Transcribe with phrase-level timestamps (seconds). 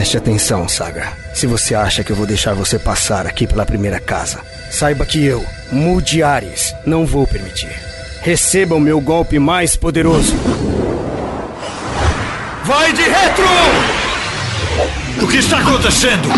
[0.00, 1.12] Preste atenção, Saga.
[1.34, 4.40] Se você acha que eu vou deixar você passar aqui pela primeira casa,
[4.70, 7.68] saiba que eu, Mude Ares, não vou permitir.
[8.22, 10.34] Receba o meu golpe mais poderoso.
[12.64, 13.44] Vai de retro!
[15.22, 16.30] O que está acontecendo?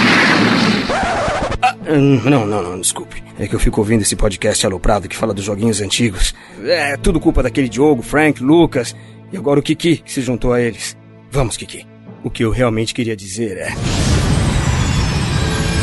[1.63, 3.23] Ah, hum, não, não, não, desculpe.
[3.39, 6.35] É que eu fico ouvindo esse podcast aloprado que fala dos joguinhos antigos.
[6.65, 8.93] É tudo culpa daquele Diogo, Frank, Lucas
[9.33, 10.97] e agora o Kiki que se juntou a eles.
[11.31, 11.92] Vamos, Kiki.
[12.25, 13.75] O que eu realmente queria dizer é.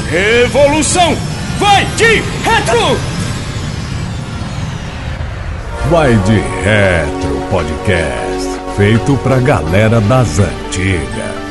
[0.10, 1.16] Revolução!
[1.60, 3.20] Vai de retro!
[5.90, 11.49] Vai de Retro Podcast, feito pra galera das antigas.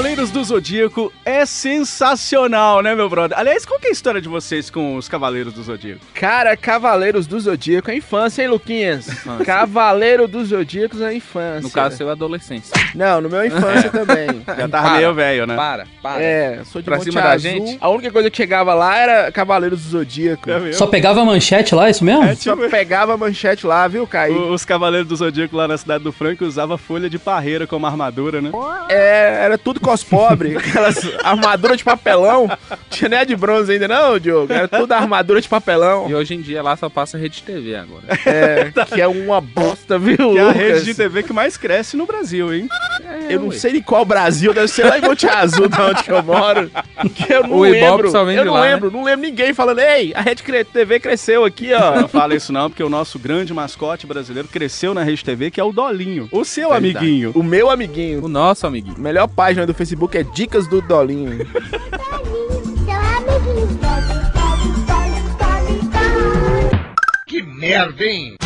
[0.00, 3.38] Cavaleiros do Zodíaco é sensacional, né, meu brother?
[3.38, 6.00] Aliás, qual que é a história de vocês com os Cavaleiros do Zodíaco?
[6.14, 9.08] Cara, Cavaleiros do Zodíaco é infância, hein, Luquinhas?
[9.44, 11.60] Cavaleiro dos Zodíacos é infância.
[11.60, 12.72] No caso, seu adolescência.
[12.94, 14.42] Não, no meu infância também.
[14.56, 15.54] Já tava meio velho, né?
[15.54, 16.22] Para, para.
[16.22, 17.50] É, sou de Pra Monte cima da Azul.
[17.50, 17.76] gente?
[17.78, 20.50] A única coisa que chegava lá era Cavaleiros do Zodíaco.
[20.50, 20.72] É?
[20.72, 22.24] Só pegava a manchete lá, isso mesmo?
[22.24, 24.32] É, Só tipo, pegava a manchete lá, viu, Caí?
[24.32, 27.84] o- os Cavaleiros do Zodíaco lá na cidade do Franco usavam folha de parreira como
[27.86, 28.50] armadura, né?
[28.88, 32.48] É, era tudo cos pobre, aquelas armaduras de papelão.
[32.88, 34.52] Tinha nem a de bronze ainda, não, Diogo.
[34.52, 36.08] Era tudo armadura de papelão.
[36.08, 38.04] E hoje em dia lá só passa rede TV agora.
[38.24, 41.96] É, que é uma bosta, viu, Que é a rede de TV que mais cresce
[41.96, 42.68] no Brasil, hein?
[43.28, 46.12] Eu não sei em qual Brasil, deve ser lá em Monte Azul, da onde que
[46.12, 46.70] eu moro.
[47.14, 48.10] Que eu não O lembro.
[48.10, 48.74] só vem eu de não lá, né?
[48.74, 52.00] lembro, não lembro ninguém falando, ei, a Rede TV cresceu aqui, ó.
[52.00, 55.60] Não fala isso não, porque o nosso grande mascote brasileiro cresceu na Rede TV, que
[55.60, 56.28] é o Dolinho.
[56.30, 56.96] O seu Verdade.
[56.98, 57.32] amiguinho.
[57.34, 58.24] O meu amiguinho.
[58.24, 58.98] O nosso amiguinho.
[58.98, 61.38] Melhor página do Facebook é Dicas do Dolinho.
[67.26, 68.36] Que merda, hein?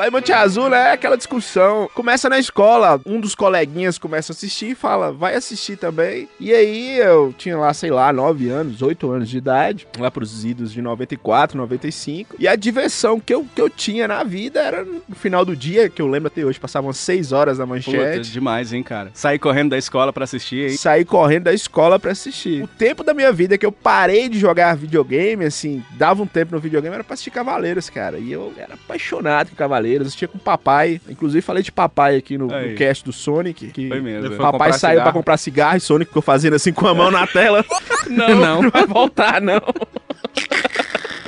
[0.00, 1.86] Lá em Monte Azul, né, aquela discussão.
[1.92, 6.26] Começa na escola, um dos coleguinhas começa a assistir e fala, vai assistir também.
[6.40, 10.42] E aí eu tinha lá, sei lá, 9 anos, 8 anos de idade, lá pros
[10.42, 12.36] idos de 94, 95.
[12.38, 15.90] E a diversão que eu, que eu tinha na vida era no final do dia,
[15.90, 18.32] que eu lembro até hoje, passavam 6 horas na Puta, manchete.
[18.32, 19.10] demais, hein, cara?
[19.12, 20.78] Sair correndo da escola pra assistir, hein?
[20.78, 22.62] Saí correndo da escola pra assistir.
[22.62, 26.54] O tempo da minha vida que eu parei de jogar videogame, assim, dava um tempo
[26.54, 28.18] no videogame, era pra assistir Cavaleiros, cara.
[28.18, 31.00] E eu era apaixonado por Cavaleiros, assistia com o papai.
[31.08, 33.68] Inclusive, falei de papai aqui no, no cast do Sonic.
[33.68, 34.28] Que Foi mesmo.
[34.28, 35.02] Foi Papai saiu cigarro.
[35.04, 37.64] pra comprar cigarro e Sonic ficou fazendo assim com a mão na tela.
[38.08, 38.62] não, Não.
[38.62, 39.60] não vai voltar, não.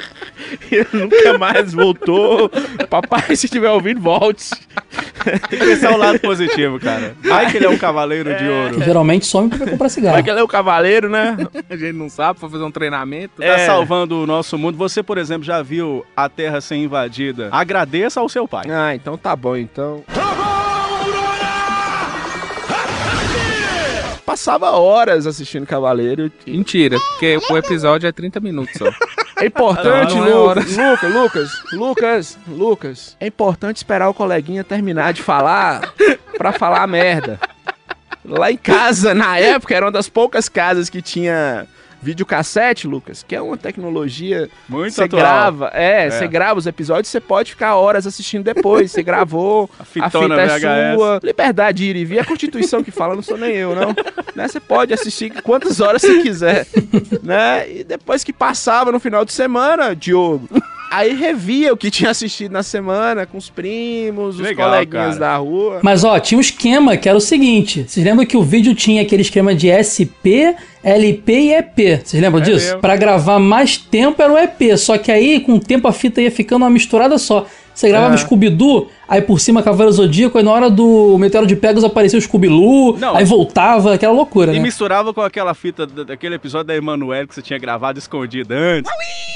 [0.70, 2.50] E ele nunca mais voltou.
[2.90, 4.50] Papai, se estiver ouvindo, volte.
[5.48, 7.14] Tem que pensar o lado positivo, cara.
[7.22, 8.82] Vai que ele é um cavaleiro de Que ouro.
[8.84, 10.14] geralmente some pra comprar cigarro.
[10.14, 11.36] Vai que ele é o cavaleiro, né?
[11.70, 13.34] A gente não sabe, foi fazer um treinamento.
[13.38, 13.66] Tá É.
[13.66, 14.76] salvando o nosso mundo.
[14.78, 17.48] Você, por exemplo, já viu a Terra ser invadida?
[17.52, 18.66] Agradeça ao seu pai.
[18.70, 20.02] Ah, então tá bom, então.
[24.24, 26.30] Passava horas assistindo Cavaleiro.
[26.46, 28.88] Mentira, porque o episódio é 30 minutos só.
[29.40, 33.16] É importante, Não, não é Lucas, Lucas, Lucas, Lucas, Lucas.
[33.18, 35.92] É importante esperar o coleguinha terminar de falar
[36.38, 37.40] pra falar merda.
[38.24, 41.66] Lá em casa, na época, era uma das poucas casas que tinha
[42.02, 45.20] videocassete, Lucas, que é uma tecnologia Muito você atual.
[45.22, 46.10] grava, é, É.
[46.10, 48.90] você grava os episódios, você pode ficar horas assistindo depois.
[48.90, 50.96] Você gravou, a, fitona fita é VHS.
[50.98, 51.20] sua.
[51.22, 53.94] Liberdade de ir e vir, a Constituição que fala, não sou nem eu, não.
[54.34, 54.48] Né?
[54.48, 56.66] Você pode assistir quantas horas você quiser,
[57.22, 57.70] né?
[57.70, 60.48] E depois que passava no final de semana, Diogo,
[60.92, 65.32] aí revia o que tinha assistido na semana com os primos, os Legal, coleguinhas cara.
[65.32, 65.80] da rua.
[65.82, 69.02] Mas ó, tinha um esquema que era o seguinte: vocês lembram que o vídeo tinha
[69.02, 72.02] aquele esquema de SP, LP e EP?
[72.04, 72.78] Vocês lembram É disso?
[72.78, 76.20] Pra gravar mais tempo era o EP, só que aí com o tempo a fita
[76.20, 77.46] ia ficando uma misturada só.
[77.74, 78.18] Você gravava É.
[78.18, 82.22] Scooby-Doo, aí por cima Cavaleiro Zodíaco, aí na hora do Meteoro de Pegasus aparecia o
[82.22, 83.16] Scooby-Loo, Não.
[83.16, 84.62] aí voltava, aquela loucura, E né?
[84.62, 88.90] misturava com aquela fita da- daquele episódio da Emanuele que você tinha gravado escondido antes.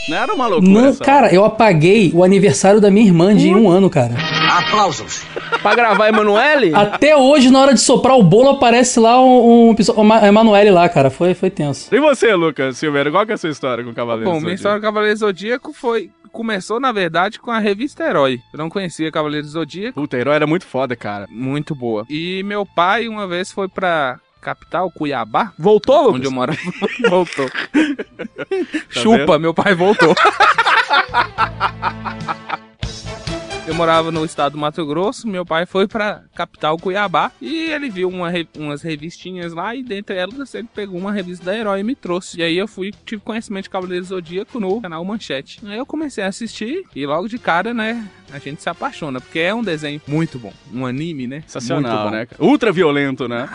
[0.08, 3.68] Não era uma loucura Não, cara, eu apaguei o aniversário da minha irmã de um
[3.68, 4.14] ano, cara.
[4.58, 5.22] Aplausos.
[5.62, 6.72] Pra gravar Emanuele?
[6.74, 10.00] Até hoje, na hora de soprar o bolo, aparece lá um, um episódio.
[10.12, 11.10] A Emanuele lá, cara.
[11.10, 11.92] Foi, foi tenso.
[11.92, 14.44] E você, Lucas Silveira, qual que é a sua história com o Cavaleiro Bom, do
[14.44, 14.56] minha Zodíaco?
[14.56, 16.10] história do Cavaleiro Zodíaco foi.
[16.36, 18.42] Começou, na verdade, com a revista Herói.
[18.52, 19.98] Eu não conhecia Cavaleiro Zodíaco.
[19.98, 21.26] Puta, herói era muito foda, cara.
[21.30, 22.04] Muito boa.
[22.10, 26.14] E meu pai, uma vez, foi pra capital, Cuiabá, Voltou, Lucas?
[26.16, 26.58] onde eu morava.
[27.08, 27.48] voltou.
[28.90, 29.40] Chupa, vendo?
[29.40, 30.14] meu pai voltou.
[33.76, 37.90] eu morava no estado do Mato Grosso, meu pai foi pra capital Cuiabá e ele
[37.90, 41.82] viu uma umas revistinhas lá e dentre elas ele pegou uma revista da Herói e
[41.82, 42.40] me trouxe.
[42.40, 45.61] E aí eu fui, tive conhecimento de Cavaleiro Zodíaco no canal Manchete.
[45.67, 49.40] Aí eu comecei a assistir e logo de cara, né, a gente se apaixona, porque
[49.40, 51.43] é um desenho muito bom, um anime, né?
[51.43, 52.26] Sensacional, né?
[52.38, 53.46] Ultra violento, né?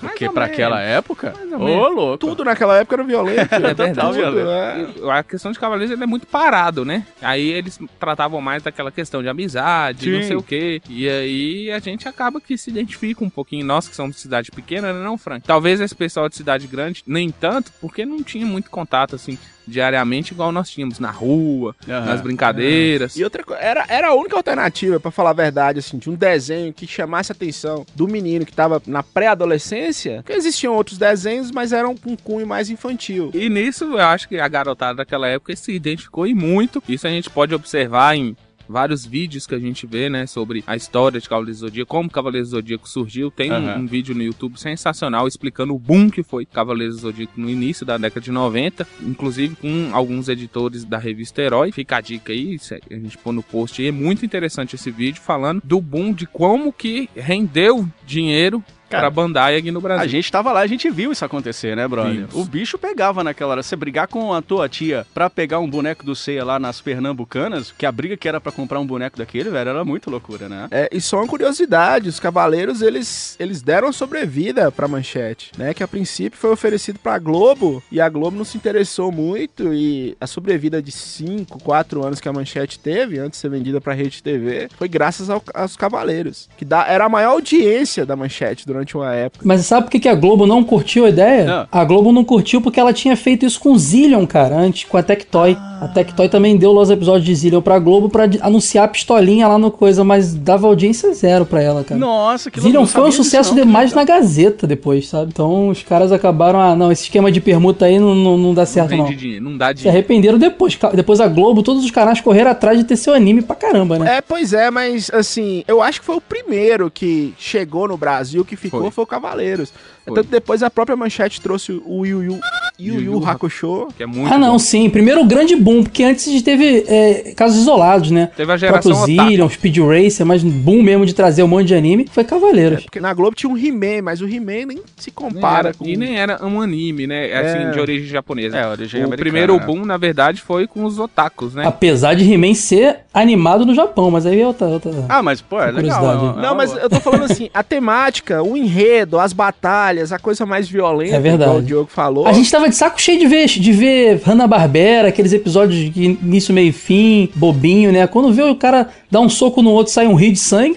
[0.00, 0.42] Porque menos.
[0.42, 1.94] aquela época, ô menos.
[1.94, 2.18] louco.
[2.18, 3.54] Tudo naquela época era violento.
[3.54, 3.94] É verdade.
[3.98, 4.48] Tudo, violento.
[4.50, 4.86] é.
[5.06, 7.06] E A questão de Cavaleiros ele é muito parado, né?
[7.22, 10.26] Aí eles tratavam mais daquela questão de amizade, não Sim.
[10.28, 10.82] sei o quê.
[10.88, 13.64] E aí a gente acaba que se identifica um pouquinho.
[13.64, 15.46] Nós que somos de cidade pequena, né, não, Frank?
[15.46, 20.32] Talvez esse pessoal de cidade grande, nem tanto, porque não tinha muito contato, assim, diariamente,
[20.32, 22.06] igual nós tínhamos na rua, Aham.
[22.06, 23.16] nas brincadeiras.
[23.16, 26.14] E outra coisa, era, era a única alternativa, pra falar a verdade, assim, de um
[26.14, 30.22] desenho que chamasse a atenção do menino que tava na pré-adolescência.
[30.24, 33.30] Porque existiam outros desenhos, mas eram com um cunho mais infantil.
[33.34, 36.82] E nisso eu acho que a garotada daquela época se identificou e muito.
[36.88, 38.36] Isso a gente pode observar em
[38.68, 42.10] vários vídeos que a gente vê, né, sobre a história de Cavaleiros do Zodíaco, como
[42.10, 43.30] Cavaleiros do Zodíaco surgiu.
[43.30, 43.80] Tem um- Aham.
[43.80, 47.84] um, vídeo no YouTube sensacional explicando o boom que foi Cavaleiros do Zodíaco no início
[47.86, 51.72] da década de 90, inclusive com alguns editores da revista Herói.
[51.72, 52.56] Fica a dica aí,
[52.90, 53.88] a gente põe no post aí.
[53.88, 58.62] É muito interessante esse vídeo falando do boom de como que rendeu dinheiro
[58.96, 60.04] Cara, pra Bandai aqui no Brasil.
[60.04, 62.12] A gente tava lá, a gente viu isso acontecer, né, brother?
[62.12, 62.34] Vimos.
[62.34, 63.62] O bicho pegava naquela hora.
[63.62, 67.72] Você brigar com a tua tia pra pegar um boneco do Ceia lá nas Pernambucanas,
[67.76, 70.68] que a briga que era pra comprar um boneco daquele, velho, era muito loucura, né?
[70.70, 75.72] É, e só uma curiosidade, os cavaleiros, eles, eles deram sobrevida pra Manchete, né?
[75.74, 80.16] Que a princípio foi oferecido pra Globo, e a Globo não se interessou muito, e
[80.20, 83.94] a sobrevida de 5, 4 anos que a Manchete teve, antes de ser vendida pra
[83.94, 88.66] Rede TV, foi graças ao- aos cavaleiros, que dá, era a maior audiência da Manchete
[88.66, 89.44] durante uma época.
[89.46, 91.44] Mas sabe por que, a Globo não curtiu a ideia?
[91.44, 91.68] Não.
[91.70, 94.96] A Globo não curtiu porque ela tinha feito isso com o Zillion, cara, antes, com
[94.96, 95.56] a Tectoy.
[95.80, 99.58] A Tectoy também deu os episódios de Zillion pra Globo pra anunciar a pistolinha lá
[99.58, 101.98] no coisa, mas dava audiência zero pra ela, cara.
[101.98, 103.64] Nossa, que Zillion não foi um sucesso não.
[103.64, 105.30] demais na Gazeta depois, sabe?
[105.32, 108.64] Então os caras acabaram, ah, não, esse esquema de permuta aí não, não, não dá
[108.64, 109.96] certo, não dinheiro, não dá Se dinheiro.
[109.98, 110.78] arrependeram depois.
[110.94, 114.16] Depois a Globo, todos os canais correram atrás de ter seu anime pra caramba, né?
[114.16, 118.44] É, pois é, mas assim, eu acho que foi o primeiro que chegou no Brasil,
[118.44, 118.90] que ficou, Foi.
[118.90, 119.72] foi, o Cavaleiros.
[120.04, 120.14] Foi.
[120.14, 122.40] Tanto depois a própria Manchete trouxe o Yu Yu,
[122.78, 123.88] Yu, Yu Hakusho.
[123.96, 124.58] Que é muito Ah, não, bom.
[124.58, 124.88] sim.
[124.90, 128.30] Primeiro o grande boom, porque antes a gente teve é, casos isolados, né?
[128.36, 128.94] Teve a geração.
[129.06, 132.84] Zillion, Speed Racer, mas boom mesmo de trazer um monte de anime foi Cavaleiros.
[132.84, 135.84] Porque na Globo tinha um He-Man, mas o He-Man nem se Nem compara era- com...
[135.86, 137.32] E nem era um anime, né?
[137.32, 137.70] Assim, É.
[137.70, 138.56] de origem japonesa.
[138.56, 139.64] É, origem o primeiro né?
[139.66, 141.66] boom, na verdade, foi com os otakus, né?
[141.66, 144.66] Apesar de He-Man ser animado no Japão, mas aí é outra.
[144.68, 144.92] outra...
[145.08, 146.04] Ah, mas, pô, é legal.
[146.04, 150.12] É uma- é Não, mas eu tô falando assim, a temática, o enredo, as batalhas,
[150.12, 151.42] a coisa mais violenta, É verdade.
[151.50, 152.26] igual o Diogo falou.
[152.26, 156.52] A gente tava de saco cheio de ver, de ver Hanna-Barbera, aqueles episódios de início,
[156.54, 158.06] meio e fim, bobinho, né?
[158.06, 160.76] Quando vê o cara dar um soco no outro e sai um rio de sangue.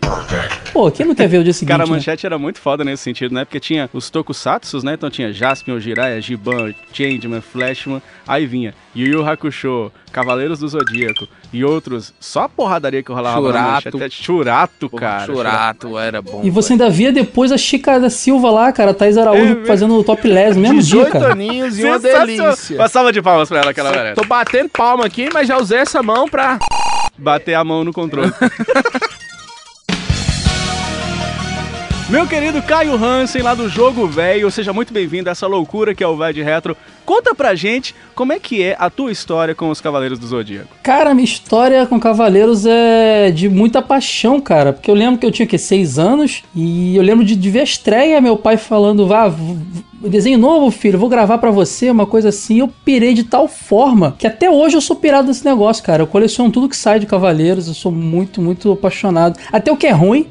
[0.71, 1.69] Pô, quem não quer ver o dia seguinte?
[1.73, 1.91] Cara, a né?
[1.93, 3.43] manchete era muito foda nesse sentido, né?
[3.45, 4.93] Porque tinha os tokusatsus, né?
[4.93, 8.01] Então tinha Jaspion, Jiraiya, Giban, Changeman, Flashman.
[8.27, 12.13] Aí vinha Yu Yu Hakusho, Cavaleiros do Zodíaco e outros.
[12.19, 14.03] Só a porradaria que rolava na Churato.
[14.03, 15.25] É Churato, cara.
[15.25, 16.41] Churato era bom.
[16.43, 19.65] E você ainda via depois a Chica da Silva lá, cara, a Thaís Araújo É
[19.65, 21.31] fazendo o top les mesmo dia, 18 cara.
[21.33, 22.75] aninhos e uma delícia.
[22.75, 24.15] Uma salva de palmas pra ela, aquela galera.
[24.15, 26.57] Tô batendo palma aqui, mas já usei essa mão pra...
[27.17, 28.31] Bater a mão no controle.
[32.09, 36.03] Meu querido Caio Hansen, lá do Jogo Velho, seja muito bem-vindo a essa loucura que
[36.03, 36.75] é o Vai de Retro.
[37.05, 40.75] Conta pra gente como é que é a tua história com os Cavaleiros do Zodíaco.
[40.81, 44.73] Cara, minha história com Cavaleiros é de muita paixão, cara.
[44.73, 45.59] Porque eu lembro que eu tinha, o quê?
[45.59, 46.41] Seis anos.
[46.55, 49.31] E eu lembro de, de ver a estreia, meu pai falando, vá,
[50.01, 52.59] desenho novo, filho, vou gravar pra você, uma coisa assim.
[52.59, 56.01] Eu pirei de tal forma que até hoje eu sou pirado nesse negócio, cara.
[56.01, 59.39] Eu coleciono tudo que sai de Cavaleiros, eu sou muito, muito apaixonado.
[59.51, 60.27] Até o que é ruim,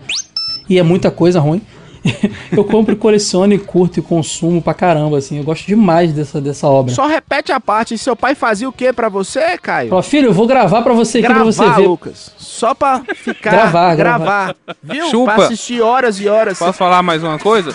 [0.69, 1.63] e é muita coisa ruim.
[2.53, 5.39] eu compro, coleciono e curto e consumo pra caramba, assim.
[5.39, 6.95] Eu gosto demais dessa, dessa obra.
[6.95, 9.89] Só repete a parte, e seu pai fazia o que pra você, Caio?
[9.91, 11.89] Falou, filho, eu vou gravar pra você aqui pra Gravar, você ver.
[11.89, 12.33] Lucas.
[12.39, 13.51] Só pra ficar...
[13.51, 14.57] Gravar, gravar.
[14.83, 15.11] Viu?
[15.11, 15.35] Chupa.
[15.35, 16.59] Pra assistir horas e horas.
[16.59, 17.75] Posso falar mais uma coisa?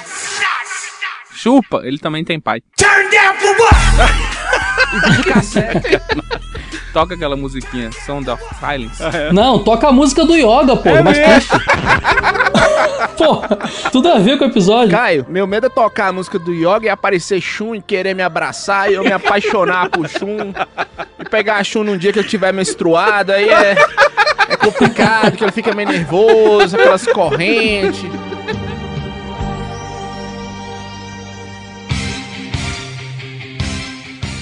[1.36, 2.62] Chupa, ele também tem pai.
[6.94, 9.02] Toca aquela musiquinha, Sound of Silence.
[9.34, 11.50] Não, toca a música do Yoga, pô, mais triste.
[13.18, 13.42] pô,
[13.92, 14.92] tudo a ver com o episódio.
[14.92, 18.22] Caio, meu medo é tocar a música do Yoga e aparecer Shun e querer me
[18.22, 20.54] abraçar e eu me apaixonar por Shun
[21.18, 23.76] e pegar a Shun num dia que eu tiver menstruado, aí é,
[24.50, 28.06] é complicado, que ele fica meio nervoso, aquelas correntes.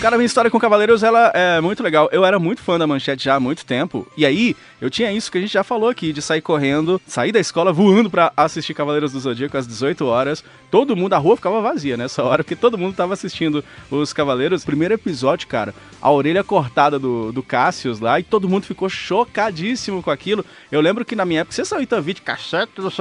[0.02, 2.10] Cara, minha história com Cavaleiros, ela é muito legal.
[2.12, 4.08] Eu era muito fã da Manchete já há muito tempo.
[4.18, 7.32] E aí, eu tinha isso que a gente já falou aqui, de sair correndo, sair
[7.32, 10.44] da escola voando pra assistir Cavaleiros do Zodíaco às 18 horas.
[10.72, 14.66] Todo mundo, a rua ficava vazia nessa hora, porque todo mundo tava assistindo os Cavaleiros.
[14.66, 20.02] Primeiro episódio, cara, a orelha cortada do, do Cassius lá, e todo mundo ficou chocadíssimo
[20.02, 20.44] com aquilo.
[20.72, 22.92] Eu lembro que na minha época, você saiu então vídeo, cassete, não.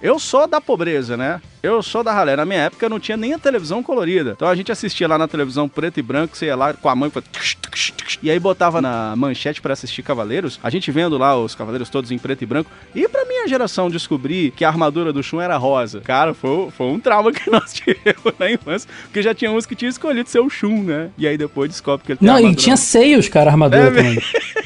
[0.00, 1.42] Eu sou da pobreza, né?
[1.62, 2.36] Eu sou da ralé.
[2.36, 4.32] Na minha época não tinha nem a televisão colorida.
[4.36, 6.94] Então a gente assistia lá na televisão preto e branco, você ia lá com a
[6.94, 10.58] mãe e e aí botava na manchete pra assistir Cavaleiros.
[10.62, 12.70] A gente vendo lá os Cavaleiros todos em preto e branco.
[12.94, 16.00] E pra minha geração descobrir que a armadura do Shun era rosa.
[16.00, 18.88] Cara, foi, foi um trauma que nós tivemos na infância.
[19.04, 21.10] Porque já tinha uns que tinham escolhido ser o Shun, né?
[21.16, 24.18] E aí depois descobre que ele Não, e tinha seios, cara, a armadura É também.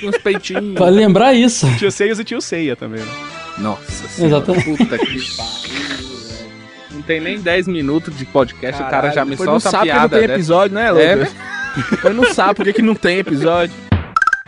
[0.02, 0.78] Uns peitinhos.
[0.78, 1.66] Vale lembrar isso.
[1.78, 3.12] Tinha Seios e tinha o Seiya também, né?
[3.58, 4.36] Nossa senhora.
[4.36, 4.78] Exatamente.
[4.78, 6.21] Puta que pariu.
[7.02, 9.88] Não tem nem 10 minutos de podcast, o cara já me não solta a sabe
[9.88, 10.16] porque não piada.
[10.26, 11.34] tem episódio, né, É, Lucas?
[11.90, 13.74] Depois não sabe porque que não tem episódio.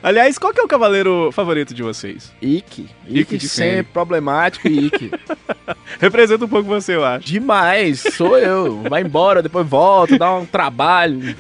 [0.01, 2.33] Aliás, qual que é o cavaleiro favorito de vocês?
[2.41, 2.89] Ike.
[3.09, 3.89] Ike de sempre Fênix.
[3.93, 5.11] problemático, Ike.
[5.99, 7.27] Representa um pouco você, eu acho.
[7.27, 8.83] Demais, sou eu.
[8.89, 11.35] Vai embora, depois volta, dá um trabalho,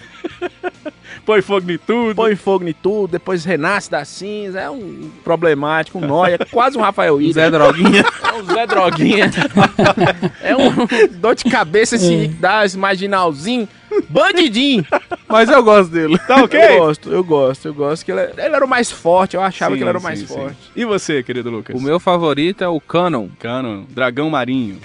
[1.24, 2.14] Põe fogo em tudo.
[2.14, 4.60] põe fogo em tudo, depois renasce da cinza.
[4.60, 7.32] É um problemático, um nóia, quase um Rafael William.
[7.32, 8.04] Zé Droguinha.
[8.22, 9.30] É um Zé Droguinha.
[10.42, 13.68] é um dor de cabeça esse Ike dá, esse marginalzinho.
[14.08, 14.84] Bandidinho.
[15.28, 16.18] Mas eu gosto dele.
[16.18, 16.60] Tá ok?
[16.60, 18.04] Eu gosto, eu gosto, eu gosto.
[18.04, 20.06] que ele, ele era o mais forte, eu achava Sim, que ele era o sim,
[20.06, 20.26] mais sim.
[20.26, 20.56] forte.
[20.74, 21.76] E você, querido Lucas?
[21.76, 23.28] O meu favorito é o Canon.
[23.38, 24.78] Canon, dragão marinho.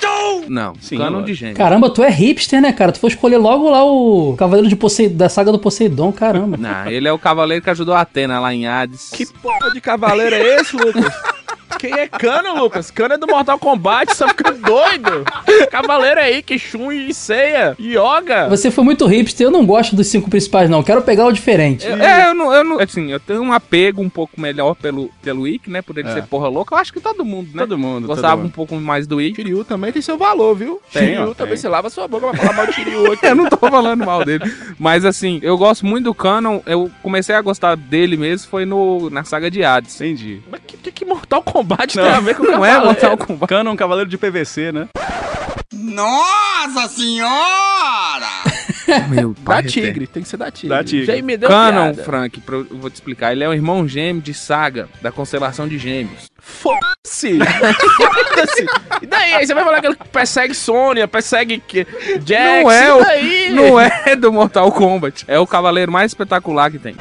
[0.48, 1.56] Não, Sim, Canon de gênio.
[1.56, 2.92] Caramba, tu é hipster, né, cara?
[2.92, 5.10] Tu foi escolher logo lá o Cavaleiro de Posei...
[5.10, 6.58] da saga do Poseidon, caramba.
[6.58, 9.10] Não, ele é o cavaleiro que ajudou a Atena lá em Hades.
[9.12, 11.06] Que porra de cavaleiro é esse, Lucas?
[11.78, 12.90] Quem é Cano, Lucas?
[12.92, 15.24] Cano é do Mortal Kombat, você fica doido.
[15.72, 18.48] Cavaleiro aí, que Shun e Seiya, Yoga.
[18.50, 20.84] Você foi muito hipster, eu não gosto dos cinco principais, não.
[20.84, 21.86] Quero pegar o diferente.
[21.88, 22.80] Eu- É, eu não, eu não.
[22.80, 25.82] Assim, eu tenho um apego um pouco melhor pelo, pelo Ikki, né?
[25.82, 26.14] Por ele É.
[26.14, 26.74] ser porra louca.
[26.76, 27.60] Eu acho que todo mundo, né?
[27.64, 28.54] Todo mundo, Gostava todo um mundo.
[28.54, 29.42] pouco mais do Ikki.
[29.42, 30.82] Shiryu também tem seu valor, viu?
[30.92, 31.58] Tem, Shiryu ó, também, tem.
[31.58, 33.26] você lava sua boca pra falar mal de Shiryu aqui.
[33.26, 34.44] Eu não tô falando mal dele.
[34.78, 36.60] Mas assim, eu gosto muito do Canon.
[36.66, 39.96] Eu comecei a gostar dele mesmo, foi no, na saga de Hades.
[40.00, 40.42] Entendi.
[40.50, 41.59] Mas que, que, que Mortal Kombat
[41.96, 42.04] Não.
[42.04, 42.80] tem a ver com Não é?
[42.80, 43.48] Mortal Kombat.
[43.48, 44.88] Canon, cavaleiro de PVC, né?
[45.74, 48.28] Nossa senhora!
[49.08, 50.70] Meu Da Tigre, tem que ser da Tigre.
[50.70, 51.06] Da Tigre.
[51.18, 52.04] Já me deu Canon, piada.
[52.04, 53.32] Frank, pra- eu vou te explicar.
[53.32, 56.26] Ele é o irmão gêmeo de Saga, da constelação de Gêmeos.
[56.40, 57.38] Foda-se!
[57.98, 58.66] Foda-se!
[59.02, 59.34] E daí?
[59.36, 61.86] Aí você vai falar que ele persegue Sônia, persegue que-
[62.26, 63.50] Jax, não é o, daí?
[63.52, 65.24] não é do Mortal Kombat.
[65.28, 66.96] É o cavaleiro mais espetacular que tem.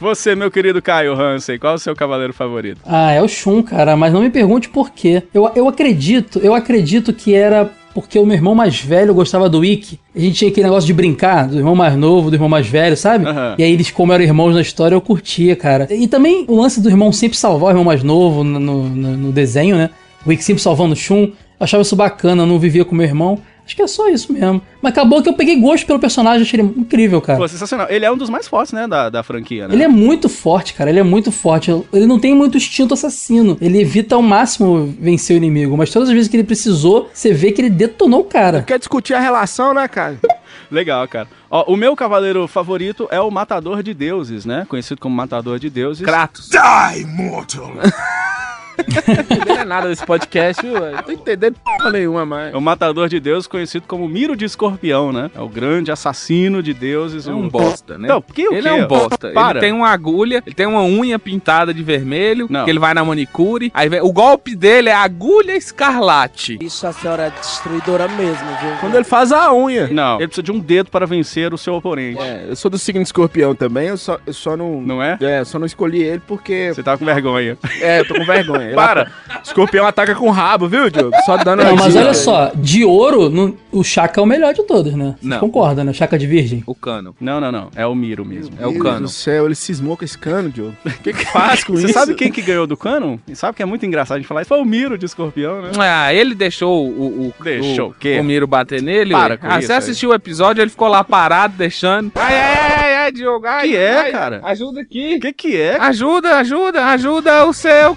[0.00, 2.80] Você, meu querido Caio Hansen, qual é o seu cavaleiro favorito?
[2.86, 5.22] Ah, é o Shun, cara, mas não me pergunte por quê.
[5.34, 9.64] Eu, eu acredito, eu acredito que era porque o meu irmão mais velho gostava do
[9.64, 9.98] Ikki.
[10.14, 12.96] A gente tinha aquele negócio de brincar, do irmão mais novo, do irmão mais velho,
[12.96, 13.26] sabe?
[13.26, 13.56] Aham.
[13.58, 15.86] E aí eles, como eram irmãos na história, eu curtia, cara.
[15.92, 19.16] E também o lance do irmão sempre salvar o irmão mais novo no, no- no-
[19.16, 19.90] no desenho, né?
[20.24, 21.24] O Ikki sempre salvando o Shun.
[21.24, 21.32] Eu
[21.64, 23.38] achava isso bacana, eu não vivia com meu irmão.
[23.64, 24.60] Acho que é só isso mesmo.
[24.82, 27.38] Mas acabou que eu peguei gosto pelo personagem, achei ele incrível, cara.
[27.38, 27.86] Pô, sensacional.
[27.90, 29.74] Ele é um dos mais fortes, né, da, da franquia, né?
[29.74, 30.90] Ele é muito forte, cara.
[30.90, 31.70] Ele é muito forte.
[31.92, 33.56] Ele não tem muito instinto assassino.
[33.60, 35.76] Ele evita ao máximo vencer o inimigo.
[35.76, 38.62] Mas todas as vezes que ele precisou, você vê que ele detonou o cara.
[38.62, 40.18] Quer discutir a relação, né, cara?
[40.70, 41.28] Legal, cara.
[41.50, 44.66] Ó, o meu cavaleiro favorito é o Matador de Deuses, né?
[44.68, 46.04] Conhecido como Matador de Deuses.
[46.04, 46.48] Kratos.
[46.48, 47.72] Die, mortal!
[49.06, 50.74] Não entendendo nada desse podcast, viu?
[50.80, 52.54] Não tô entendendo porra nenhuma mais.
[52.54, 55.30] É o Matador de Deuses, conhecido como Miro de Escorpião, né?
[55.34, 57.26] É o grande assassino de deuses.
[57.26, 58.08] É um bosta, né?
[58.08, 58.68] Não, que o ele quê?
[58.68, 59.30] é um bosta.
[59.32, 59.58] Para.
[59.58, 62.64] Ele tem uma agulha, ele tem uma unha pintada de vermelho, Não.
[62.64, 63.70] que ele vai na manicure.
[63.74, 66.58] Aí vem- o golpe dele é agulha escarlate.
[66.60, 68.70] Isso a senhora é destruidora mesmo, viu?
[68.80, 69.88] Quando ele faz a unha.
[69.88, 72.20] Não, ele precisa de um dedo para vencer o seu oponente.
[72.20, 74.80] É, eu sou do signo de escorpião também, eu só, eu só não.
[74.80, 75.18] Não é?
[75.20, 76.72] É, eu só não escolhi ele porque.
[76.74, 77.56] Você tá com vergonha.
[77.80, 78.69] É, eu tô com vergonha.
[78.70, 79.10] Ele Para.
[79.44, 81.10] Escorpião ataca com o rabo, viu, Diogo?
[81.24, 84.62] Só dando Não, mas olha só, de ouro, no- o Chaka é o melhor de
[84.64, 85.14] todos, né?
[85.20, 85.38] Você Não.
[85.40, 85.92] concorda, né?
[85.92, 86.62] Chaka de virgem.
[86.66, 87.14] O cano.
[87.20, 87.70] Não, não, não.
[87.74, 88.54] É o Miro mesmo.
[88.60, 89.00] É o Deus cano.
[89.02, 90.74] do céu, ele cismou com esse cano, Diogo.
[90.84, 91.94] O que que faz com Você isso?
[91.94, 93.18] sabe quem que ganhou do Canon?
[93.34, 94.48] Sabe que é muito engraçado a gente falar isso?
[94.48, 95.70] Foi o Miro de Escorpião, né?
[95.78, 98.18] Ah, ele deixou o, o, Deixou o, o quê?
[98.20, 99.12] o Miro bater nele?
[99.14, 99.78] Para com ah, isso você aí.
[99.78, 102.12] assistiu o episódio, ele ficou lá parado, deixando.
[102.14, 103.46] Ai, ai, ai, ai, Diogo.
[103.46, 104.40] Ai, Que é, ai, cara?
[104.44, 105.16] Ajuda aqui.
[105.16, 105.76] O que que é?
[105.80, 107.94] Ajuda, ajuda, ajuda o seu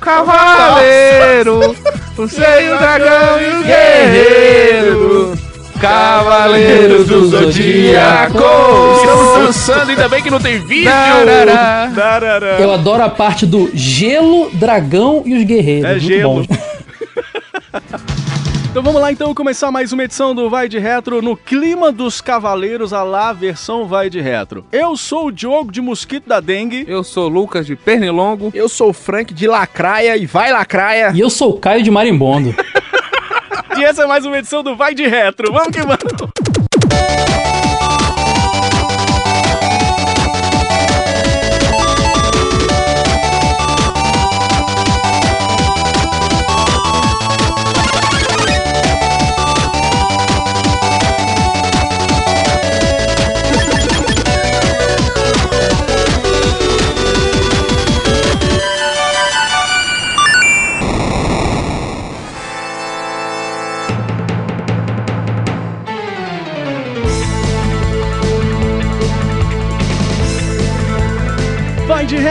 [0.63, 1.75] cavaleiro.
[2.17, 5.37] O seu dragão e o guerreiro.
[5.79, 8.37] Cavaleiro do Zodíaco.
[8.37, 10.89] Estamos dançando, ainda bem que não tem vídeo.
[10.89, 11.87] Tarará.
[11.87, 12.59] Darará.
[12.59, 15.85] Eu adoro a parte do gelo, dragão e os guerreiros.
[15.85, 16.45] É Muito gelo.
[18.73, 22.19] Então vamos lá então começar mais uma edição do Vai de Retro no clima dos
[22.21, 24.65] Cavaleiros, a lá versão Vai de Retro.
[24.71, 26.83] Eu sou o Diogo de Mosquito da Dengue.
[26.87, 28.49] Eu sou o Lucas de Pernilongo.
[28.51, 31.11] Eu sou o Frank de Lacraia e vai Lacraia.
[31.13, 32.55] E eu sou o Caio de Marimbondo.
[33.75, 35.51] E essa é mais uma edição do Vai de Retro.
[35.51, 36.42] Vamos que vamos!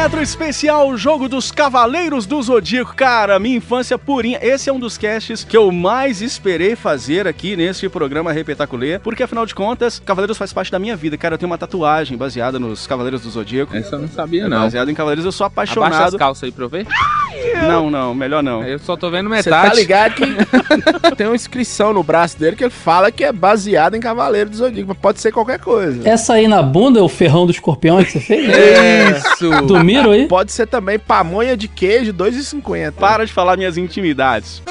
[0.02, 2.92] Retro especial Jogo dos Cavaleiros do Zodíaco.
[2.92, 4.37] Cara, minha infância purinha.
[4.42, 9.23] Esse é um dos casts que eu mais esperei fazer aqui nesse programa Repetaculê, porque
[9.23, 11.16] afinal de contas, Cavaleiros faz parte da minha vida.
[11.16, 13.76] Cara, eu tenho uma tatuagem baseada nos Cavaleiros do Zodíaco.
[13.76, 14.62] Essa eu não sabia, não.
[14.62, 16.18] Baseado em Cavaleiros, eu sou Abaixa as apaixonado.
[16.18, 16.85] calças aí pra eu ver.
[17.62, 18.64] Não, não, melhor não.
[18.64, 19.68] Eu só tô vendo Você metade.
[19.68, 20.26] tá ligado que
[21.16, 24.56] tem uma inscrição no braço dele que ele fala que é baseado em Cavaleiro do
[24.56, 26.09] Zodíaco, mas pode ser qualquer coisa.
[26.09, 28.49] Essa aí na bunda é o ferrão do escorpião que você fez?
[29.16, 29.62] Isso.
[29.62, 30.27] Do Miro aí?
[30.27, 32.93] Pode ser também pamonha de queijo, 2,50.
[32.93, 34.63] Para de falar minhas intimidades.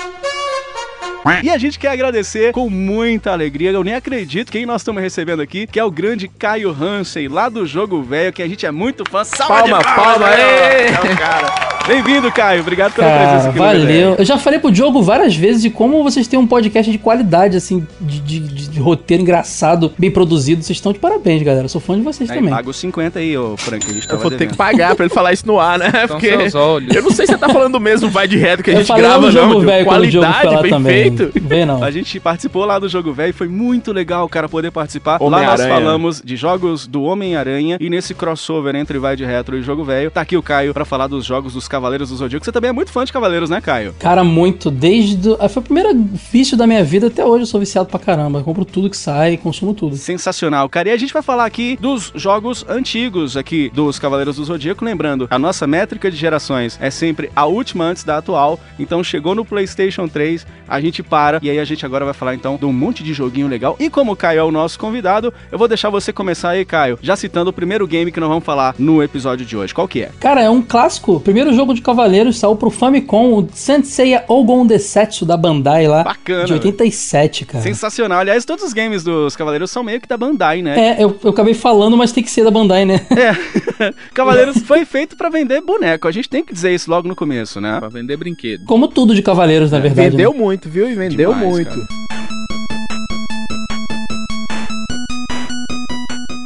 [1.43, 5.39] E a gente quer agradecer com muita alegria, eu nem acredito quem nós estamos recebendo
[5.41, 8.71] aqui, que é o grande Caio Hansen, lá do Jogo Velho, que a gente é
[8.71, 9.23] muito fã.
[9.23, 10.41] Salva Palma, de palma, aí!
[10.41, 10.85] ê!
[10.87, 11.53] É o cara.
[11.91, 12.61] Bem-vindo, Caio.
[12.61, 14.15] Obrigado pela presença Cara, aqui no valeu.
[14.17, 17.57] Eu já falei pro Diogo várias vezes de como vocês têm um podcast de qualidade,
[17.57, 20.63] assim, de, de- de- de roteiro engraçado, bem produzido.
[20.63, 21.65] Vocês estão de parabéns, galera.
[21.65, 22.53] Eu sou fã de vocês Aí, também.
[22.53, 24.51] paga os 50 aí, ô Frank, a gente Eu vou ter devendo.
[24.51, 25.91] que pagar pra ele falar isso no ar, né?
[25.91, 26.95] São Porque seus olhos.
[26.95, 29.25] eu não sei se você tá falando mesmo vai de reto que a gente grava,
[29.25, 29.59] no jogo não.
[29.61, 30.93] velho Qualidade, lá bem também.
[31.17, 31.31] feito.
[31.41, 31.83] Vem não.
[31.83, 35.19] A gente participou lá do Jogo Velho, foi muito legal, cara, poder participar.
[35.21, 35.69] Lá nós Homem-Aranha.
[35.69, 40.09] falamos de jogos do Homem-Aranha e nesse crossover entre Vai de Retro e Jogo Velho,
[40.09, 42.45] tá aqui o Caio pra falar dos jogos dos Cavaleiros do Zodíaco.
[42.45, 43.93] Você também é muito fã de Cavaleiros, né, Caio?
[43.99, 44.69] Cara, muito.
[44.71, 45.35] Desde.
[45.39, 45.89] ah, Foi o primeiro
[46.31, 47.43] vício da minha vida até hoje.
[47.43, 48.39] Eu sou viciado pra caramba.
[48.39, 49.95] Eu compro tudo que sai, consumo tudo.
[49.95, 50.89] Sensacional, cara.
[50.89, 54.83] E a gente vai falar aqui dos jogos antigos aqui dos Cavaleiros do Zodíaco.
[54.85, 58.59] Lembrando, a nossa métrica de gerações é sempre a última antes da atual.
[58.79, 61.39] Então chegou no PlayStation 3, a gente para.
[61.41, 63.75] E aí a gente agora vai falar então de um monte de joguinho legal.
[63.79, 66.97] E como o Caio é o nosso convidado, eu vou deixar você começar aí, Caio,
[67.01, 69.73] já citando o primeiro game que nós vamos falar no episódio de hoje.
[69.73, 70.11] Qual que é?
[70.19, 71.19] Cara, é um clássico.
[71.19, 76.03] Primeiro jogo de Cavaleiros saiu pro Famicom, o Senseiya Ogon Desetsu da Bandai lá.
[76.03, 77.63] Bacana, De 87, cara.
[77.63, 78.19] Sensacional.
[78.19, 80.95] Aliás, todos os games dos Cavaleiros são meio que da Bandai, né?
[80.97, 83.05] É, eu, eu acabei falando, mas tem que ser da Bandai, né?
[83.11, 83.93] É.
[84.13, 86.07] Cavaleiros foi feito pra vender boneco.
[86.07, 87.79] A gente tem que dizer isso logo no começo, né?
[87.79, 88.65] Pra vender brinquedo.
[88.65, 90.09] Como tudo de Cavaleiros, na verdade.
[90.09, 90.39] Vendeu né?
[90.39, 90.89] muito, viu?
[90.89, 91.69] E vendeu Demais, muito.
[91.69, 92.20] cara.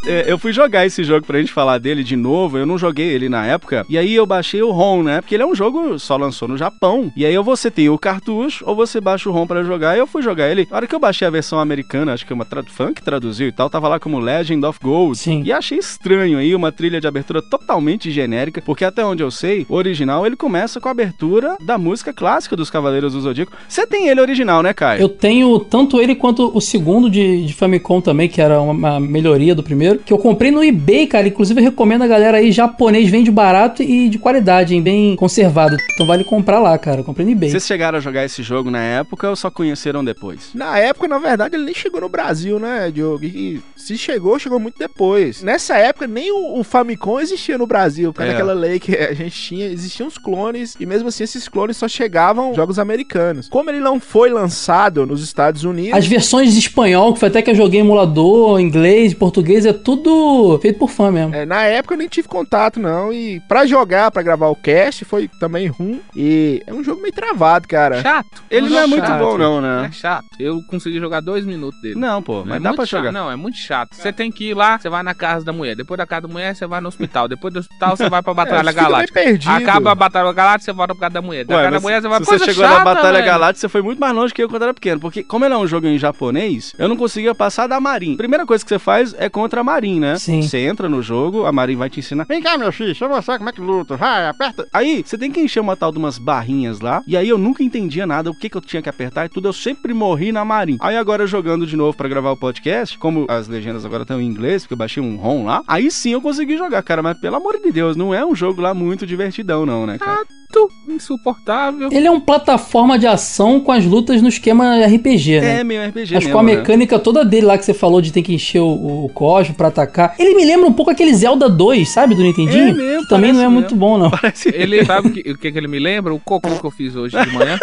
[0.07, 2.57] É, eu fui jogar esse jogo pra gente falar dele de novo.
[2.57, 3.85] Eu não joguei ele na época.
[3.89, 5.21] E aí eu baixei o ROM, né?
[5.21, 7.11] Porque ele é um jogo só lançou no Japão.
[7.15, 9.95] E aí ou você tem o cartucho ou você baixa o ROM pra jogar.
[9.95, 10.67] E eu fui jogar ele.
[10.69, 12.65] Na hora que eu baixei a versão americana, acho que uma trad
[12.95, 15.17] que traduziu e tal, tava lá como Legend of Gold.
[15.17, 15.41] Sim.
[15.45, 19.65] E achei estranho aí uma trilha de abertura totalmente genérica, porque até onde eu sei,
[19.69, 23.53] o original ele começa com a abertura da música clássica dos Cavaleiros do Zodíaco.
[23.67, 25.01] Você tem ele original, né, Caio?
[25.01, 29.55] Eu tenho tanto ele quanto o segundo de, de Famicom também, que era uma melhoria
[29.55, 31.27] do primeiro, que eu comprei no eBay, cara.
[31.27, 35.77] Inclusive, eu recomendo a galera aí, japonês vende barato e de qualidade, hein, bem conservado.
[35.93, 37.01] Então vale comprar lá, cara.
[37.01, 37.49] Eu comprei no eBay.
[37.49, 40.49] Vocês chegaram a jogar esse jogo na época ou só conheceram depois?
[40.53, 43.23] Na época, na verdade, ele nem chegou no Brasil, né, Diogo?
[43.25, 45.41] E se chegou, chegou muito depois.
[45.43, 48.33] Nessa época, nem o, o Famicom existia no Brasil, por causa É.
[48.33, 49.65] daquela lei que a gente tinha.
[49.67, 53.47] Existiam os clones, e mesmo assim, esses clones só chegavam jogos americanos.
[53.49, 55.93] Como ele não foi lançado nos Estados Unidos.
[55.97, 59.73] As versões de espanhol, que foi até que eu joguei em emulador, inglês, português, é
[59.85, 61.33] tudo feito por fã mesmo.
[61.35, 63.13] É, na época eu nem tive contato, não.
[63.13, 66.01] E pra jogar, pra gravar o cast, foi também ruim.
[66.15, 68.01] E é um jogo meio travado, cara.
[68.01, 68.43] Chato.
[68.49, 69.19] Ele não é jogo muito chato.
[69.19, 69.89] bom, não, É né?
[69.93, 70.25] chato.
[70.39, 71.95] Eu consegui jogar dois minutos dele.
[71.95, 72.99] Não, pô, mas É dá muito pra chato.
[72.99, 73.11] jogar.
[73.11, 73.95] Não, é muito chato.
[73.95, 75.75] Você tem que ir lá, você vai na casa da mulher.
[75.75, 77.27] Depois da casa da mulher, você vai no hospital.
[77.27, 79.51] Depois do hospital, você vai pra Batalha você fica meio Galáctica.
[79.55, 81.45] Acaba a Batalha Galáctica, você volta pra casa da mulher.
[81.45, 83.25] Da Ué, casa da mulher, você vai se pra você chegou na chata, Batalha velho.
[83.25, 84.99] Galáctica, você foi muito mais longe que eu quando era pequeno.
[84.99, 88.17] Porque, como ele é um jogo em japonês, eu não conseguia passar da Marin.
[88.17, 90.17] Primeira coisa que você faz é contra a Marin, né?
[90.17, 90.41] Sim.
[90.41, 92.25] Você entra no jogo, a Marin vai te ensinar.
[92.25, 93.97] Vem cá, meu filho, deixa eu mostrar como é que luta.
[93.97, 94.65] Vai, aperta.
[94.73, 97.03] Aí, você tem que encher uma tal de umas barrinhas lá.
[97.05, 99.49] E aí eu nunca entendia nada, o que, que eu tinha que apertar e tudo.
[99.49, 100.77] Eu sempre morri na Marin.
[100.79, 104.25] Aí agora, jogando de novo pra gravar o podcast, como as legendas agora estão em
[104.25, 107.03] inglês, porque eu baixei um ROM lá, aí sim eu consegui jogar, cara.
[107.03, 110.25] Mas pelo amor de Deus, não é um jogo lá muito divertidão, não, né, cara?
[110.55, 111.89] Lento, insuportável.
[111.91, 115.59] Ele é um plataforma de ação com as lutas no esquema RPG, né?
[115.61, 116.55] É meio RPG Mas mesmo, com a né?
[116.55, 119.67] mecânica toda dele lá que você falou de ter que encher o, o cosmo pra
[119.67, 120.15] atacar.
[120.17, 122.15] Ele me lembra um pouco aquele Zelda 2, sabe?
[122.15, 122.69] Do Nintendinho?
[122.69, 123.79] É mesmo, que também não é parece muito mesmo.
[123.79, 124.09] bom, não.
[124.11, 124.49] Parece...
[124.55, 126.13] Ele sabe o que, o que, que ele me lembra?
[126.13, 127.57] O cocô que eu fiz hoje de manhã.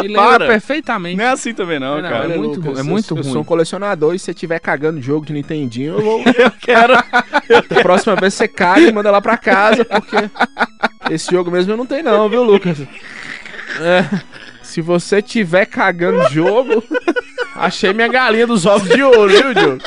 [0.00, 0.46] Me lembra Para.
[0.46, 1.16] perfeitamente.
[1.16, 2.24] Não é assim também não, Não, cara.
[2.32, 3.32] é muito Lucas, é eu- muito eu, ruim.
[3.32, 6.22] sou um colecionador e se você estiver cagando jogo de Nintendinho, eu vou.
[6.34, 6.94] Eu quero...
[7.70, 10.16] A próxima vez você caga e manda lá pra casa, porque
[11.10, 12.78] esse jogo mesmo eu não tenho, não, viu, Lucas?
[13.80, 14.20] É,
[14.62, 16.82] se você tiver cagando jogo,
[17.54, 19.78] achei minha galinha dos ovos de ouro, viu, Diogo?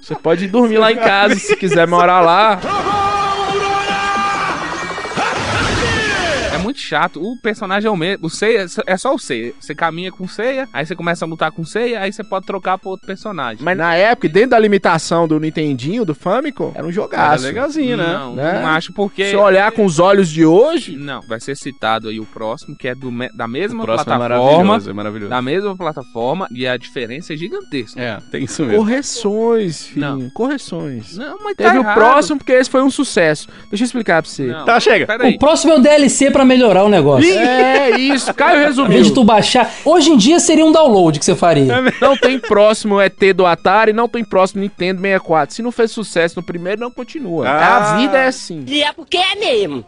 [0.00, 2.60] Você pode dormir lá em casa se quiser morar lá.
[6.70, 7.20] Muito chato.
[7.22, 8.26] O personagem é o mesmo.
[8.26, 9.52] O Seiya é só o Seiya.
[9.60, 12.22] Você caminha com o Seiya, aí você começa a lutar com o Seiya, aí você
[12.24, 13.62] pode trocar pra outro personagem.
[13.64, 17.44] Mas na época, dentro da limitação do Nintendinho, do Famicom, era um Era jogaço.
[17.44, 18.06] legalzinho, né?
[18.06, 18.60] Não, Né?
[18.60, 19.30] não acho porque.
[19.30, 22.88] Se olhar com os olhos de hoje, Não, vai ser citado aí o próximo, que
[22.88, 24.18] é do me- da mesma O é plataforma.
[24.20, 25.30] maravilhoso, é maravilhoso.
[25.30, 28.00] da mesma plataforma, e a diferença é gigantesca.
[28.00, 28.78] É, tem isso mesmo.
[28.78, 30.00] correções, filho.
[30.00, 30.30] Não.
[30.30, 31.16] Correções.
[31.16, 31.94] Não, mas tá Teve o errado.
[31.94, 33.48] próximo, porque esse foi um sucesso.
[33.70, 34.46] Deixa eu explicar pra você.
[34.46, 35.06] Não, Tá, chega.
[35.28, 37.30] O próximo é o DLC pra melhorar o negócio.
[37.30, 39.14] É isso, Caio Em vez de resumiu.
[39.14, 39.70] tu baixar.
[39.84, 41.80] Hoje em dia seria um download que você faria.
[42.00, 45.54] Não tem próximo ET do Atari, não tem próximo Nintendo 64.
[45.54, 47.48] Se não fez sucesso no primeiro, não continua.
[47.48, 47.94] Ah.
[47.94, 48.64] A vida é assim.
[48.66, 49.84] E é porque é mesmo.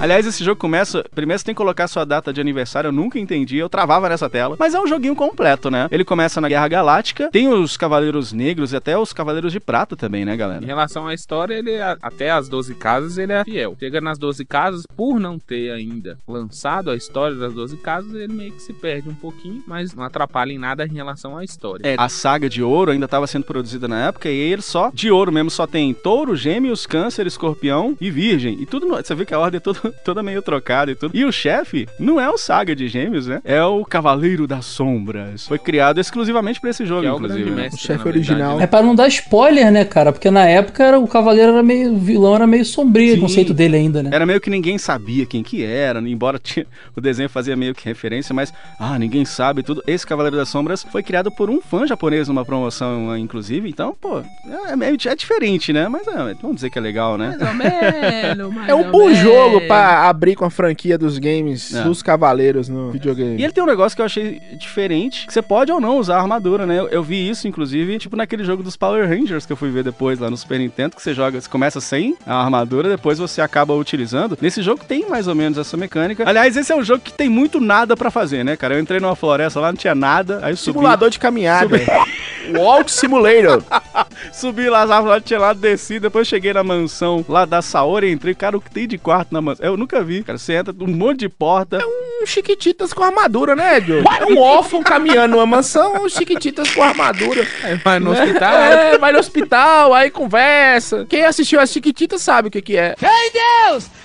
[0.00, 1.04] Aliás, esse jogo começa.
[1.14, 2.88] Primeiro você tem que colocar sua data de aniversário.
[2.88, 4.56] Eu nunca entendi, eu travava nessa tela.
[4.58, 5.86] Mas é um joguinho completo, né?
[5.92, 9.94] Ele começa na Guerra Galáctica, tem os Cavaleiros Negros e até os Cavaleiros de Prata
[9.94, 10.66] também, né, Em galera?
[10.66, 13.76] relação à história, ele a- até as 12 casas ele é fiel.
[13.82, 18.32] Chega nas 12 casas, por não ter ainda lançado a história das 12 casas, ele
[18.32, 21.82] meio que se perde um pouquinho, mas não atrapalha em nada em relação à história.
[21.84, 25.10] É, a saga de ouro ainda estava sendo produzida na época e ele só de
[25.10, 28.56] ouro mesmo só tem touro, gêmeos, câncer, escorpião e virgem.
[28.60, 31.10] E tudo, no- você vê que a ordem é toda, toda meio trocada e tudo.
[31.16, 33.40] E o chefe não é o saga de gêmeos, né?
[33.44, 35.48] É o Cavaleiro das Sombras.
[35.48, 37.50] Foi criado exclusivamente para esse jogo, Que é o inclusive.
[37.50, 37.62] né?
[37.62, 38.58] mestre, O chefe na verdade, original.
[38.58, 38.62] né?
[38.62, 40.12] É pra não dar spoiler, né, cara?
[40.12, 41.94] Porque na época era, o cavaleiro era meio.
[41.94, 43.18] O vilão era meio sombrio, Sim.
[43.18, 44.10] o conceito dele ainda, né?
[44.12, 47.84] Era meio que ninguém sabia quem que era, embora tinha- o desenho fazia meio que
[47.84, 49.82] referência, mas ah, ninguém sabe tudo.
[49.86, 53.68] Esse Cavaleiro das Sombras foi criado por um fã japonês numa promoção, inclusive.
[53.68, 54.22] Então, pô,
[54.68, 55.88] é, meio- é diferente, né?
[55.88, 57.36] Mas é, vamos dizer que é legal, né?
[57.38, 59.18] Mais ou menos, mais É um bom menos.
[59.18, 61.82] jogo pra abrir com a franquia dos games É.
[61.82, 63.40] dos Cavaleiros no videogame.
[63.40, 66.16] E ele tem um negócio que eu achei diferente, que você pode ou não usar
[66.16, 66.78] a armadura, né?
[66.78, 69.84] Eu, eu vi isso, inclusive, tipo naquele jogo dos Power Rangers que eu fui ver
[69.84, 73.40] depois lá no Super Nintendo, que você joga, você começa sem a armadura, depois você
[73.40, 74.36] acaba utilizando.
[74.40, 76.24] Nesse jogo tem mais ou menos essa mecânica.
[76.26, 78.74] Aliás, esse é um jogo que tem muito nada pra fazer, né, cara?
[78.74, 81.76] Eu entrei numa floresta lá, não tinha nada, aí eu subi, Simulador de caminhada.
[82.56, 83.62] Walk Simulator.
[84.32, 88.10] subi lá as árvores lá, tinha lá, desci, depois cheguei na mansão lá da Saori,
[88.10, 89.66] entrei, cara, o que tem de quarto na mansão?
[89.66, 91.78] Eu nunca vi, cara, você entra, um monte de porta,
[92.22, 94.08] Um Chiquititas com armadura, né, Diogo?
[94.20, 97.46] É um órfão caminhando numa mansão, um Chiquititas com armadura.
[97.62, 98.54] Aí vai no hospital.
[98.54, 101.06] É, vai no hospital, aí conversa.
[101.08, 102.94] Quem assistiu as Chiquititas sabe o que que é.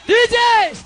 [0.05, 0.77] Tudo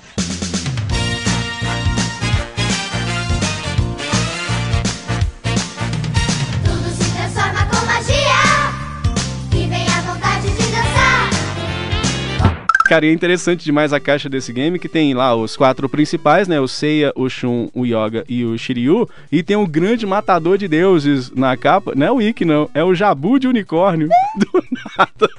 [12.92, 16.50] Cara, e é interessante demais a caixa desse game, que tem lá os quatro principais,
[16.50, 16.60] né?
[16.60, 19.08] O Seiya, o Shun, o Yoga e o Shiryu.
[19.32, 21.94] E tem um grande matador de deuses na capa.
[21.96, 22.70] Não é o Ikki, não.
[22.74, 24.10] É o Jabu de unicórnio.
[24.36, 24.62] Do
[24.98, 25.30] nada.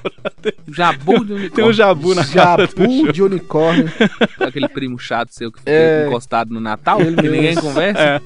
[0.67, 1.73] Jabu de Tem um unicórnio.
[1.73, 3.91] Jabu na capa Jabu de unicórnio.
[4.41, 6.07] Aquele primo chato seu que fica É.
[6.07, 8.01] encostado no Natal, Ele que ninguém conversa.
[8.01, 8.21] É,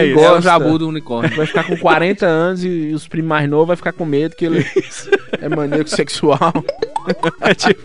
[0.00, 0.20] é isso.
[0.20, 0.40] É o.
[0.42, 1.34] Jabu do unicórnio.
[1.34, 4.44] Vai ficar com 40 anos e os primos mais novos vai ficar com medo que
[4.44, 4.66] ele
[5.40, 6.52] é maníaco sexual.
[7.40, 7.80] É tipo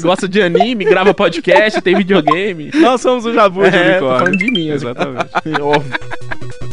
[0.00, 2.70] Gosta de anime, grava podcast, tem videogame.
[2.74, 4.18] Nós somos o Jabu de É, tô unicórnio.
[4.18, 5.30] falando de mim, Exatamente.
[5.60, 6.69] Óbvio.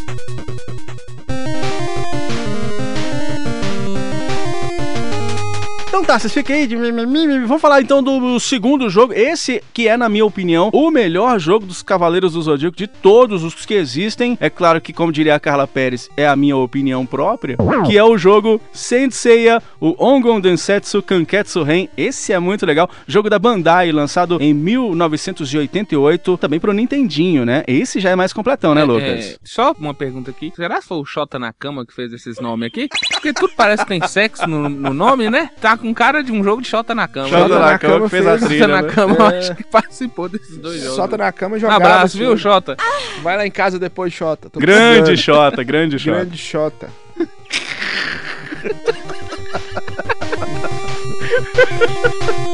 [5.98, 7.40] Então tá, vocês fiquem aí de mimimi.
[7.40, 9.14] Vamos falar então do segundo jogo.
[9.14, 13.44] Esse que é, na minha opinião, o melhor jogo dos Cavaleiros do Zodíaco de todos
[13.44, 14.38] os que existem.
[14.40, 17.58] É claro que, como diria a Carla Pérez, é a minha opinião própria.
[17.88, 21.88] Que é o jogo Senseiya, o Ongon Densetsu Kanketsu Ren.
[21.98, 22.88] Esse é muito legal.
[23.08, 27.64] Jogo da Bandai, lançado em 1988, também pro Nintendinho, né?
[27.68, 29.32] Esse já é mais completão, né, Lucas?
[29.34, 30.54] É, só uma pergunta aqui.
[30.56, 32.88] Será que foi o Xota na cama que fez esses nomes aqui?
[33.14, 35.50] Porque tudo parece que tem sexo no, no nome, né?
[35.60, 37.28] Tá com cara de um jogo de Xota na cama.
[37.30, 38.90] Xota Xota na na Cama Cama fez a trilha, Xota na né?
[38.94, 39.38] cama, eu É.
[39.40, 40.96] acho que participou desses dois jogos.
[40.96, 42.76] Solta na cama e Um abraço, viu, Xota?
[43.22, 44.50] Vai lá em casa depois, Xota.
[44.50, 45.18] Tô Grande precisando.
[45.18, 46.16] Xota, grande Xota.
[46.18, 46.88] Grande Xota.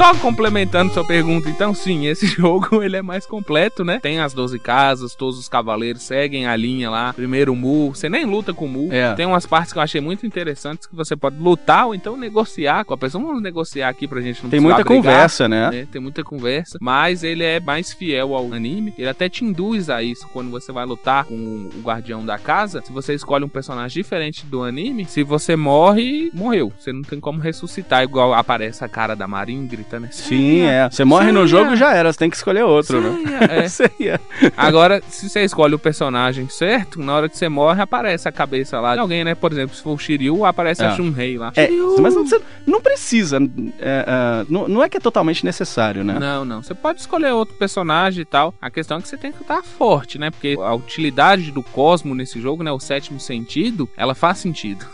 [0.00, 4.00] Só complementando sua pergunta, então sim, esse jogo ele é mais completo, né?
[4.00, 7.12] Tem as 12 casas, todos os cavaleiros seguem a linha lá.
[7.12, 8.88] Primeiro o Mu, você nem luta com o Mu.
[8.90, 9.12] É.
[9.12, 12.82] Tem umas partes que eu achei muito interessantes que você pode lutar ou então negociar
[12.86, 13.22] com a pessoa.
[13.22, 15.70] Vamos negociar aqui pra gente não Tem muita brigar, conversa, né?
[15.70, 15.88] né?
[15.92, 18.94] Tem muita conversa, mas ele é mais fiel ao anime.
[18.96, 22.80] Ele até te induz a isso quando você vai lutar com o guardião da casa.
[22.82, 26.72] Se você escolhe um personagem diferente do anime, se você morre, morreu.
[26.78, 30.22] Você não tem como ressuscitar, igual aparece a cara da Marin gritando assim.
[30.28, 30.88] Sim, é.
[30.90, 31.76] Você morre no jogo, é.
[31.76, 32.12] já era.
[32.12, 33.38] Você tem que escolher outro, né?
[33.64, 33.68] É.
[33.68, 34.20] Seria.
[34.56, 38.80] Agora, se você escolhe o personagem certo, na hora que você morre, aparece a cabeça
[38.80, 39.34] lá de alguém, né?
[39.34, 40.86] Por exemplo, se for o Shiryu, aparece É.
[40.86, 41.52] a Shunrei lá.
[41.56, 42.00] É, Shiryu!
[42.00, 43.38] mas você não precisa.
[43.80, 46.18] é, é, não, não é que é totalmente necessário, né?
[46.18, 46.62] Não, não.
[46.62, 48.54] Você pode escolher outro personagem e tal.
[48.60, 50.30] A questão é que você tem que estar forte, né?
[50.30, 52.70] Porque a utilidade do cosmo nesse jogo, né?
[52.72, 54.84] O sétimo sentido, ela faz sentido.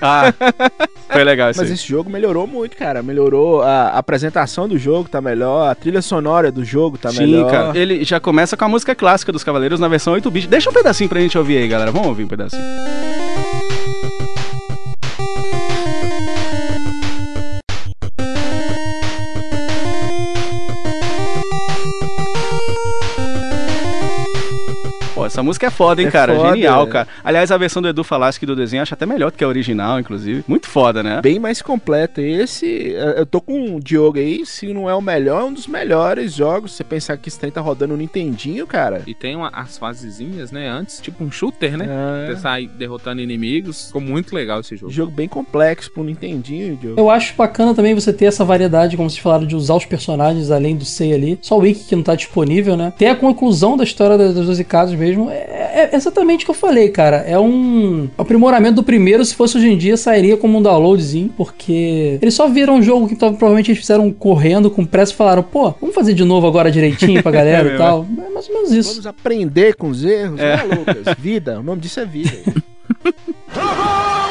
[0.00, 0.32] Ah,
[1.10, 1.74] foi legal isso Mas aí.
[1.74, 3.02] esse jogo melhorou muito, cara.
[3.02, 4.02] Melhorou a a
[4.44, 5.68] apresentação do jogo, tá melhor.
[5.70, 7.50] A trilha sonora do jogo tá Sim, melhor.
[7.50, 7.78] cara.
[7.78, 10.46] Ele já começa com a música clássica dos Cavaleiros na versão 8-bit.
[10.46, 11.90] Deixa um pedacinho pra gente ouvir aí, galera.
[11.90, 12.62] Vamos ouvir um pedacinho.
[25.24, 26.34] Pô, essa música é foda, hein, É cara?
[26.36, 26.90] foda, Genial, é.
[26.90, 27.08] cara.
[27.24, 29.98] Aliás, a versão do Edu Falaschi do desenho acho até melhor do que a original,
[29.98, 30.44] inclusive.
[30.46, 31.20] Muito foda, né?
[31.22, 32.20] Bem mais completo.
[32.20, 35.52] Esse, eh, eu tô com o Diogo aí, se não é o melhor, é um
[35.52, 36.72] dos melhores jogos.
[36.72, 39.02] Você pensar que esse trem tá rodando no Nintendinho, cara.
[39.06, 40.68] E tem uma- as fasezinhas, né?
[40.68, 41.86] Antes, tipo um shooter, né?
[41.88, 42.26] É.
[42.34, 43.86] Você sai derrotando inimigos.
[43.86, 44.92] Ficou muito legal esse jogo.
[44.92, 47.00] Jogo bem complexo pro Nintendinho, Diogo.
[47.00, 50.50] Eu acho bacana também você ter essa variedade, como vocês falaram, de usar os personagens
[50.50, 51.38] além do Sei ali.
[51.40, 52.92] Só o Wiki que não tá disponível, né?
[52.98, 55.13] Ter a conclusão da história das das 12 casas mesmo.
[55.30, 57.18] É, é exatamente o que eu falei, cara.
[57.26, 59.24] É um aprimoramento do primeiro.
[59.24, 63.08] Se fosse hoje em dia, sairia como um downloadzinho, porque eles só viram um jogo
[63.08, 66.70] que provavelmente eles fizeram correndo com pressa e falaram, pô, vamos fazer de novo agora
[66.70, 68.06] direitinho pra galera É e mesmo, tal.
[68.26, 68.90] É mais ou menos isso.
[68.90, 70.56] Vamos aprender com os erros, É.
[70.56, 71.14] né, Lucas?
[71.18, 72.32] Vida, o nome disso é vida.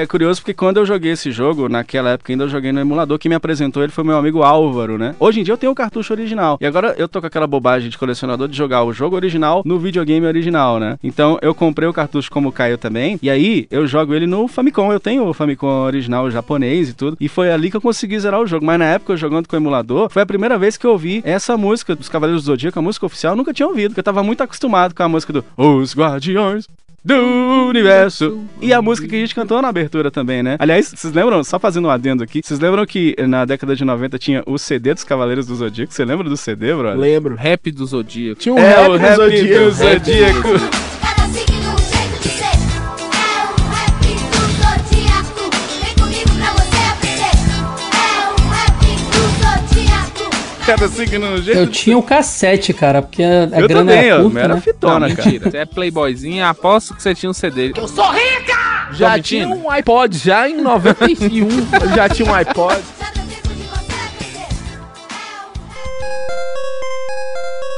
[0.00, 3.18] É curioso porque quando eu joguei esse jogo, naquela época ainda eu joguei no emulador,
[3.18, 5.14] quem me apresentou ele foi meu amigo Álvaro, né?
[5.20, 6.56] Hoje em dia eu tenho o cartucho original.
[6.58, 9.78] E agora eu tô com aquela bobagem de colecionador de jogar o jogo original no
[9.78, 10.96] videogame original, né?
[11.04, 13.18] Então eu comprei o cartucho como Caio também.
[13.22, 14.90] E aí eu jogo ele no Famicom.
[14.90, 17.18] Eu tenho o Famicom original japonês e tudo.
[17.20, 18.64] E foi ali que eu consegui zerar o jogo.
[18.64, 21.20] Mas na época, eu jogando com o emulador, foi a primeira vez que eu ouvi
[21.26, 23.90] essa música dos Cavaleiros do Zodíaco, a música oficial, eu nunca tinha ouvido.
[23.90, 26.66] Porque eu tava muito acostumado com a música do Os Guardiões
[27.04, 28.44] do universo.
[28.60, 30.56] E a música que a gente cantou na abertura também, né?
[30.58, 34.18] Aliás, vocês lembram, só fazendo um adendo aqui, vocês lembram que na década de 90
[34.18, 35.92] tinha o CD dos Cavaleiros do Zodíaco?
[35.92, 36.98] Você lembra do CD, brother?
[36.98, 37.34] Lembro.
[37.36, 38.40] Rap do Zodíaco.
[38.40, 39.64] Tinha um É, rap o do rap Zodíaco.
[39.64, 40.99] do Zodíaco.
[50.70, 51.58] Cada signo no jeito.
[51.58, 54.60] Eu tinha o cassete, cara, porque a, a Eu grana também, era curta, Era né?
[54.60, 55.24] fitona, Não, cara.
[55.28, 55.50] mentira.
[55.50, 57.72] Você é playboyzinha, aposto que você tinha um CD.
[57.76, 57.88] Eu
[58.92, 59.66] Já Tô tinha mentindo?
[59.66, 61.48] um iPod já em 91.
[61.48, 62.80] eu já tinha um iPod.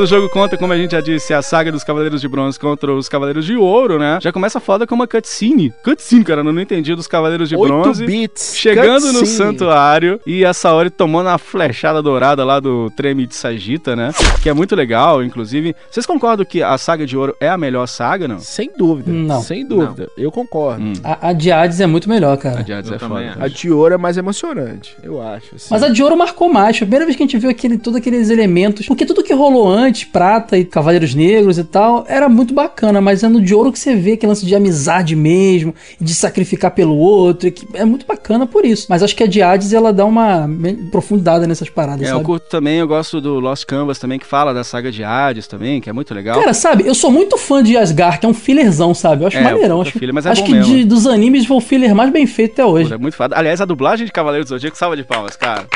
[0.00, 2.92] O jogo conta, como a gente já disse, a saga dos Cavaleiros de Bronze contra
[2.92, 4.18] os Cavaleiros de Ouro, né?
[4.22, 5.72] Já começa foda com uma cutscene.
[5.84, 8.06] Cutscene, cara, eu não entendi dos Cavaleiros de 8 Bronze.
[8.06, 8.56] bits.
[8.56, 9.26] Chegando no cutscene.
[9.26, 14.12] santuário e a Saori tomando a flechada dourada lá do treme de Sagita, né?
[14.42, 15.76] Que é muito legal, inclusive.
[15.90, 18.40] Vocês concordam que a saga de ouro é a melhor saga, não?
[18.40, 19.10] Sem dúvida.
[19.12, 19.42] Não.
[19.42, 20.08] Sem dúvida.
[20.16, 20.82] Eu concordo.
[20.82, 20.92] Hum.
[21.04, 22.60] A, a de Hades é muito melhor, cara.
[22.60, 23.36] A de Hades Eu é foda.
[23.38, 25.54] A de ouro é mais emocionante, eu acho.
[25.54, 25.68] assim.
[25.70, 26.78] Mas a de ouro marcou mais.
[26.78, 28.86] Foi a primeira vez que a gente viu aquele, todos aqueles elementos.
[28.86, 33.00] Porque tudo que rolou antes, prata e cavaleiros negros e tal, era muito bacana.
[33.00, 36.70] Mas é no de ouro que você vê aquele lance de amizade mesmo, de sacrificar
[36.70, 37.50] pelo outro.
[37.50, 38.86] que é muito bacana por isso.
[38.88, 40.48] Mas acho que a de Hades ela dá uma
[40.90, 42.24] profundidade nessas paradas, É, eu sabe?
[42.24, 45.80] curto também, eu gosto do Lost Canvas também, que fala da saga de Hades também,
[45.80, 46.38] que é muito legal.
[46.38, 49.22] Cara, sabe, eu sou muito fã de Asgard, que é um fillerzão, sabe?
[49.24, 49.80] Eu acho É, maneirão.
[49.80, 52.52] Acho, filler, mas é acho que de- dos animes foi o filler mais bem feito
[52.52, 52.88] até hoje.
[52.88, 53.36] Pô, é muito foda.
[53.36, 55.66] Aliás, a dublagem de Cavaleiros do Zodíaco, salva de palmas, cara.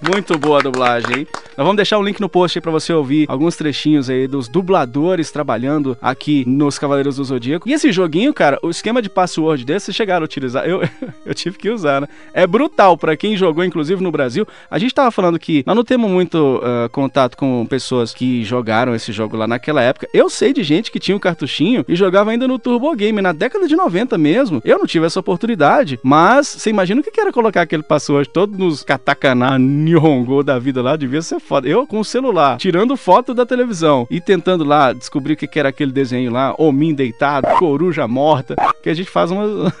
[0.00, 1.26] Muito boa a dublagem, hein?
[1.56, 4.46] Nós vamos deixar um link no post aí pra você ouvir alguns trechinhos aí dos
[4.46, 7.68] dubladores trabalhando aqui nos Cavaleiros do Zodíaco.
[7.68, 10.64] E esse joguinho, cara, o esquema de password desse, vocês chegaram a utilizar.
[10.64, 10.82] Eu,
[11.26, 12.06] eu tive que usar, né?
[12.32, 14.46] É brutal pra quem jogou, inclusive no Brasil.
[14.70, 18.94] A gente tava falando que nós não temos muito ah, contato com pessoas que jogaram
[18.94, 20.08] esse jogo lá naquela época.
[20.14, 23.32] Eu sei de gente que tinha o cartuchinho e jogava ainda no Turbo Game, na
[23.32, 24.62] década de 90 mesmo.
[24.64, 28.56] Eu não tive essa oportunidade, mas você imagina o que era colocar aquele password todo
[28.56, 31.68] nos katakana Nihongo da vida lá, devia ser foda.
[31.68, 35.70] Eu com o celular, tirando foto da televisão e tentando lá descobrir o que era
[35.70, 39.72] aquele desenho lá, homem deitado, coruja morta, que a gente faz uma...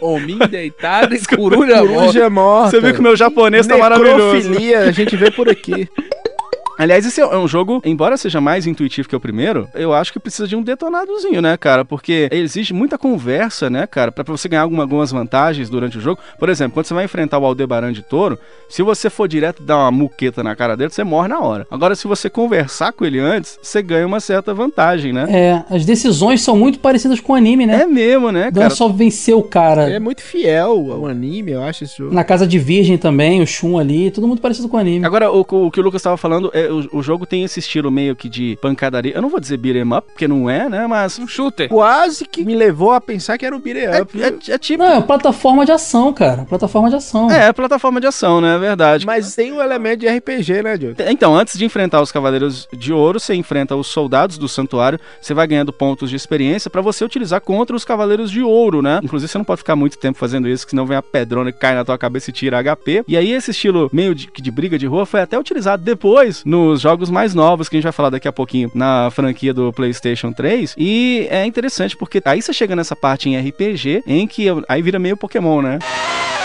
[0.00, 1.94] Homem deitado e coruja morta.
[1.94, 2.70] Coruja morta.
[2.70, 4.52] Você viu que o meu japonês tá maravilhoso.
[4.86, 5.88] A gente vê por aqui.
[6.78, 10.18] Aliás, esse é um jogo, embora seja mais intuitivo que o primeiro, eu acho que
[10.18, 11.84] precisa de um detonadozinho, né, cara?
[11.84, 16.20] Porque exige muita conversa, né, cara, pra você ganhar alguma- algumas vantagens durante o jogo.
[16.38, 19.76] Por exemplo, quando você vai enfrentar o Aldebaran de Touro, se você for direto dar
[19.78, 21.66] uma muqueta na cara dele, você morre na hora.
[21.70, 25.26] Agora, se você conversar com ele antes, você ganha uma certa vantagem, né?
[25.28, 27.82] É, as decisões são muito parecidas com o anime, né?
[27.82, 28.74] É mesmo, né, Não é cara?
[28.74, 29.88] só vencer o cara.
[29.90, 32.14] É muito fiel ao anime, eu acho esse jogo.
[32.14, 35.04] Na casa de virgem também, o Shun ali, tudo muito parecido com o anime.
[35.04, 37.90] Agora, o, o que o Lucas estava falando, é, o, o jogo tem esse estilo
[37.90, 39.14] meio que de pancadaria.
[39.14, 40.86] Eu não vou dizer beat 'em up, porque não é, né?
[40.86, 41.18] Mas.
[41.18, 41.68] Um shooter.
[41.68, 44.16] Quase que me levou a pensar que era o beat 'em É, up.
[44.16, 44.24] viu?
[44.26, 44.82] é- é tipo.
[44.82, 46.44] Não, é uma plataforma de ação, cara.
[46.44, 47.30] Plataforma de ação.
[47.30, 48.56] É, é plataforma de ação, né?
[48.56, 49.06] É verdade.
[49.06, 50.96] Mas tem um elemento de RPG, né, Diogo?
[51.08, 55.32] Então, antes de enfrentar os Cavaleiros de Ouro, você enfrenta os soldados do santuário, você
[55.34, 59.00] vai ganhando pontos de experiência pra você utilizar contra os Cavaleiros de Ouro, né?
[59.02, 61.58] Inclusive, você não pode ficar muito tempo fazendo isso, que senão vem a pedrona que
[61.58, 63.04] cai na tua cabeça e tira HP.
[63.06, 66.82] E aí, esse estilo meio de, de briga de rua foi até utilizado depois nos
[66.82, 70.32] jogos mais novos, que a gente vai falar daqui a pouquinho, na franquia do PlayStation
[70.32, 70.74] 3.
[70.76, 74.98] E é interessante porque aí você chega nessa parte em RPG, em que aí vira
[74.98, 75.78] meio Pokémon, né?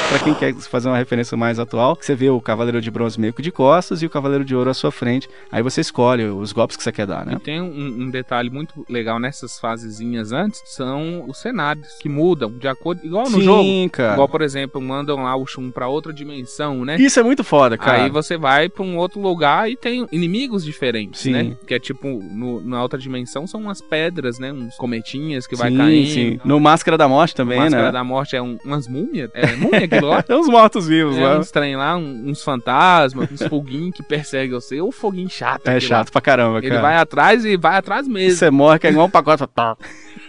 [0.10, 3.34] Pra quem quer fazer uma referência mais atual, você vê o Cavaleiro de Bronze meio
[3.34, 5.28] que de costas e o Cavaleiro de Ouro à sua frente.
[5.52, 7.34] Aí você escolhe os golpes que você quer dar, né?
[7.36, 12.50] E tem um, um detalhe muito legal nessas fasezinhas antes, são os cenários que mudam
[12.58, 13.90] de acordo, igual no Sim, jogo.
[13.92, 14.14] cara.
[14.14, 16.96] Igual, por exemplo, mandam lá o Shun pra outra dimensão, né?
[16.98, 18.04] Isso é muito foda, cara.
[18.04, 21.32] Aí você vai pra um outro lugar e tem inimigos diferentes, Sim.
[21.32, 21.58] né?
[21.68, 24.54] Que é tipo, no- na outra dimensão são umas pedras, né?
[24.54, 26.08] Uns cometinhas que vai sim, caindo.
[26.10, 26.40] sim.
[26.46, 27.92] No Máscara da Morte também, Máscara né?
[27.92, 29.30] da Morte é um- umas múmias.
[29.34, 30.24] É múmia aquilo lá?
[30.28, 31.38] É os mortos-vivos É lá.
[31.40, 34.80] uns trem lá, uns fantasmas, uns foguinhos que perseguem você.
[34.82, 35.68] Ou foguinho chato.
[35.68, 35.98] É aquilo lá.
[36.00, 36.82] chato pra caramba, Ele cara.
[36.82, 38.38] vai atrás e vai atrás mesmo.
[38.38, 39.44] Você morre, que é igual um pacote.
[39.54, 39.76] Tá.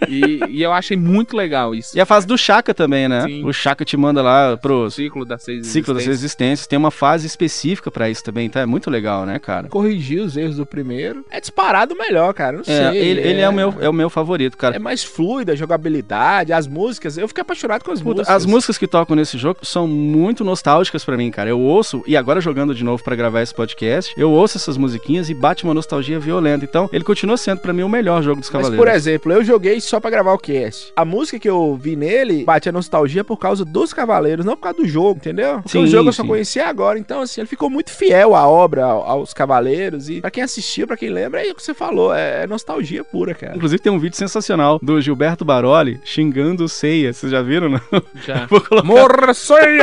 [0.07, 1.97] E, e eu achei muito legal isso.
[1.97, 3.21] E a fase do Chaka também, né?
[3.23, 3.43] Sim.
[3.43, 6.21] O Chaka te manda lá O pros ciclo das seis ciclo das existências.
[6.21, 6.67] resistências.
[6.67, 8.61] Tem uma fase específica pra isso também, tá?
[8.61, 9.67] É muito legal, né, cara?
[9.67, 11.25] Corrigir os erros do primeiro.
[11.29, 12.53] É disparado melhor, cara.
[12.57, 12.97] Não É, sei.
[13.01, 14.75] ele, ele é, o meu, é o meu favorito, cara.
[14.75, 17.17] É mais fluida a jogabilidade, as músicas.
[17.17, 18.35] Eu fiquei apaixonado com as Puta, músicas.
[18.35, 21.49] as músicas que tocam nesse jogo são muito nostálgicas pra mim, cara.
[21.49, 25.29] Eu ouço, e agora jogando de novo pra gravar esse podcast, eu ouço essas musiquinhas
[25.29, 26.65] e bate uma nostalgia violenta.
[26.65, 28.77] Então, ele continua sendo pra mim o melhor jogo dos Mas, Cavaleiros.
[28.85, 30.91] por exemplo, eu joguei só pra gravar o cast.
[30.95, 34.63] A música que eu vi nele bate a nostalgia por causa dos Cavaleiros, não por
[34.63, 35.55] causa do jogo, entendeu?
[35.55, 36.27] Porque Sim, o jogo eu só sim.
[36.27, 36.97] conhecia agora.
[36.99, 40.09] Então, assim, ele ficou muito fiel à obra, ao- aos Cavaleiros.
[40.09, 42.13] E pra quem assistiu, pra quem lembra, é o que você falou.
[42.13, 43.55] É nostalgia pura, cara.
[43.55, 47.13] Inclusive tem um vídeo sensacional do Gilberto Baroli xingando o Seiya.
[47.13, 47.81] Vocês já viram, não?
[48.25, 48.45] Já.
[48.49, 48.87] Vou colocar.
[48.87, 49.81] Morra, 所以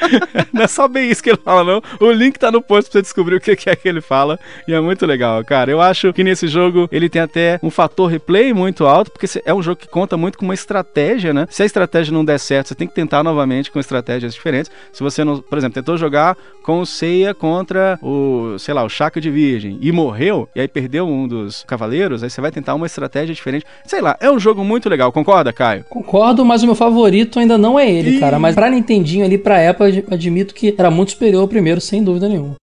[0.52, 1.82] Não é só bem isso que ele fala, não.
[2.00, 4.38] O link tá no post pra você descobrir o que é que ele fala.
[4.66, 5.70] E é muito legal, cara.
[5.70, 9.54] Eu acho que nesse jogo ele tem até um fator replay muito alto, porque é
[9.54, 11.46] um jogo que conta muito com uma estratégia, né?
[11.50, 14.70] Se a estratégia não der certo, você tem que tentar novamente com estratégias diferentes.
[14.92, 18.88] Se você não, por exemplo, tentou jogar com o Seiya contra o, sei lá, o
[18.88, 22.74] Chaka de Virgem e morreu, e aí perdeu um dos cavaleiros, aí você vai tentar
[22.74, 23.64] uma estratégia diferente.
[23.84, 25.84] Sei lá, é um jogo muito legal, concorda, Caio?
[25.88, 28.38] Concordo, mas o meu favorito ainda não é ele, cara.
[28.38, 32.28] Mas pra Nintendinho ali, pra época, admito que era muito superior ao primeiro, sem dúvida
[32.28, 32.56] nenhuma.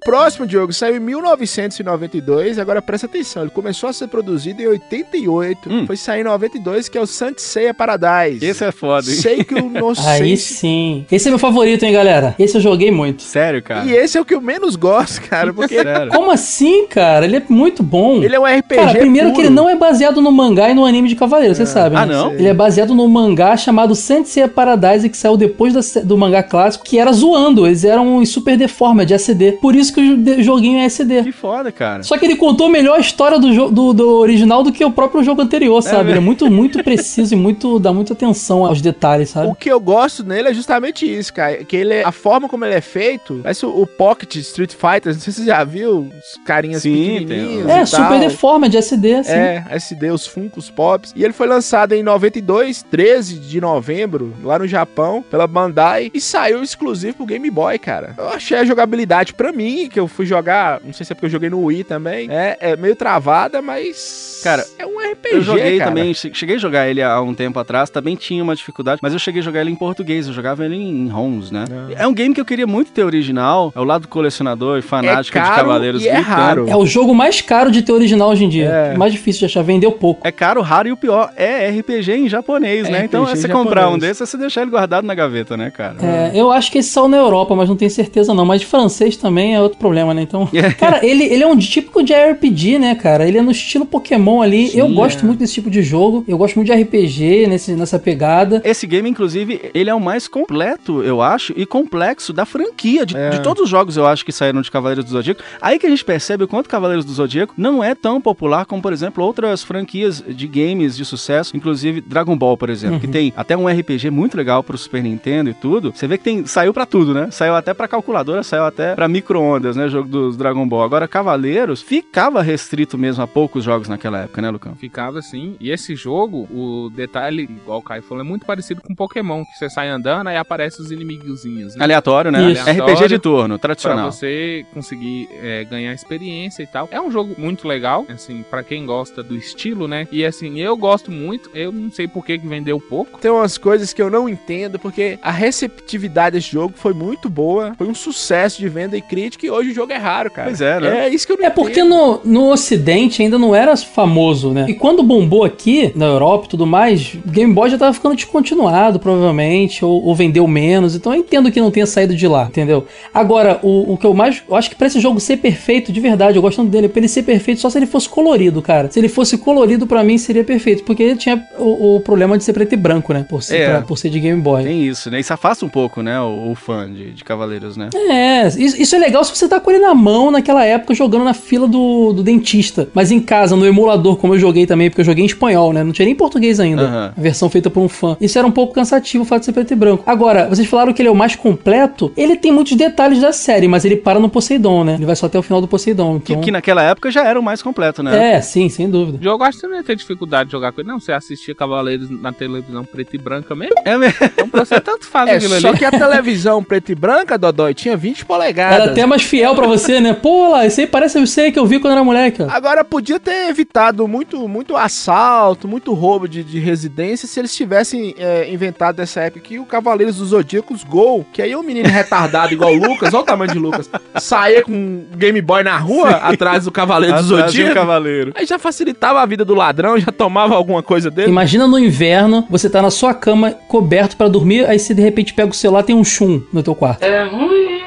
[0.00, 2.58] O próximo jogo saiu em 1992.
[2.58, 5.68] Agora presta atenção, ele começou a ser produzido em 88.
[5.70, 5.86] Hum.
[5.86, 8.44] Foi sair em 92, que é o Saint Seiya Paradise.
[8.44, 9.16] Esse é foda, hein?
[9.16, 11.04] Sei que o Inocente Aí sim.
[11.10, 12.34] Esse é meu favorito, hein, galera?
[12.38, 13.22] Esse eu joguei muito.
[13.22, 13.84] Sério, cara?
[13.84, 16.12] E esse é o que eu menos gosto, cara, porque Sério.
[16.12, 17.24] Como assim, cara?
[17.26, 18.22] Ele é muito bom.
[18.22, 19.46] ele é um RPG Cara, primeiro que puro.
[19.48, 22.02] ele não é baseado no mangá e no anime de Cavaleiro, você sabe, né?
[22.02, 22.32] Ah, não?
[22.32, 26.84] Ele é baseado no mangá chamado Sensei Paradise, que saiu depois da do mangá clássico,
[26.84, 27.66] que era zoando.
[27.66, 29.52] Eles eram em Super Deformed, SD.
[29.52, 31.22] Por isso que o de- joguinho é SD.
[31.22, 32.02] Que foda, cara.
[32.02, 35.22] Só que ele contou melhor a história do, do, do original do que o próprio
[35.22, 36.10] jogo anterior, sabe?
[36.10, 39.48] ele é muito, muito preciso e muito, dá muita atenção aos detalhes, sabe?
[39.48, 41.64] O que eu gosto nele é justamente isso, cara.
[41.64, 45.12] Que ele é, a forma como ele é feito, parece o, o Pocket Street Fighter,
[45.12, 47.76] não sei se você já viu, os carinhas Sim, pequenininhos tem.
[47.76, 48.18] É, e Super tal.
[48.18, 49.32] Deformed, SD, assim.
[49.32, 51.12] É, SD, os Funkos Pops.
[51.16, 56.20] E ele foi lançado em 92, 13 de novembro, lá no Japão, pela Bandai, e
[56.20, 58.14] saiu exclusivo pro Game Boy, cara.
[58.16, 61.26] Eu achei a jogabilidade, pra mim, que eu fui jogar, não sei se é porque
[61.26, 64.40] eu joguei no Wii também, é, é meio travada, mas.
[64.42, 65.34] Cara, é um RPG.
[65.36, 65.90] Eu joguei cara.
[65.90, 69.12] também, che- cheguei a jogar ele há um tempo atrás, também tinha uma dificuldade, mas
[69.12, 71.64] eu cheguei a jogar ele em português, eu jogava ele em ROMs, né?
[71.96, 75.36] É um game que eu queria muito ter original, é o lado colecionador e fanático
[75.36, 76.66] É de Cavaleiros e é raro.
[76.68, 78.66] É o jogo mais caro de ter original hoje em dia.
[78.68, 78.96] É.
[78.96, 80.26] Mais difícil de achar, vendeu pouco.
[80.26, 83.04] É caro, raro e o pior, é RPG em japonês, É né?
[83.04, 85.56] Então, RPG é você em comprar um desses, é você deixar ele guardado na gaveta,
[85.56, 85.96] né, cara?
[86.00, 88.44] É, eu acho que esse saiu na Europa, mas não tenho certeza não.
[88.44, 90.22] Mas de francês também é outro problema, né?
[90.22, 90.48] Então,
[90.78, 93.26] cara, ele, ele é um típico de RPG, né, cara?
[93.26, 94.76] Ele é no estilo Pokémon ali.
[94.76, 96.24] eu gosto muito desse tipo de jogo.
[96.26, 98.60] Eu gosto muito de RPG nesse, nessa pegada.
[98.64, 103.04] Esse game, inclusive, ele é o mais completo, eu acho, e complexo da franquia.
[103.06, 103.30] De, É.
[103.30, 105.42] de todos os jogos, eu acho, que saíram de Cavaleiros do Zodíaco.
[105.60, 108.80] Aí que a gente percebe o quanto Cavaleiros do Zodíaco não é tão popular como,
[108.82, 113.32] por exemplo, outras franquias de games de sucesso, inclusive Dragon Ball, por exemplo, que tem
[113.36, 115.92] até um RPG muito legal pro Super Nintendo e tudo.
[115.94, 117.28] Você vê que tem saiu pra tudo, né?
[117.30, 119.88] Saiu até pra calculadora, saiu até pra micro-ondas, né?
[119.88, 120.82] Jogo dos Dragon Ball.
[120.82, 124.74] Agora, Cavaleiros ficava restrito mesmo a poucos jogos naquela época, né, Lucão?
[124.74, 125.56] Ficava assim.
[125.60, 129.58] E esse jogo, o detalhe, igual o Caio falou, é muito parecido com Pokémon, que
[129.58, 131.74] você sai andando, aí aparece os inimigozinhos.
[131.74, 131.84] Né?
[131.84, 132.52] Aleatório, né?
[132.52, 132.62] Isso.
[132.68, 134.10] RPG de turno, Pra tradicional.
[134.12, 136.88] você conseguir é, ganhar experiência e tal.
[136.90, 140.06] É um jogo muito legal, assim, pra quem gosta do estilo, né?
[140.10, 141.50] E assim, eu gosto muito.
[141.54, 143.18] Eu não sei por que que vendeu pouco.
[143.18, 147.74] Tem umas coisas que eu não entendo, porque a receptividade desse jogo foi muito boa,
[147.76, 150.48] foi um sucesso de venda e crítica, hoje o jogo é raro, cara.
[150.48, 151.06] Pois é, né?
[151.06, 154.66] É isso que eu não É porque no, no Ocidente ainda não era famoso, né?
[154.68, 158.14] E quando bombou aqui, na Europa e tudo mais, o Game Boy já tava ficando
[158.14, 160.94] descontinuado, provavelmente, ou, ou vendeu menos.
[160.94, 162.86] Então eu entendo que não tenha saído de lá, entendeu?
[163.12, 164.42] Agora, o, o que eu mais.
[164.48, 167.00] Eu acho que pra esse jogo ser perfeito, de verdade, eu gosto tanto dele, pra
[167.00, 168.90] ele ser perfeito só se ele fosse colorido, cara.
[168.90, 170.84] Se ele fosse colorido, pra mim seria perfeito.
[170.84, 173.24] Porque ele tinha o, o problema de ser preto e branco, né?
[173.28, 173.70] Por ser, É.
[173.70, 174.64] pra- por ser de Game Boy.
[174.64, 175.20] Tem isso, né?
[175.20, 176.20] Isso afasta um pouco, né?
[176.20, 177.90] O, o fã de, de Cavaleiros, né?
[177.94, 181.24] É, isso, isso é legal se você tá com ele na mão naquela época jogando
[181.24, 182.88] na fila do, do dentista.
[182.94, 185.82] Mas em casa, no emulador, como eu joguei também, porque eu joguei em espanhol, né?
[185.84, 186.82] Não tinha nem português ainda.
[186.82, 187.14] Aham.
[187.16, 188.16] A versão feita por um fã.
[188.20, 190.02] Isso era um pouco cansativo o fato de ser preto e branco.
[190.06, 192.12] Agora, vocês falaram que ele é o mais completo.
[192.16, 194.94] Ele tem muitos detalhes da série, mas ele para no Poseidon, né?
[194.94, 196.20] Ele vai só até o final do Poseidon.
[196.20, 196.42] Que, Então...
[196.42, 198.34] que naquela época já era o mais completo, né?
[198.34, 199.18] É, sim, sem dúvida.
[199.20, 200.88] O jogo acho que você não ia ter dificuldade de jogar com ele.
[200.88, 203.74] Não, você assistia Cavaleiros na televisão preto e branca mesmo.
[203.84, 204.16] É mesmo.
[204.22, 205.78] Então pra você tanto faz É, aquilo só ali.
[205.78, 208.80] que a televisão preta e branca, Dodói, tinha 20 polegadas.
[208.80, 210.14] Era até mais fiel pra você, né?
[210.14, 212.42] Pô, lá, isso aí parece você que eu vi quando era moleque.
[212.48, 218.14] Agora podia ter evitado muito, muito assalto, muito roubo de, de residência se eles tivessem
[218.18, 222.52] é, inventado nessa época que o Cavaleiros dos Zodíacos Gol, que aí um menino retardado
[222.52, 226.10] igual o Lucas, olha o tamanho de Lucas, saía com um Game Boy na rua
[226.10, 227.74] atrás do Cavaleiro dos Atrás um Zodíacos.
[227.74, 228.32] Cavaleiro.
[228.34, 231.28] Aí já facilitava a vida do ladrão, já tomava alguma coisa dele.
[231.30, 235.34] Imagina no inverno, você tá na sua cama, coberto pra dormir, aí você de repente
[235.34, 237.02] pega o celular tem um chum no teu quarto.
[237.02, 237.24] É,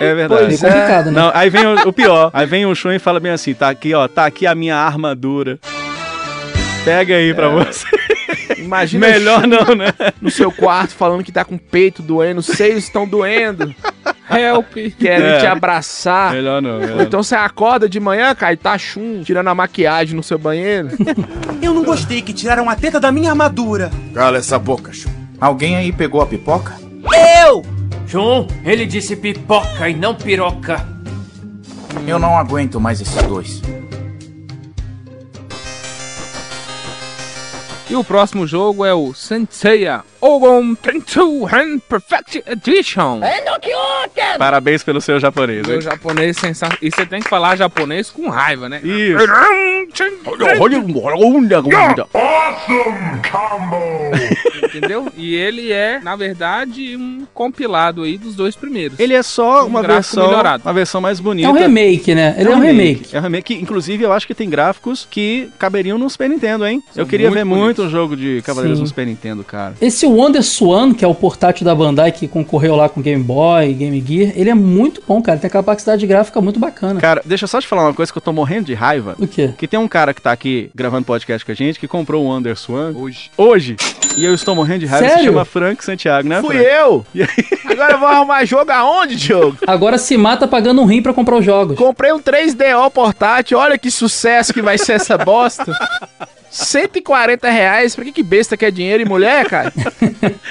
[0.03, 0.45] É verdade.
[0.45, 1.21] Pois complicado, né?
[1.21, 2.29] Não, aí vem o, o pior.
[2.33, 4.75] Aí vem o Shun e fala bem assim: tá aqui, ó, tá aqui a minha
[4.75, 5.59] armadura.
[6.83, 7.85] Pega aí pra você.
[8.57, 9.87] Imagina Melhor não, né?
[10.21, 13.73] no seu quarto falando que tá com o peito doendo, os seios estão doendo,
[14.29, 14.73] Help.
[14.99, 15.39] querem É.
[15.39, 16.31] te abraçar.
[16.33, 19.55] Melhor não, melhor Ou então você acorda de manhã, cara, e tá chum, tirando a
[19.55, 20.89] maquiagem no seu banheiro.
[21.61, 23.89] Eu não gostei que tiraram a teta da minha armadura.
[24.13, 25.09] Cala essa boca, Chum.
[25.39, 26.75] Alguém aí pegou a pipoca?
[27.43, 27.80] Eu!
[28.11, 30.85] João, ele disse pipoca e não piroca.
[32.05, 33.61] Eu não aguento mais esses dois.
[37.89, 43.21] E o próximo jogo é o Senseiya Ogon Tensu Hand Perfect Edition.
[44.37, 45.81] Parabéns pelo seu japonês, Meu hein?
[45.81, 46.77] japonês sensacional.
[46.81, 48.79] E você tem que falar japonês com raiva, né?
[48.83, 49.25] Isso.
[54.63, 55.07] Entendeu?
[55.17, 58.99] E ele é, na verdade, um compilado aí dos dois primeiros.
[58.99, 60.63] Ele é só Um uma versão, melhorado.
[60.65, 61.49] uma versão mais bonita.
[61.49, 62.35] um remake, né?
[62.37, 63.15] Ele é um remake.
[63.15, 63.55] É um remake.
[63.55, 66.81] que, Inclusive, eu acho que tem gráficos que caberiam no Super Nintendo, hein?
[66.95, 67.65] eu queria muito ver bonitos.
[67.65, 68.83] muito um jogo de Cavaleiros Sim.
[68.83, 69.73] no Super Nintendo, cara.
[69.81, 73.73] Esse Wonder Swan, que é o portátil da Bandai que concorreu lá com Game Boy,
[73.73, 75.35] Game Gear, ele é muito bom, cara.
[75.35, 76.99] Ele tem capacidade gráfica muito bacana.
[76.99, 79.15] Cara, deixa eu só te falar uma coisa que eu tô morrendo de raiva.
[79.19, 79.53] O quê?
[79.57, 82.27] Que tem um cara que tá aqui gravando podcast com a gente que comprou o
[82.27, 83.31] Wonder Swan Hoje.
[83.37, 83.75] hoje.
[84.17, 85.07] E eu estou morrendo de raiva.
[85.07, 85.31] Se Sério?
[85.31, 86.41] chama Frank Santiago, né?
[86.41, 86.69] Fui Frank?
[86.69, 87.05] eu!
[87.65, 89.57] Agora eu vou arrumar jogo aonde, Diogo?
[89.65, 91.77] Agora se mata pagando um rim pra comprar os jogos.
[91.77, 95.73] Comprei um 3DO portátil, olha que sucesso que vai ser essa bosta.
[96.51, 99.73] 140 reais, pra que que besta quer dinheiro e mulher, cara?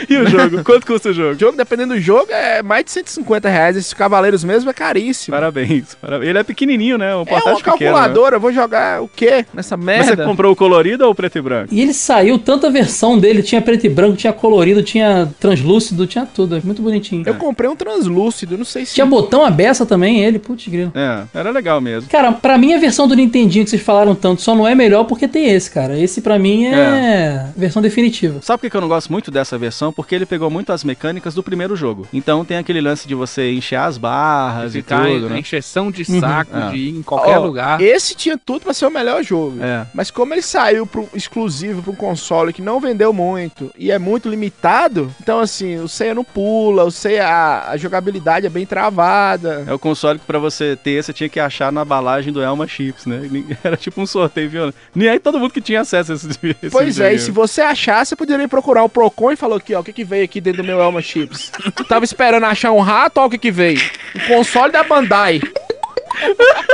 [0.08, 0.64] E o jogo?
[0.64, 1.34] Quanto custa o jogo?
[1.34, 3.76] O jogo, dependendo do jogo, é mais de 150 reais.
[3.76, 5.36] Esses Cavaleiros mesmo é caríssimo.
[5.36, 6.30] Parabéns, parabéns.
[6.30, 7.14] Ele é pequenininho, né?
[7.14, 7.60] Um É uma né?
[7.62, 10.16] calculadora, eu vou jogar o quê nessa Mas merda?
[10.16, 11.74] Você comprou o colorido ou o preto e branco?
[11.74, 16.26] E ele saiu, tanta versão dele, tinha preto e branco, tinha colorido, tinha translúcido, tinha
[16.26, 17.22] tudo, é muito bonitinho.
[17.26, 18.94] Eu comprei um translúcido, não sei se...
[18.94, 20.92] Tinha botão a beça também, ele, putz grilo.
[20.94, 22.08] É, era legal mesmo.
[22.08, 25.04] Cara, pra mim a versão do Nintendinho que vocês falaram tanto só não é melhor
[25.04, 25.89] porque tem esse, cara.
[25.98, 28.40] Esse pra mim é, versão definitiva.
[28.42, 29.92] Sabe por que eu não gosto muito dessa versão?
[29.92, 32.06] Porque ele pegou muito as mecânicas do primeiro jogo.
[32.12, 35.38] Então tem aquele lance de você encher as barras e Ficar tudo, em né?
[35.38, 36.20] encheção de Uhum.
[36.20, 36.70] saco, É.
[36.70, 37.80] de ir em qualquer Ó, lugar.
[37.80, 39.62] Esse tinha tudo pra ser o melhor jogo.
[39.62, 39.86] É.
[39.94, 44.28] Mas como ele saiu pro, exclusivo um console que não vendeu muito e é muito
[44.28, 49.64] limitado, então assim, o Seiya não pula, o Seiya, a, a jogabilidade é bem travada.
[49.66, 52.66] É o console que pra você ter, você tinha que achar na embalagem do Elma
[52.66, 53.20] Chips, né?
[53.62, 54.74] Era tipo um sorteio, viu?
[54.94, 57.60] Nem aí todo mundo que tinha acesso a esse, esse Pois é, e se você
[57.60, 60.40] achar, você poderia procurar o Procon e falou aqui, ó, o que que veio aqui
[60.40, 61.50] dentro do meu Elma Chips?
[61.88, 63.80] Tava esperando achar um rato, ó, o que que veio?
[64.16, 65.40] Um console da Bandai.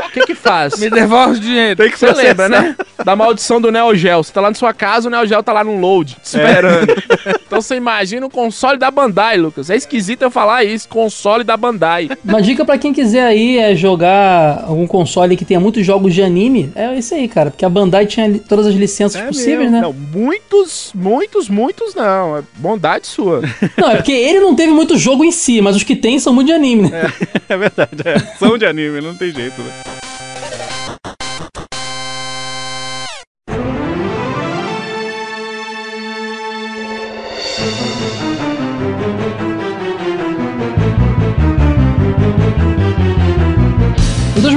[0.06, 0.78] O que que faz?
[0.78, 1.76] Me devolve o dinheiro.
[1.76, 2.28] Tem que Você processar.
[2.28, 2.76] lembra, né?
[3.04, 4.22] Da maldição do Neo Geo.
[4.22, 6.86] Você tá lá na sua casa, o Neo Geo tá lá no load, te esperando.
[7.46, 9.70] Então você imagina o console da Bandai, Lucas.
[9.70, 12.10] É esquisito eu falar isso, console da Bandai.
[12.24, 16.22] Uma dica pra quem quiser aí é jogar algum console que tenha muitos jogos de
[16.24, 17.50] anime, é esse aí, cara.
[17.52, 19.76] Porque a Bandai tinha todas as licenças É possíveis, mesmo.
[19.76, 19.80] né?
[19.80, 22.36] Não, muitos, muitos, muitos não.
[22.38, 23.42] É bondade sua.
[23.78, 26.32] Não, é porque ele não teve muito jogo em si, mas os que tem são
[26.32, 27.12] muito de anime, né?
[27.48, 28.18] É verdade, é.
[28.38, 30.05] São de anime, não tem jeito, né?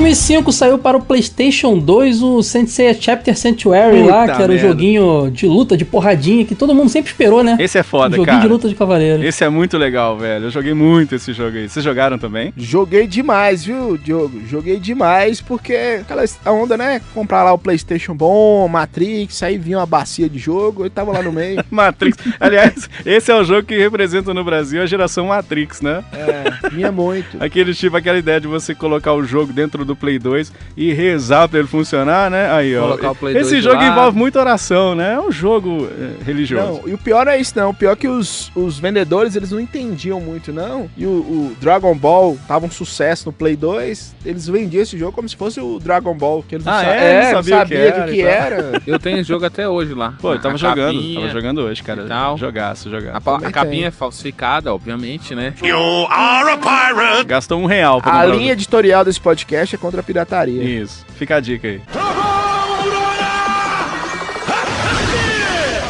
[0.10, 4.56] 2005 saiu para o PlayStation 2 o Sensei Chapter Sanctuary Puta lá, que era o
[4.56, 4.68] merda.
[4.68, 7.56] joguinho de luta, de porradinha, que todo mundo sempre esperou, né?
[7.60, 8.40] Esse é Um foda, joguinho cara.
[8.42, 9.24] de luta de cavaleiro.
[9.24, 10.46] Esse é muito legal, velho.
[10.46, 11.70] Eu joguei muito esse jogo aí.
[11.70, 12.52] Vocês jogaram também?
[12.58, 14.42] Joguei demais, viu, Diogo?
[14.48, 17.02] Joguei demais porque aquela a onda, né?
[17.14, 21.22] Comprar lá o PlayStation bom, Matrix, aí vinha uma bacia de jogo, eu tava lá
[21.22, 21.64] no meio.
[21.70, 22.18] Matrix.
[22.40, 26.04] Aliás, esse é o jogo que representa no Brasil a geração Matrix, né?
[26.14, 27.38] É, vinha muito.
[27.40, 31.48] Aquele tipo, aquela ideia de você colocar o jogo dentro do Play 2 e rezar
[31.48, 32.52] pra ele funcionar, né?
[32.52, 32.82] Aí, ó.
[32.84, 35.14] Colocar o Play Esse 2 de jogo envolve muita oração, né?
[35.16, 36.82] É um jogo é, religioso.
[36.84, 37.70] Não, e o pior não é isso, não.
[37.70, 40.90] O pior é que os, os vendedores, eles não entendiam muito, não.
[40.98, 45.12] E o, o Dragon Ball tava um sucesso no Play 2, eles vendiam esse jogo
[45.12, 46.44] como se fosse o Dragon Ball.
[46.48, 47.24] Que eles não Ah, sa- é?
[47.26, 48.82] Não não sabia o que era do que era.
[48.88, 50.14] Eu tenho esse jogo até hoje lá.
[50.22, 50.94] Pô, eu tava A jogando.
[50.96, 52.06] capinha, Tava jogando hoje, cara.
[52.08, 52.38] tal.
[52.38, 53.30] Jogaço, A, jogaço.
[53.46, 53.86] a capinha tem.
[53.86, 55.54] é falsificada, obviamente, né?
[57.26, 60.64] Gastou um real pra A linha editorial desse podcast é contra a pirataria.
[60.64, 61.82] Isso, fica a dica aí.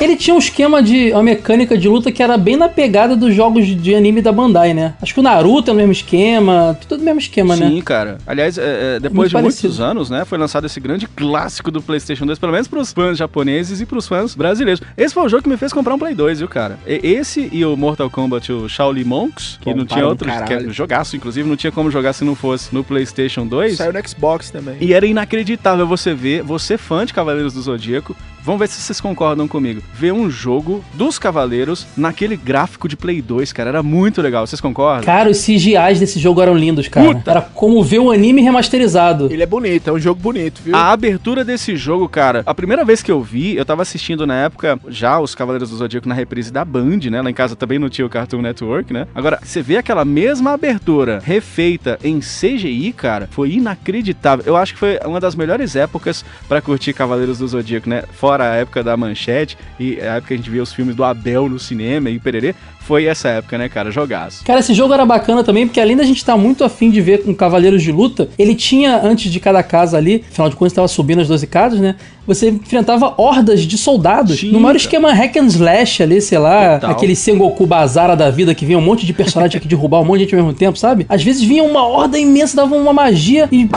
[0.02, 1.12] Ele tinha um esquema de.
[1.12, 4.74] uma mecânica de luta que era bem na pegada dos jogos de- anime da Bandai,
[4.74, 4.94] né?
[5.02, 7.68] Acho que o Naruto é o mesmo esquema, tudo do mesmo esquema, né?
[7.68, 8.18] Sim, cara.
[8.26, 9.68] Aliás, é, é, depois Muito de parecido.
[9.68, 13.18] muitos anos, né, foi lançado esse grande clássico do PlayStation 2, pelo menos pros fãs
[13.18, 14.82] japoneses e pros fãs brasileiros.
[14.98, 16.80] Esse foi o jogo que me fez comprar um Play 2, viu, cara?
[16.88, 20.34] E- esse e o Mortal Kombat, o Shaolin Monks, que Bom, não tinha outro, que
[20.34, 20.72] é caralho.
[20.72, 23.76] jogaço, inclusive, não tinha como jogar se não fosse no PlayStation 2.
[23.76, 24.78] Saiu no Xbox também.
[24.80, 29.00] E era inacreditável você ver, você fã de Cavaleiros do Zodíaco, vamos ver se vocês
[29.00, 34.22] concordam comigo, ver um jogo dos Cavaleiros naquele gráfico de Play 2, cara, era muito
[34.22, 35.04] legal, vocês concordam?
[35.04, 37.14] Cara, os CGIs desse jogo eram lindos, cara.
[37.14, 37.32] Puta.
[37.32, 39.32] Era como ver o anime remasterizado.
[39.32, 40.76] Ele é bonito, é um jogo bonito, viu?
[40.76, 44.36] A abertura desse jogo, cara, a primeira vez que eu vi, eu tava assistindo na
[44.36, 47.22] época já os Cavaleiros do Zodíaco na reprise da Band, né?
[47.22, 49.08] Lá em casa também não tinha o Cartoon Network, né?
[49.14, 54.46] Agora, você vê aquela mesma abertura refeita em CGI, cara, foi inacreditável.
[54.46, 58.04] Eu acho que foi uma das melhores épocas pra curtir Cavaleiros do Zodíaco, né?
[58.14, 61.04] Fora a época da Manchete e a época que a gente via os filmes do
[61.04, 62.56] Abel no cinema e pererê,
[62.90, 63.92] foi essa época, né, cara?
[63.92, 64.44] Jogaço.
[64.44, 67.22] Cara, esse jogo era bacana também, porque além da gente estar muito afim de ver
[67.22, 70.88] com Cavaleiros de Luta, ele tinha, antes de cada casa ali, afinal de contas estava
[70.88, 71.96] subindo as 12 casas, né?
[72.26, 74.44] Você enfrentava hordas de soldados.
[74.44, 76.92] No maior esquema hack and slash ali, sei lá, Total.
[76.92, 80.20] aquele Sengoku Bazara da vida que vinha um monte de personagem aqui derrubar um monte
[80.20, 81.06] de gente ao mesmo tempo, sabe?
[81.10, 83.68] Às vezes vinha uma horda imensa, dava uma magia e.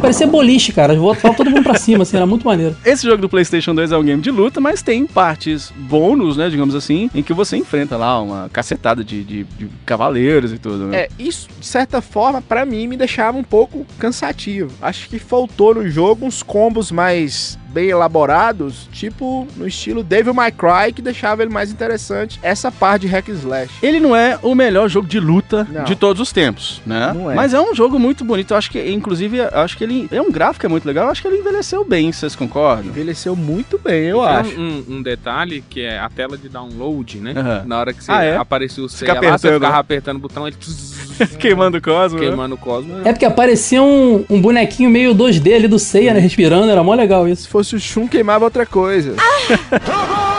[0.00, 0.96] parecia boliche, cara.
[0.96, 2.76] Voltava todo mundo pra cima, assim, era muito maneiro.
[2.84, 6.50] Esse jogo do PlayStation 2 é um game de luta, mas tem partes bônus, né,
[6.50, 10.86] digamos assim, em que você enfrenta lá uma cacetada de, de- de cavaleiros e tudo,
[10.86, 11.00] né?
[11.02, 14.70] É, isso, de certa forma, pra mim, me deixava um pouco cansativo.
[14.80, 20.50] Acho que faltou no jogo uns combos mais bem elaborados, tipo no estilo Devil May
[20.52, 22.38] Cry, que deixava ele mais interessante.
[22.42, 23.70] Essa parte de hack and slash.
[23.82, 25.84] Ele não é o melhor jogo de luta Não.
[25.84, 27.12] de todos os tempos, né?
[27.14, 27.34] Não é.
[27.34, 28.52] Mas é um jogo muito bonito.
[28.52, 31.06] Eu acho que, inclusive, eu acho que ele é um gráfico é muito legal.
[31.06, 32.86] Eu acho que ele envelheceu bem, vocês concordam?
[32.86, 34.60] Envelheceu muito bem, eu Tem acho.
[34.60, 37.34] Um, um- detalhe que é a tela de download, né?
[37.36, 37.62] Aham.
[37.66, 38.36] Na hora que você Ah, é?
[38.36, 40.56] aparecia o Fica ceia lá, você apertando, ficava apertando o botão, ele
[41.38, 42.18] Queimando o cosmo.
[42.18, 42.26] né?
[42.26, 42.94] queimando o cosmo.
[43.04, 46.20] É porque aparecia um, um bonequinho meio 2D ali do Seiya, né?
[46.20, 47.42] Respirando, era mó legal isso.
[47.42, 49.16] Se fosse o Shun, queimava outra coisa.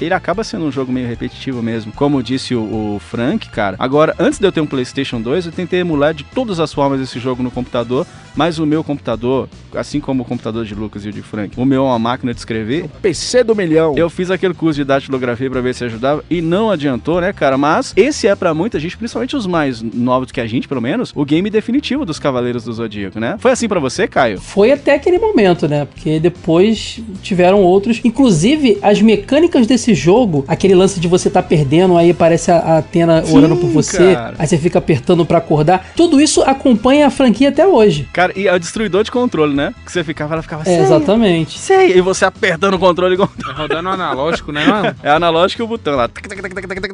[0.00, 1.92] Ele acaba sendo um jogo meio repetitivo mesmo.
[1.92, 2.60] Como disse o,
[2.94, 3.76] o Frank, cara.
[3.78, 7.00] Agora, antes de eu ter um PlayStation 2, eu tentei emular de todas as formas
[7.00, 8.06] esse jogo no computador.
[8.38, 11.64] Mas o meu computador, assim como o computador de Lucas e o de Frank, o
[11.64, 12.88] meu é uma máquina de escrever.
[13.02, 13.94] PC do milhão.
[13.96, 17.58] Eu fiz aquele curso de datilografia pra ver se ajudava e não adiantou, né, cara?
[17.58, 21.12] Mas esse é pra muita gente, principalmente os mais novos que a gente, pelo menos,
[21.16, 23.34] o game definitivo dos Cavaleiros do Zodíaco, né?
[23.40, 24.40] Foi assim pra você, Caio?
[24.40, 25.84] Foi até aquele momento, né?
[25.84, 28.00] Porque depois tiveram outros.
[28.04, 33.22] Inclusive, as mecânicas desse jogo, aquele lance de você tá perdendo, aí aparece a Atena
[33.24, 34.36] Sim, orando por você, cara.
[34.38, 35.92] aí você fica apertando pra acordar.
[35.96, 38.08] Tudo isso acompanha a franquia até hoje.
[38.12, 39.74] Cara, e é o destruidor de controle, né?
[39.84, 41.58] Que você ficava, ela ficava É, "Sei, exatamente.
[41.58, 43.28] sei", e você apertando o controle igual.
[43.44, 44.94] Tá rodando analógico, né, mano?
[45.02, 46.08] É analógico e o botão lá.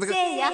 [0.07, 0.53] Ceia.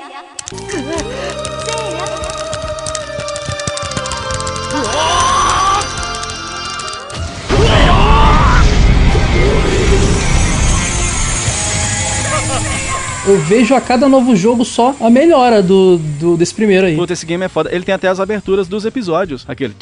[13.30, 16.96] Eu vejo a cada novo jogo só a melhora do, do- desse primeiro aí.
[16.96, 17.72] Puta, esse game é foda.
[17.72, 19.44] Ele tem até as aberturas dos episódios.
[19.46, 19.72] Aquele.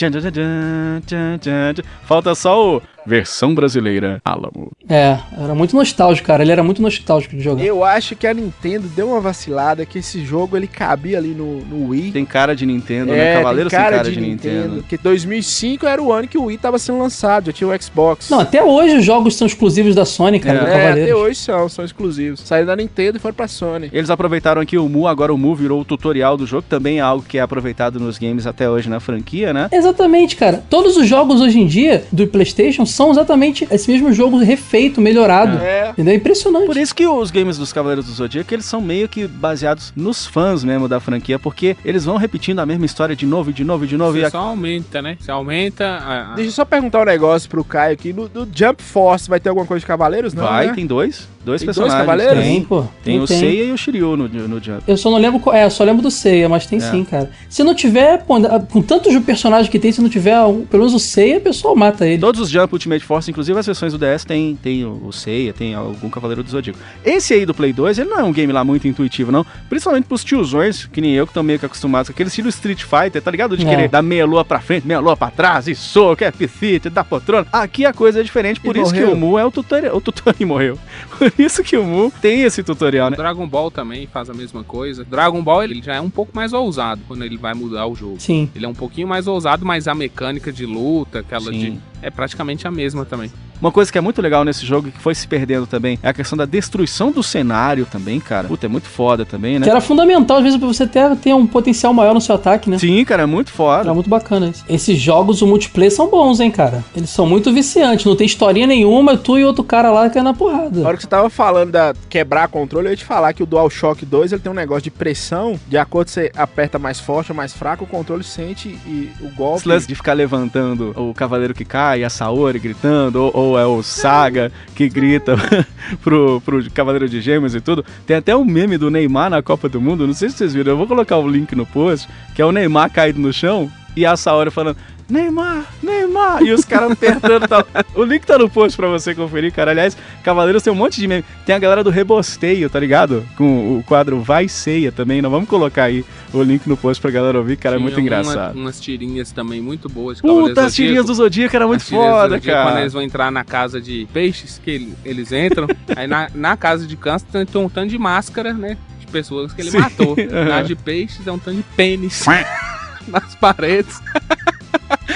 [2.05, 2.83] Falta só o.
[3.09, 4.21] Versão brasileira.
[4.25, 4.71] Alamo.
[4.89, 6.43] É, era muito nostálgico, cara.
[6.43, 7.65] Ele era muito nostálgico de jogar.
[7.65, 11.61] Eu acho que a Nintendo deu uma vacilada, que esse jogo ele cabia ali no,
[11.65, 12.13] no Wii.
[12.13, 13.25] Tem cara de Nintendo, É, né?
[13.27, 14.77] tem Cavaleiros tem cara, de, Nintendo.
[14.77, 18.29] Porque 2005 era o ano que o Wii tava sendo lançado, já tinha o Xbox.
[18.31, 20.61] Não, até hoje os jogos são exclusivos da Sony, cara, É.
[20.61, 22.41] do é, até hoje são, são exclusivos.
[22.41, 23.89] Saíram da Nintendo e foram pra Sony.
[23.93, 27.01] Eles aproveitaram aqui o Mu, agora o Mu virou o tutorial do jogo, também é
[27.01, 29.69] algo que é aproveitado nos games até hoje na franquia, né?
[29.73, 30.63] Exatamente, cara.
[30.69, 35.57] Todos os jogos hoje em dia do PlayStation são exatamente esse mesmo jogo refeito, melhorado.
[35.59, 35.91] É.
[35.91, 36.13] Entendeu?
[36.15, 36.67] É impressionante.
[36.67, 40.27] Por isso que os games dos Cavaleiros do Zodíaco, eles são meio que baseados nos
[40.27, 43.63] fãs mesmo da franquia, porque eles vão repetindo a mesma história de novo, e de
[43.63, 44.17] novo, e de novo.
[44.17, 44.31] E Você a...
[44.31, 45.17] só aumenta, né?
[45.21, 48.13] Você aumenta a, a- Deixa eu só perguntar um negócio pro Caio aqui.
[48.13, 50.35] No, no Jump Force vai ter alguma coisa de Cavaleiros?
[50.35, 50.73] Não, Vai, né?
[50.75, 51.29] tem dois.
[51.49, 52.01] Dois Tem dois personagens.
[52.07, 52.45] cavaleiros?
[52.45, 52.85] Tem, pô.
[53.03, 53.39] Tem o tem.
[53.39, 54.83] Seiya e o Shiryu no, no Jump.
[54.87, 55.57] Eu só não lembro qual.
[55.57, 56.83] É, eu só lembro do Seiya, mas tem É.
[56.83, 57.31] sim, cara.
[57.49, 58.35] Se não tiver, pô,
[58.71, 61.75] com tantos personagens que tem, se não tiver um- pelo menos o Seiya, a pessoa
[61.75, 62.19] mata ele.
[62.21, 65.53] Todos os Jump Ultimate Force, inclusive as versões do DS, tem, tem o o Seiya,
[65.53, 66.79] tem algum Cavaleiro do Zodíaco.
[67.05, 69.47] Esse aí do Play 2, ele não é um game lá muito intuitivo, não.
[69.69, 72.83] Principalmente pros tiozões, que nem eu, que estão meio que acostumados com aquele estilo Street
[72.83, 73.57] Fighter, tá ligado?
[73.57, 73.69] De É.
[73.71, 77.03] querer dar meia lua pra frente, meia lua pra trás, e soco, é pifite, dá
[77.05, 77.47] poltrona.
[77.53, 79.07] Aqui a coisa é diferente, por E isso morreu.
[79.09, 79.97] que o Mu é o tutorial.
[79.97, 80.79] O tutorial e morreu.
[81.17, 83.17] Por isso que o Mu tem esse tutorial, né?
[83.17, 85.05] Dragon Ball também faz a mesma coisa.
[85.05, 88.17] Dragon Ball ele já é um pouco mais ousado quando ele vai mudar o jogo.
[88.19, 88.51] Sim.
[88.55, 91.59] Ele é um pouquinho mais ousado, mas a mecânica de luta, aquela Sim.
[91.59, 91.79] de.
[92.03, 93.31] É praticamente a mesma também.
[93.61, 96.09] Uma coisa que é muito legal nesse jogo e que foi se perdendo também é
[96.09, 98.47] a questão da destruição do cenário também, cara.
[98.47, 99.65] Puta, é muito foda também, né?
[99.65, 102.71] Que era fundamental, às vezes, pra você ter, ter um potencial maior no seu ataque,
[102.71, 102.79] né?
[102.79, 103.83] Sim, cara, é muito foda.
[103.83, 104.65] Era muito bacana isso.
[104.69, 106.85] Esses jogos, o multiplayer, são bons, hein, cara?
[106.95, 108.07] Eles são muito viciantes.
[108.07, 110.87] Não tem historinha nenhuma, tu e outro cara lá caindo na Na porrada.
[110.87, 114.07] hora que você tava falando da quebrar controle, eu ia te falar que o DualShock
[114.07, 115.59] 2 ele tem um negócio de pressão.
[115.67, 119.31] De acordo que você aperta mais forte ou mais fraco, o controle sente e o
[119.35, 119.59] golpe.
[119.59, 123.67] Esse lance de ficar levantando o cavaleiro que cai, a Saori gritando, ou, ou é
[123.67, 125.37] o Saga que grita
[126.03, 127.85] pro, pro Cavaleiro de Gêmeos e tudo.
[128.07, 130.73] Tem até um meme do Neymar na Copa do Mundo, não sei se vocês viram,
[130.73, 134.07] eu vou colocar o link no post, que é o Neymar caído no chão e
[134.07, 134.77] a Saori falando.
[135.11, 136.43] Neymar, Neymar!
[136.43, 137.67] E os caras apertando tal.
[137.95, 139.71] O link tá no post pra você conferir, cara.
[139.71, 141.25] Aliás, Cavaleiros tem um monte de meme.
[141.47, 143.27] Tem a galera do Rebosteio, tá ligado?
[143.35, 145.23] Com o quadro Vai Ceia também.
[145.23, 147.77] Nós vamos colocar aí o link no post pra galera ouvir, cara.
[147.77, 148.55] É muito uma- engraçado.
[148.59, 150.21] umas tirinhas também muito boas.
[150.21, 151.57] Puta, as tirinhas do Zodíaco.
[151.57, 152.81] Era muito foda, Zodíaco, Quando cara.
[152.83, 156.87] eles vão entrar na casa de peixes, que ele- eles entram, aí na, na casa
[156.87, 158.77] de câncer tem, um tanto de máscara, né?
[159.01, 159.79] De pessoas que ele Sim.
[159.79, 160.15] matou.
[160.47, 162.27] Na de peixes é um tanto de pênis
[163.09, 163.99] nas paredes.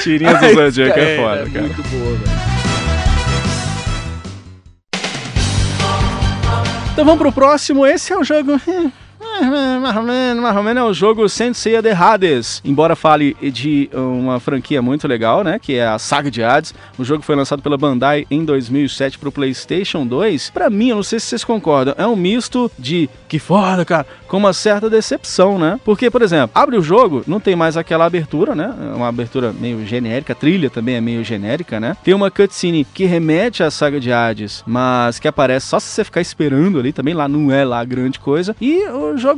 [0.03, 1.67] Tirinhas do Zodíaco é foda, cara.
[1.67, 2.53] Muito boa, velho.
[6.93, 7.87] Então vamos pro próximo.
[7.87, 8.61] Esse é um jogo.
[9.81, 12.61] Mais ou menos, mais ou menos é o jogo Sensei de Hades.
[12.65, 15.59] Embora fale de uma franquia muito legal, né?
[15.61, 16.75] Que é a saga de Hades.
[16.99, 20.51] O jogo foi lançado pela Bandai em 2007 pro PlayStation 2.
[20.51, 24.07] Pra mim, eu não sei se vocês concordam, é um misto de que foda, cara,
[24.29, 25.81] com uma certa decepção, né?
[25.85, 28.75] Porque, por exemplo, abre o jogo, não tem mais aquela abertura, né?
[28.93, 31.97] É Uma abertura meio genérica, a trilha também é meio genérica, né?
[32.05, 36.05] Tem uma cutscene que remete à saga de Hades, mas que aparece só se você
[36.05, 38.55] ficar esperando ali, também lá não é lá grande coisa.
[38.61, 39.32] E o jogo,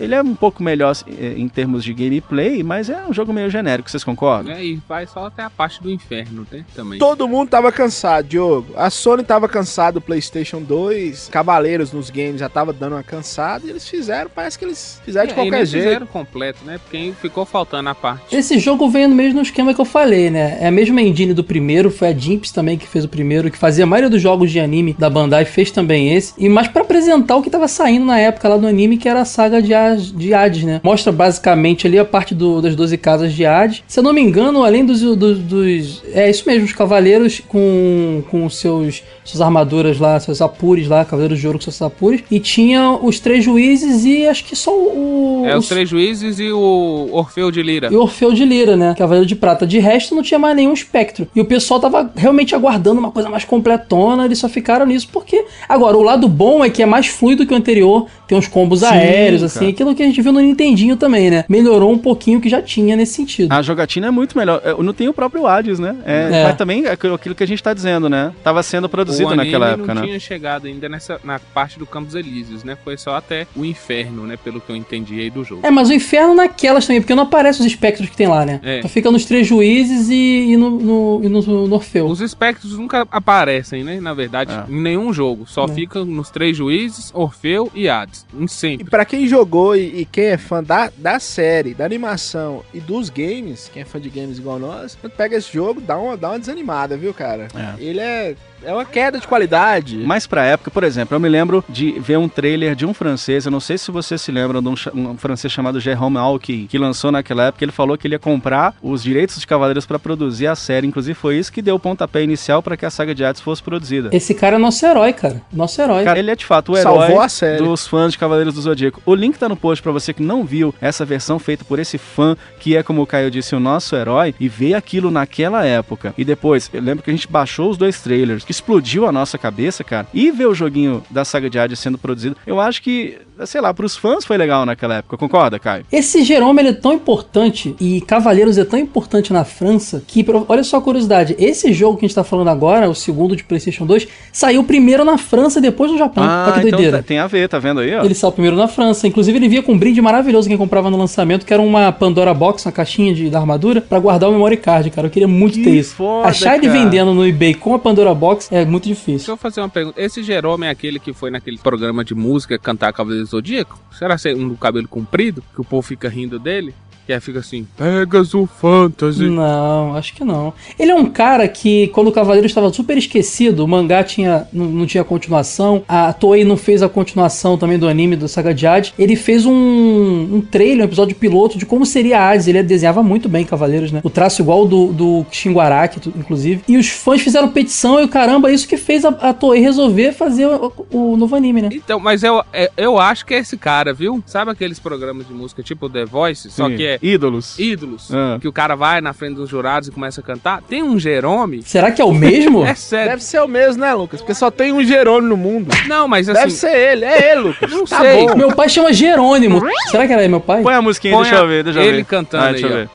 [0.00, 3.50] ele é um pouco melhor eh, em termos de gameplay, mas é um jogo meio
[3.50, 4.52] genérico, vocês concordam?
[4.54, 6.64] É, e vai só até a parte do inferno, né?
[6.74, 6.98] Também.
[6.98, 8.72] Todo mundo tava cansado, Diogo.
[8.76, 13.66] A Sony tava cansada do PlayStation 2, Cavaleiros nos games já tava dando uma cansada
[13.66, 15.84] e eles fizeram, parece que eles fizeram de É, e qualquer jeito.
[15.84, 16.78] fizeram completo, né?
[16.78, 18.34] Porque ficou faltando a parte.
[18.34, 20.58] Esse jogo veio no mesmo esquema que eu falei, né?
[20.60, 23.58] É a mesma engine do primeiro, foi a Jimps também que fez o primeiro, que
[23.58, 26.32] fazia a maioria dos jogos de anime da Bandai, fez também esse.
[26.38, 29.20] E mais pra apresentar o que tava saindo na época lá do anime, que era
[29.20, 30.80] a saga de, Hades- de Hades, né?
[30.82, 33.82] Mostra basicamente ali a parte do- das 12 casas de Hades.
[33.86, 35.00] Se eu não me engano, além dos.
[35.00, 40.88] dos, dos- é isso mesmo, os cavaleiros com, com seus, suas armaduras lá, seus apures
[40.88, 42.22] lá, cavaleiros de ouro com seus apures.
[42.30, 45.44] E tinha os três juízes e acho que só o.
[45.46, 47.88] É os três juízes e o Orfeu de Lira.
[47.90, 48.94] E o Orfeu de Lira, né?
[48.98, 49.66] Cavaleiro de Prata.
[49.66, 51.26] De resto, não tinha mais nenhum espectro.
[51.34, 55.44] E o pessoal tava realmente aguardando uma coisa mais completona, eles só ficaram nisso porque.
[55.68, 58.80] Agora, o lado bom é que é mais fluido que o anterior, tem uns combos
[58.80, 59.70] Sim, aéreos, assim, cara.
[59.70, 61.44] aquilo que a gente viu no Nintendinho também, né?
[61.48, 63.52] Melhorou um pouquinho o que já tinha nesse sentido.
[63.52, 64.60] A jogatina é muito melhor.
[64.64, 65.96] É, Não tem o próprio Hades, né?
[66.04, 66.44] É, É.
[66.44, 68.32] Mas também é aquilo que a gente tá dizendo, né?
[68.42, 70.06] Tava sendo produzido o anime naquela época, não né?
[70.08, 72.76] tinha chegado ainda nessa, na parte do Campos Elíseos, né?
[72.82, 74.36] Foi só até o inferno, né?
[74.42, 75.66] Pelo que eu entendi aí do jogo.
[75.66, 78.60] É, mas o inferno naquelas também, porque não aparece os espectros que tem lá, né?
[78.62, 78.82] É.
[78.82, 82.06] Só fica nos três juízes e, e no, no, e no, no Orfeu.
[82.06, 84.00] Os espectros nunca aparecem, né?
[84.00, 84.64] Na verdade, É.
[84.72, 85.44] em nenhum jogo.
[85.46, 85.74] Só Não.
[85.74, 88.26] fica nos três juízes, Orfeu e Hades.
[88.38, 88.90] Em E sempre.
[88.90, 93.10] pra quem jogou e, e quem é fã da, da série, da animação e dos
[93.10, 96.28] games, quem é fã de games igual nós, quando pega esse jogo, dá uma, dá
[96.28, 97.48] uma desanimada, viu, cara?
[97.52, 97.82] É.
[97.82, 99.98] Ele é, é uma queda de qualidade.
[100.04, 103.44] Mas pra época, por exemplo, eu me lembro de ver um trailer de um francês,
[103.44, 106.78] eu não sei se vocês se lembram de um, um francês chamado Jérôme Alki, que
[106.78, 110.46] lançou naquela época, ele falou que ele ia comprar os direitos de Cavaleiros pra produzir
[110.46, 113.24] a série, inclusive foi isso que deu o pontapé inicial pra que a saga de
[113.24, 114.10] Hades fosse produzida.
[114.12, 115.42] Esse cara é nosso herói, cara.
[115.52, 116.04] Nosso herói.
[116.04, 117.62] Cara, ele é de fato o Salvou herói a série.
[117.62, 119.02] dos fãs de Cavaleiros do Zodíaco.
[119.04, 121.98] O link tá no post pra você que não viu essa versão feita por esse
[121.98, 126.14] fã, que é, como o Caio disse, o nosso herói, e ver aquilo naquela época.
[126.16, 129.82] E depois, eu lembro que a gente baixou os dois trailers, explodiu a nossa cabeça,
[129.84, 133.60] cara, e ver o joguinho da saga de Hades sendo produzido, eu acho que, sei
[133.60, 135.16] lá, pros fãs foi legal naquela época.
[135.16, 135.84] Concorda, Caio?
[135.90, 140.62] Esse Jerome ele é tão importante e Cavaleiros é tão importante na França que, olha
[140.64, 143.86] só a curiosidade, esse jogo que a gente tá falando agora, o segundo de PlayStation
[143.86, 146.24] 2, saiu primeiro na França e depois no Japão.
[146.24, 146.98] Olha que doideira.
[146.98, 148.04] tá- tem a ver, tá vendo aí, ó?
[148.04, 149.06] Ele saiu primeiro na França.
[149.06, 152.32] Inclusive, ele via com um brinde maravilhoso quem comprava no lançamento, que era uma Pandora
[152.34, 155.06] Box, uma caixinha de, da armadura, pra guardar o memory card, cara.
[155.06, 155.94] Eu queria muito Que ter isso.
[155.96, 156.78] foda, Achar ele cara.
[156.78, 159.32] vendendo no eBay com a Pandora Box é muito Deixa difícil.
[159.34, 160.00] eu fazer uma pergunta.
[160.00, 163.78] Esse Jerome é aquele que foi naquele programa de música cantar Cavaleiro Zodíaco?
[163.92, 165.42] Será ser um do cabelo comprido?
[165.54, 166.74] Que o povo fica rindo dele?
[167.10, 169.24] Que aí fica assim, Pegasus Fantasy.
[169.28, 170.54] Não, acho que não.
[170.78, 174.66] Ele é um cara que, quando o Cavaleiro estava super esquecido, o mangá tinha, não,
[174.66, 178.64] não tinha continuação, a Toei não fez a continuação também do anime do Saga de
[178.64, 178.92] Hades.
[178.96, 182.46] Ele fez um, um trailer, um episódio piloto de como seria Hades.
[182.46, 184.00] Ele desenhava muito bem Cavaleiros, né?
[184.04, 186.62] O traço igual do, do Shinguaraki, inclusive.
[186.68, 190.12] E os fãs fizeram petição e o caramba, isso que fez a, a Toei resolver
[190.12, 191.70] fazer o, o novo anime, né?
[191.72, 194.22] Então, mas eu, é- eu acho que é esse cara, viu?
[194.26, 196.48] Sabe aqueles programas de música tipo The Voice?
[196.52, 196.76] Só Sim.
[196.76, 197.58] que é Ídolos.
[197.58, 198.10] ídolos.
[198.12, 198.38] Ah.
[198.40, 200.62] Que o cara vai na frente dos jurados e começa a cantar.
[200.62, 201.62] Tem um Jerome.
[201.66, 202.64] Será que é o mesmo?
[202.64, 203.10] É sério.
[203.10, 204.20] Deve ser o mesmo, né, Lucas?
[204.20, 205.70] Porque só tem um Jerônimo no mundo.
[205.86, 206.38] Não, mas assim.
[206.40, 207.04] Deve ser ele.
[207.04, 207.70] É ele, Lucas.
[207.70, 208.26] Não tá sei.
[208.26, 208.36] bom.
[208.36, 209.60] Meu pai chama Jerônimo.
[209.90, 210.62] Será que era meu pai?
[210.62, 211.88] Põe a musiquinha, Põe deixa a- eu ver, deixa eu ver.
[211.94, 212.80] ele cantando Ah, deixa aí, eu ó.
[212.82, 212.90] ver.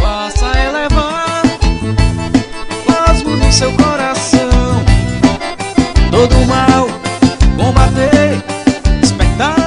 [0.00, 1.42] Faça elevar
[3.24, 4.48] no seu coração
[6.10, 6.86] Todo mal
[7.56, 8.57] Combater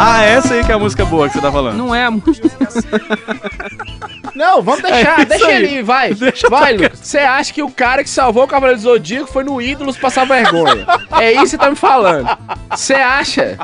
[0.03, 1.77] Ah, essa aí que é a música boa que você tá falando.
[1.77, 2.49] Não é a música.
[4.33, 5.19] Não, vamos deixar.
[5.21, 5.55] É deixa aí.
[5.55, 6.13] ele ir, vai.
[6.15, 6.99] Deixa vai, Lucas.
[6.99, 10.25] Você acha que o cara que salvou o Cavaleiro do Zodíaco foi no Ídolos passar
[10.25, 10.85] vergonha?
[11.19, 12.27] É isso que você tá me falando.
[12.71, 13.57] Você acha?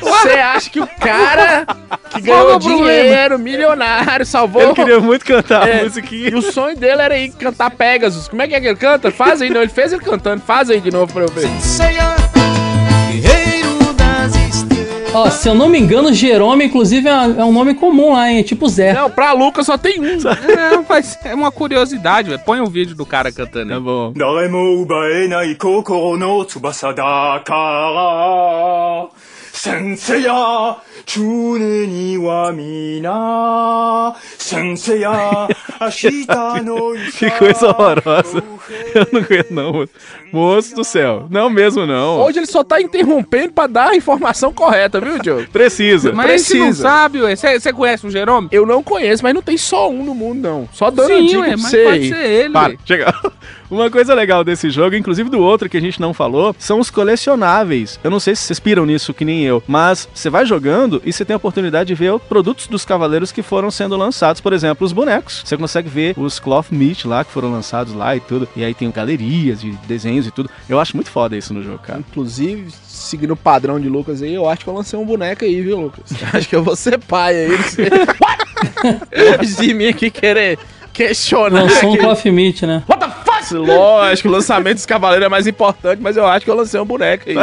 [0.00, 1.66] Você acha que o cara
[2.10, 4.62] que ganhou é dinheiro, milionário, salvou...
[4.62, 5.80] Ele queria muito cantar É.
[5.80, 6.28] a musiquinha.
[6.30, 8.28] E o sonho dele era ir cantar Pegasus.
[8.28, 9.10] Como é que é que ele canta?
[9.10, 9.62] Faz aí, não.
[9.62, 10.42] Ele fez ele cantando.
[10.42, 11.48] Faz aí de novo pra eu ver.
[15.12, 18.38] Ó, se eu não me engano, Jerome, inclusive, é, é um nome comum lá, hein?
[18.38, 18.92] É tipo Zé.
[18.92, 20.04] Não, pra Lucas só tem um.
[20.04, 22.40] É, mas é uma curiosidade, velho.
[22.44, 23.80] Põe o vídeo do cara cantando Tá aí.
[23.80, 24.12] bom.
[29.60, 35.48] 센세야 주는 이와 미나 센세야
[37.18, 38.42] Que coisa horrorosa.
[38.94, 39.92] Eu não aguento não, moço.
[40.32, 41.26] moço do céu.
[41.30, 42.20] Não mesmo não.
[42.22, 45.46] Hoje ele só tá interrompendo pra dar a informação correta, viu, Diogo?
[45.52, 46.12] Precisa.
[46.12, 46.64] Mas Precisa.
[46.64, 47.36] não sabe, ué.
[47.36, 48.48] Você conhece o Jerome?
[48.50, 50.68] Eu não conheço, mas não tem só um no mundo, não.
[50.72, 51.84] Só dando Sim, dica ué, mas sei.
[51.84, 52.52] pode ser ele.
[52.52, 53.14] Para, chega.
[53.70, 56.90] Uma coisa legal desse jogo, inclusive do outro que a gente não falou, são os
[56.90, 58.00] colecionáveis.
[58.02, 61.12] Eu não sei se vocês piram nisso que nem eu, mas você vai jogando e
[61.12, 64.40] você tem a oportunidade de ver produtos dos cavaleiros que foram sendo lançados.
[64.40, 65.42] Por exemplo, os bonecos.
[65.44, 68.48] Você consegue ver os cloth meat lá que foram lançados lá e tudo.
[68.56, 70.50] E aí tem galerias de desenhos e tudo.
[70.68, 72.00] Eu acho muito foda isso no jogo, cara.
[72.00, 75.60] Inclusive, seguindo o padrão de Lucas aí, eu acho que eu lancei um boneco aí,
[75.62, 76.12] viu, Lucas?
[76.34, 77.56] acho que eu vou ser pai aí.
[77.56, 77.88] Você...
[79.38, 80.58] Longe de mim aqui querer
[81.00, 81.62] questionar.
[81.62, 81.96] Lançou um.
[81.96, 82.82] Coffee Meat, né?
[82.88, 83.54] What the fuck?
[83.54, 86.84] Lógico, o lançamento dos cavaleiros é mais importante, mas eu acho que eu lancei um
[86.84, 87.36] boneco aí.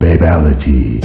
[0.00, 1.00] Babality.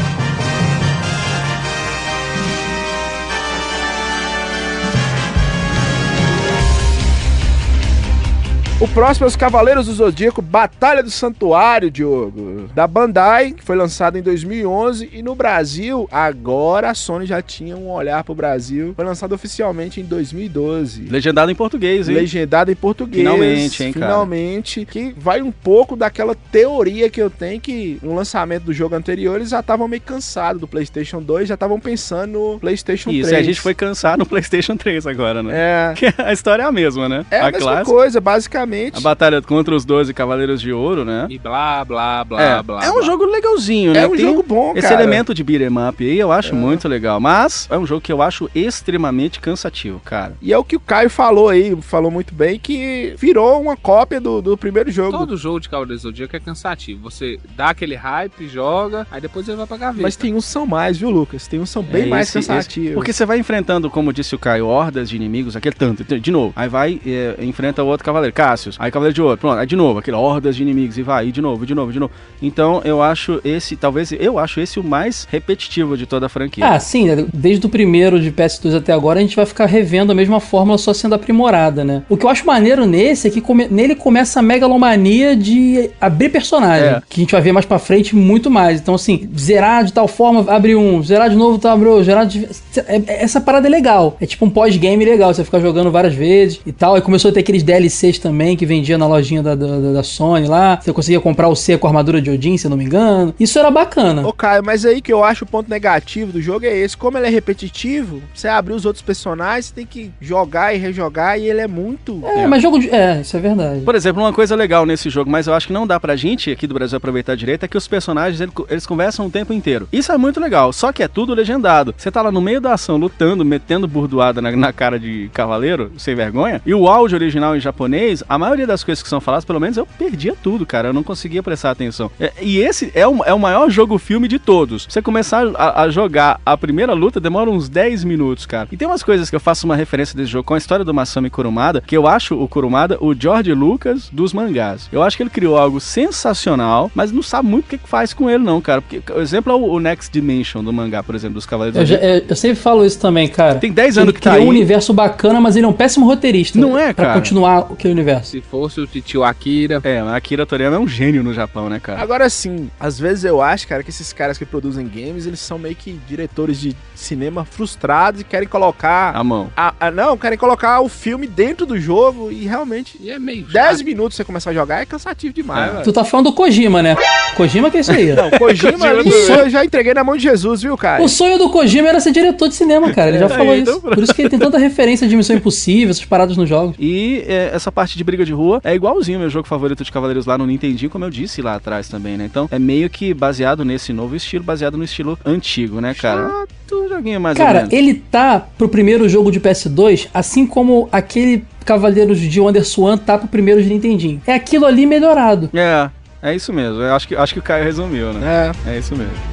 [8.83, 12.69] O próximo é os Cavaleiros do Zodíaco Batalha do Santuário, Diogo.
[12.75, 15.09] Da Bandai, que foi lançado em 2011.
[15.13, 18.91] E no Brasil, agora a Sony já tinha um olhar pro Brasil.
[18.93, 21.03] Foi lançado oficialmente em 2012.
[21.03, 22.15] Legendado em português, hein?
[22.15, 23.23] Legendado em português.
[23.23, 24.05] Finalmente, hein, cara?
[24.07, 24.85] Finalmente.
[24.85, 29.37] Que vai um pouco daquela teoria que eu tenho que no lançamento do jogo anterior
[29.37, 33.31] eles já estavam meio cansados do PlayStation 2, já estavam pensando no PlayStation Isso, 3.
[33.31, 35.53] e a gente foi cansar no PlayStation 3 agora, né?
[35.53, 35.93] É.
[36.03, 37.25] Que a história é a mesma, né?
[37.31, 38.72] É a, mesma coisa, basicamente.
[38.93, 41.27] A batalha contra os 12 Cavaleiros de Ouro, né?
[41.29, 42.83] E blá, blá, blá, é, blá.
[42.83, 43.01] é um blá.
[43.03, 44.03] jogo legalzinho, né?
[44.03, 45.01] É um Tem jogo bom, Esse cara.
[45.01, 47.19] elemento de beat'em up aí eu acho muito legal.
[47.19, 50.35] Mas é um jogo que eu acho extremamente cansativo, cara.
[50.41, 54.19] E é o que o Caio falou aí, falou muito bem, que virou uma cópia
[54.19, 55.17] do, do primeiro jogo.
[55.17, 57.01] Todo jogo de Cavaleiro do Zodíaco é cansativo.
[57.09, 60.01] Você dá aquele hype, joga, aí depois ele vai pra gaveta.
[60.01, 61.47] Mas tem uns são mais, viu, Lucas?
[61.47, 62.93] Tem uns são bem É mais esse- esse- cansativos.
[62.95, 66.53] Porque você vai enfrentando, como disse o Caio, hordas de inimigos, aquele tanto, de novo.
[66.55, 68.75] Aí vai, é, enfrenta o outro cavaleiro, Cassius.
[68.79, 69.57] Aí cavaleiro de ouro, pronto.
[69.59, 71.99] Aí de novo, aquele hordas de inimigos, e vai, e de novo, de novo, de
[71.99, 72.11] novo.
[72.41, 76.65] Então eu acho esse, talvez, eu acho esse o mais repetitivo de toda a franquia.
[76.67, 77.25] Ah, sim, né?
[77.33, 80.77] desde o primeiro de PS2 até agora, a gente vai ficar revendo a mesma fórmula,
[80.77, 82.03] só sendo aprimorada, né?
[82.09, 86.29] O que eu acho maneiro nesse é que come- nele começa a megalomania de abrir
[86.29, 87.01] personagem, É.
[87.09, 88.79] que a gente vai ver mais pra frente muito mais.
[88.79, 92.47] Então, assim, zerar de tal forma, abre um, zerar de novo, tá, abriu, zerar de...
[92.77, 94.17] é- é- Essa parada é legal.
[94.19, 96.95] É tipo um pós-game legal, você ficar jogando várias vezes e tal.
[96.95, 100.47] Aí começou a ter aqueles DLCs também que vendia na lojinha da, da, da- Sony
[100.47, 100.79] lá.
[100.81, 103.33] Você conseguia comprar o C com a armadura de Odin, se eu não me engano.
[103.39, 104.27] Isso era bacana.
[104.27, 106.97] Ô, Caio, mas aí que eu acho o ponto negativo do jogo é esse.
[106.97, 111.39] Como ele é repetitivo, você abrir os outros personagens, você tem que jogar e rejogar,
[111.39, 112.21] e ele é muito.
[112.25, 112.89] É, mas jogo de...
[112.89, 113.81] É, isso é verdade.
[113.81, 116.51] Por exemplo, uma coisa legal nesse jogo, mas eu acho que não dá pra gente
[116.51, 119.87] aqui do Brasil aproveitar direito, é que os personagens ele- eles conversam o tempo inteiro.
[119.91, 121.93] Isso é muito legal, só que é tudo legendado.
[121.97, 125.91] Você tá lá no meio da ação, lutando, metendo burdoada na, na cara de cavaleiro,
[125.97, 129.45] sem vergonha, e o áudio original em japonês, a maioria das coisas que são faladas,
[129.45, 130.89] pelo menos eu perdia tudo, cara.
[130.89, 132.11] Eu não conseguia prestar atenção.
[132.19, 134.85] É, e esse é o, é o maior jogo-filme de todos.
[134.89, 138.67] Você começar a, a jogar a primeira luta, demora uns 10 minutos, cara.
[138.71, 140.93] E tem umas coisas que eu faço uma referência desse jogo com a história do
[140.93, 144.87] Masami Kurumada, que eu acho o Kurumada o George Lucas dos mangás.
[144.91, 145.79] Eu acho que ele criou algo
[146.17, 148.81] sensacional, mas não sabe muito o que, que faz com ele, não, cara.
[148.81, 151.85] Porque, o exemplo é o, o Next Dimension do mangá, por exemplo, dos Cavaleiros Eu,
[151.85, 153.55] já- é, eu sempre falo isso também, cara.
[153.55, 154.57] Tem 10 anos ele que tá criou um aí.
[154.57, 156.57] universo bacana, mas ele é um péssimo roteirista.
[156.59, 157.19] Não é, Pra cara?
[157.19, 158.22] continuar aquele universo.
[158.23, 159.79] Se fosse o titio Akira.
[159.83, 162.01] É, mas Akira Toriyama é um gênio no Japão, né, cara?
[162.01, 165.57] Agora sim, às vezes eu acho, cara, que esses caras que produzem games, eles são
[165.59, 169.15] meio que diretores de cinema frustrados e querem colocar.
[169.15, 169.51] A mão.
[169.55, 172.97] a- a- não, querem colocar o filme dentro do jogo e realmente.
[173.01, 173.85] E é meio 10 chato.
[173.85, 175.83] minutos você começar a jogar é cansativo demais, velho.
[175.83, 176.95] Tu tá falando do Kojima, né?
[177.35, 178.13] Kojima que é isso aí.
[178.13, 181.03] Não, Kojima ali eu já entreguei na mão de Jesus, viu, cara?
[181.03, 183.09] O sonho do Kojima era ser diretor de cinema, cara.
[183.09, 183.81] Ele já É, falou então isso.
[183.81, 186.75] Por isso que ele tem tanta referência de Missão Impossível, essas paradas nos jogos.
[186.79, 190.25] E é, essa parte de briga de rua é igualzinho meu jogo favorito de Cavaleiros
[190.25, 192.25] lá no Nintendinho, como eu disse lá atrás também, né?
[192.25, 196.29] Então é meio que baseado nesse novo estilo, baseado no estilo antigo, né, cara?
[196.29, 197.73] Chato joguinho mais ou Cara, menos.
[197.73, 203.27] ele tá pro primeiro jogo de PS2, assim como aquele Cavaleiros de Wonderswan tá pro
[203.27, 204.21] primeiro de Nintendinho.
[204.27, 205.49] É aquilo ali melhorado.
[205.53, 205.89] É,
[206.21, 206.81] é isso mesmo.
[206.81, 208.51] Eu acho que, acho que o Caio resumiu, né?
[208.65, 208.73] É.
[208.75, 209.32] É isso mesmo.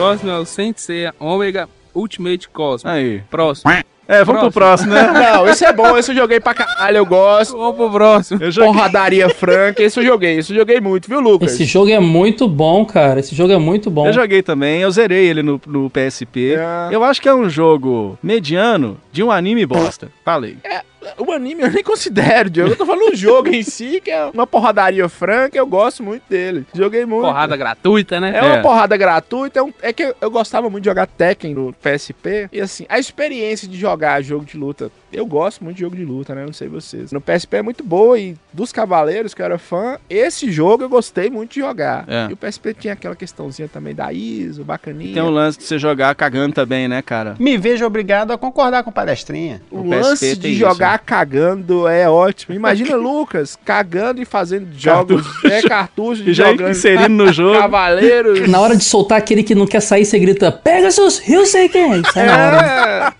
[0.00, 2.88] Próximo é o Sensei Omega Ultimate Cosmo.
[2.88, 3.22] Aí.
[3.30, 3.70] Próximo.
[4.08, 5.06] É, vamos pro próximo, né?
[5.12, 7.56] Não, esse é bom, esse eu joguei pra caralho, eu gosto.
[7.56, 8.42] Vamos pro próximo.
[8.42, 8.72] Eu joguei.
[8.72, 11.52] Porradaria franca, esse eu joguei, esse eu joguei muito, viu, Lucas?
[11.52, 13.20] Esse jogo é muito bom, cara.
[13.20, 14.06] Esse jogo é muito bom.
[14.06, 16.54] Eu joguei também, eu zerei ele no, no PSP.
[16.54, 16.88] É.
[16.90, 20.10] Eu acho que é um jogo mediano de um anime bosta.
[20.24, 20.56] Falei.
[21.18, 22.72] O anime eu nem considero, Diogo.
[22.72, 26.22] Eu tô falando do jogo em si, que é uma porradaria franca, eu gosto muito
[26.28, 26.66] dele.
[26.74, 27.22] Joguei muito.
[27.26, 28.32] Porrada gratuita, né?
[28.36, 28.62] É uma É.
[28.62, 29.60] porrada gratuita.
[29.60, 32.48] É, um- é que eu, eu gostava muito de jogar Tekken no PSP.
[32.52, 34.90] E assim, a experiência de jogar jogo de luta.
[35.12, 36.44] Eu gosto muito de jogo de luta, né?
[36.44, 37.10] Não sei vocês.
[37.12, 40.88] No PSP é muito boa e dos Cavaleiros, que eu era fã, esse jogo eu
[40.88, 42.04] gostei muito de jogar.
[42.06, 42.28] É.
[42.30, 45.14] E o PSP tinha aquela questãozinha também da ISO, bacaninha.
[45.14, 47.34] Tem um lance de você jogar cagando também, né, cara?
[47.38, 49.60] Me vejo obrigado a concordar com o palestrinha.
[49.70, 52.54] O O lance de isso, jogar cagando é ótimo.
[52.54, 57.58] Imagina Lucas cagando e fazendo jogos, é cartucho de E já jogando inserindo no jogo.
[57.58, 58.48] Cavaleiros.
[58.48, 62.06] Na hora de soltar aquele que não quer sair, você grita: Pega seus Ryuseikens!
[62.12, 63.14] Sai na hora.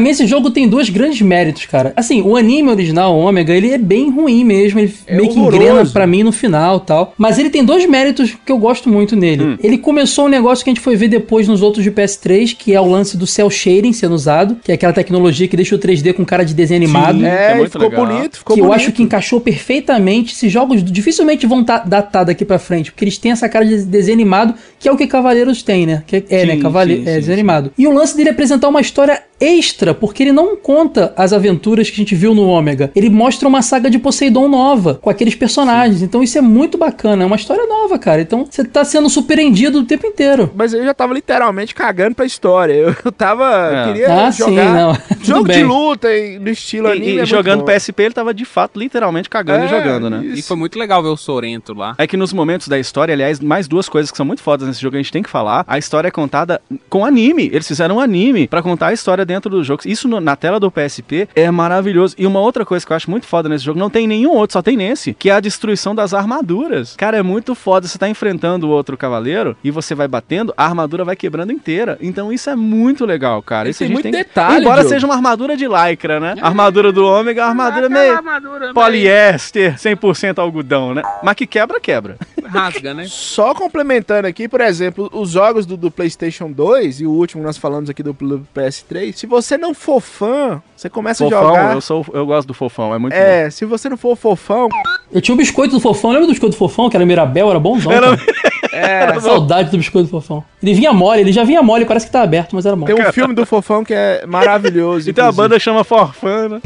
[0.00, 1.92] Pra mim, esse jogo tem dois grandes méritos, cara.
[1.94, 4.80] Assim, o anime original, o Ômega, ele é bem ruim mesmo.
[4.80, 5.56] Ele É meio que horroroso.
[5.62, 7.12] engrena pra mim no final e tal.
[7.18, 9.44] Mas ele tem dois méritos que eu gosto muito nele.
[9.44, 9.58] Hum.
[9.62, 12.72] Ele começou um negócio que a gente foi ver depois nos outros de PS3, que
[12.74, 15.78] é o lance do cel shading sendo usado, que é aquela tecnologia que deixa o
[15.78, 17.18] 3D com cara de desenho animado.
[17.18, 17.26] Sim.
[17.26, 18.06] É, É muito ficou legal.
[18.06, 18.80] bonito, ficou que eu bonito.
[18.80, 20.32] acho que encaixou perfeitamente.
[20.34, 24.16] Esses jogos dificilmente vão datar daqui pra frente, porque eles têm essa cara de desenho
[24.16, 26.02] animado, que é o que Cavaleiros tem, né?
[26.06, 26.56] Que é, é, Sim, né?
[26.56, 27.70] Cavale sim, é, sim, desenho animado.
[27.78, 31.88] E o lance dele é apresentar uma história extra, porque ele não conta as aventuras
[31.88, 32.90] que a gente viu no Ômega.
[32.94, 36.02] Ele mostra uma saga de Poseidon nova, com aqueles personagens.
[36.02, 38.20] Então isso é muito bacana, é uma história nova, cara.
[38.20, 40.50] Então você tá sendo surpreendido o tempo inteiro.
[40.54, 42.72] Mas eu já tava literalmente cagando pra história.
[42.72, 43.44] Eu, eu tava.
[43.72, 43.84] É.
[43.92, 44.94] Queria Ah, sim, jogar não.
[45.20, 47.06] Tudo jogo de luta em- no estilo E, anime.
[47.06, 47.66] e é muito jogando bom.
[47.66, 50.22] PSP, ele tava de fato literalmente cagando É, e jogando, né?
[50.34, 51.94] E foi muito legal ver o Sorento lá.
[51.98, 54.80] É que nos momentos da história, aliás, mais duas coisas que são muito fodas nesse
[54.80, 55.64] jogo que a gente tem que falar.
[55.66, 57.50] A história é contada com anime.
[57.52, 59.82] Eles fizeram um anime pra contar a história dentro do jogo.
[59.84, 62.14] Isso no- na tela do PSP é maravilhoso.
[62.18, 64.54] E uma outra coisa que eu acho muito foda nesse jogo, não tem nenhum outro,
[64.54, 66.94] só tem nesse, que é a destruição das armaduras.
[66.96, 67.86] Cara, é muito foda.
[67.86, 71.98] Você tá enfrentando o outro cavaleiro e você vai batendo, a armadura vai quebrando inteira.
[72.00, 73.68] Então isso é muito legal, cara.
[73.68, 74.88] Isso a tem gente muito detalhe, Embora Diogo.
[74.94, 76.34] seja uma armadura de lycra, né?
[76.40, 81.02] A armadura do ômega, meio armadura meio poliéster, 100% algodão, né?
[81.22, 82.16] Mas que quebra, quebra.
[82.50, 83.04] Rasga, né?
[83.08, 87.56] Só complementando aqui, por exemplo, os jogos do, do PlayStation 2 e o último nós
[87.56, 89.14] falamos aqui do, do PS3.
[89.14, 91.74] Se você não for fã, você começa a Fofão, jogar.
[91.74, 93.18] eu, sou, eu gosto do fofão, é muito bom.
[93.18, 94.68] É, se você não for fofão,
[95.12, 97.58] Eu tinha o biscoito do fofão, lembra do biscoito do fofão, que era Mirabel, era
[97.60, 97.92] bonzão.
[97.92, 98.30] Era- cara.
[99.16, 100.44] é, Saudade do biscoito do fofão.
[100.62, 102.86] Ele vinha mole, ele já vinha mole, parece que tá aberto, mas era bom.
[102.86, 105.10] tem um filme do fofão que é maravilhoso.
[105.10, 106.60] E tem uma banda que chama Forfana.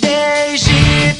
[0.00, 0.70] Desde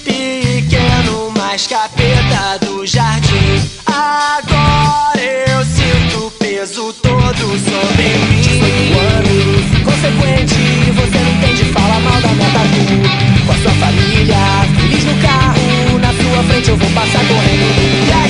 [0.04, 3.60] pequeno, mais capeta jardim.
[3.86, 8.40] Agora eu sinto o peso todo sobre mim.
[8.40, 10.54] 18 anos, consequente,
[10.94, 13.44] você não entende, fala mal da minha tatu.
[13.44, 14.36] Com a sua família,
[14.80, 18.25] feliz no carro, na sua frente eu vou passar correndo.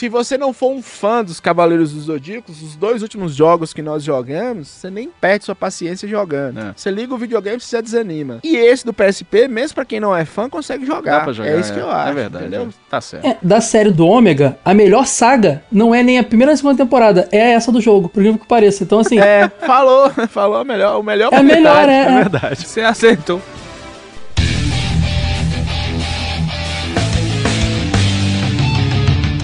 [0.00, 0.06] E?
[0.06, 3.80] Se você não for um fã dos Cavaleiros dos Zodíacos, os dois últimos jogos que
[3.80, 6.58] nós jogamos, você nem perde sua paciência jogando.
[6.58, 6.72] É.
[6.76, 8.40] Você liga o videogame, você já desanima.
[8.42, 11.18] E esse do PSP, mesmo pra quem não é fã, consegue jogar.
[11.18, 11.50] Dá pra jogar.
[11.50, 12.10] é isso que eu acho.
[12.10, 12.44] É verdade.
[12.44, 12.68] entendeu?
[12.68, 12.90] é.
[12.90, 13.26] Tá certo.
[13.26, 16.56] É, da série do Ômega, a melhor saga não é nem a primeira nem a
[16.56, 18.82] segunda temporada, é essa do jogo, por incrível que pareça.
[18.82, 21.92] Então, assim, é, É, falou, falou a melhor, o melhor a melhor, é.
[21.92, 22.14] É é.
[22.16, 22.66] verdade.
[22.66, 23.40] Você acertou.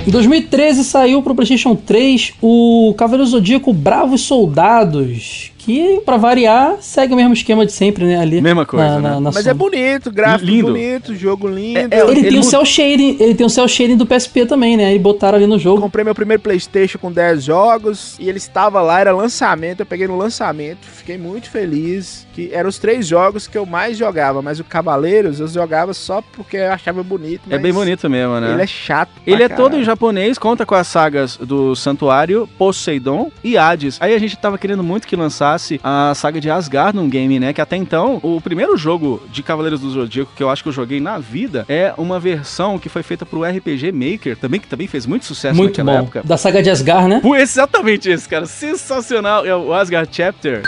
[0.06, 7.12] Em 2013 saiu pro PlayStation 3 o Cavaleiro Zodíaco Bravos Soldados, que, pra variar, segue
[7.12, 8.16] o mesmo esquema de sempre, né?
[8.20, 8.40] Ali.
[8.40, 9.08] Mesma coisa, na- né?
[9.10, 9.50] na- na Mas sombra.
[9.50, 10.68] é bonito, gráfico Lindo.
[10.68, 11.78] bonito, jogo lindo.
[11.92, 14.46] É, é, Ele, Ele tem o cel shading, ele tem o cel shading do PSP
[14.46, 14.94] também, né?
[14.94, 15.80] E botaram ali no Eu jogo.
[15.82, 20.06] comprei meu primeiro Playstation com 10 jogos e ele estava lá, era lançamento, eu peguei
[20.06, 24.60] no lançamento, fiquei muito feliz, que eram os três jogos que eu mais jogava, mas
[24.60, 28.52] o Cavaleiros eu jogava só porque eu achava bonito, É bem bonito mesmo, né?
[28.52, 29.84] Ele é chato pra Ele é todo em caralho.
[29.84, 33.96] japonês, conta com as sagas do Santuário, Poseidon e Hades.
[34.00, 37.52] Aí a gente tava querendo muito que lançasse a saga de Asgard num game, né?
[37.52, 40.72] Que até então, o primeiro jogo de Cavaleiros do Zodíaco que eu acho que eu
[40.72, 44.86] joguei na vida é uma versão que foi feita pro RPG Maker, também que também
[44.86, 46.04] fez muito sucesso Muito naquela bom.
[46.04, 46.22] época.
[46.24, 47.20] Da saga de Asgard, né?
[47.20, 48.46] Pô, exatamente esse, cara.
[48.46, 49.44] Sensacional.
[49.44, 50.62] É o Asgard Chapter.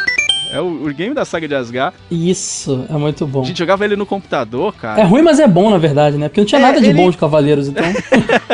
[0.53, 1.95] É o, o game da saga de Asgard.
[2.11, 3.43] Isso, é muito bom.
[3.43, 5.01] A gente jogava ele no computador, cara.
[5.01, 6.29] É ruim, mas é bom, na verdade, né?
[6.29, 7.85] Porque não tinha É, nada de ele- bom de Cavaleiros, então.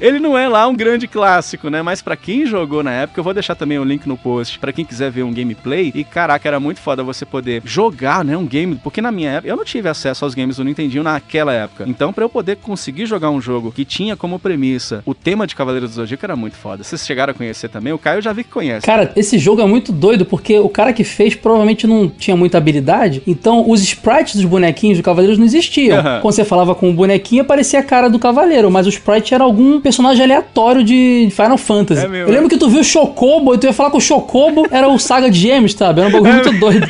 [0.00, 1.82] Ele não é lá um grande clássico, né?
[1.82, 4.72] Mas pra quem jogou na época, eu vou deixar também o link no post pra
[4.72, 5.92] quem quiser ver um gameplay.
[5.94, 9.48] E caraca, era muito foda você poder jogar, né, um game, porque na minha época
[9.52, 11.84] eu não tive acesso aos games do Nintendinho naquela época.
[11.86, 15.54] Então, pra eu poder conseguir jogar um jogo que tinha como premissa o tema de
[15.54, 16.82] Cavaleiros do Zodíaco era muito foda.
[16.82, 17.92] Vocês chegaram a conhecer também?
[17.92, 18.86] O Caio eu já vi que conhece.
[18.86, 22.58] Cara, esse jogo é muito doido porque o cara que fez provavelmente não tinha muita
[22.58, 25.98] habilidade, então os sprites dos bonequinhos do Cavaleiros não existiam.
[25.98, 26.20] Aham.
[26.20, 29.44] Quando você falava com o bonequinho, aparecia a cara do Cavaleiro, mas o sprite era
[29.44, 32.04] algum personagem aleatório de Final Fantasy.
[32.04, 34.00] É mesmo, Eu lembro que tu viu o Chocobo e tu ia falar que o
[34.00, 36.00] Chocobo era o Saga de Gêmeos, sabe?
[36.00, 36.88] Era um bagulho muito doido.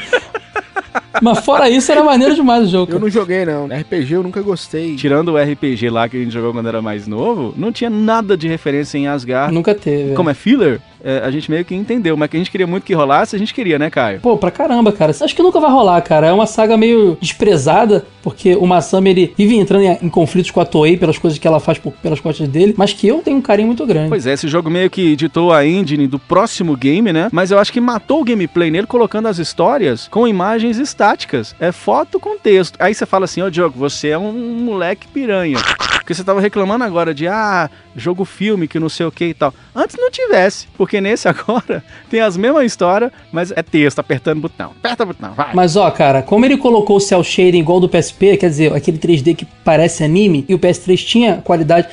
[1.23, 2.85] Mas fora isso, era maneiro demais o jogo.
[2.85, 3.01] Eu cara.
[3.01, 3.67] não joguei, não.
[3.67, 4.97] RPG eu nunca gostei.
[4.97, 8.37] Tirando o RPG lá que a gente jogou quando era mais novo, não tinha nada
[8.37, 9.53] de referência em Asgard.
[9.53, 10.15] Nunca teve.
[10.15, 12.85] Como é filler, é, a gente meio que entendeu, mas que a gente queria muito
[12.85, 14.21] que rolasse, a gente queria, né, Caio?
[14.21, 15.11] Pô, pra caramba, cara.
[15.19, 16.27] Acho que nunca vai rolar, cara.
[16.29, 20.61] É uma saga meio desprezada, porque o Masami, ele vive entrando em, em conflitos com
[20.61, 23.39] a Toei pelas coisas que ela faz por- pelas costas dele, mas que eu tenho
[23.39, 24.09] um carinho muito grande.
[24.09, 27.29] Pois é, esse jogo meio que ditou a engine do próximo game, né?
[27.33, 31.55] Mas eu acho que matou o gameplay nele colocando as histórias com imagens estáticas.
[31.59, 32.77] É foto com texto.
[32.79, 35.59] Aí você fala assim, ô Diogo, você é um moleque piranha.
[35.95, 39.35] Porque você tava reclamando agora de, ah, jogo filme, que não sei o que e
[39.35, 39.53] tal.
[39.75, 44.71] Antes não tivesse, porque nesse agora tem as mesmas histórias, mas é texto, apertando botão.
[44.79, 45.51] Aperta botão, vai.
[45.55, 48.99] Mas ó, cara, como ele colocou o cel shading igual do PSP, quer dizer, aquele
[48.99, 51.89] 3D que parece anime, e o PS3 tinha qualidade,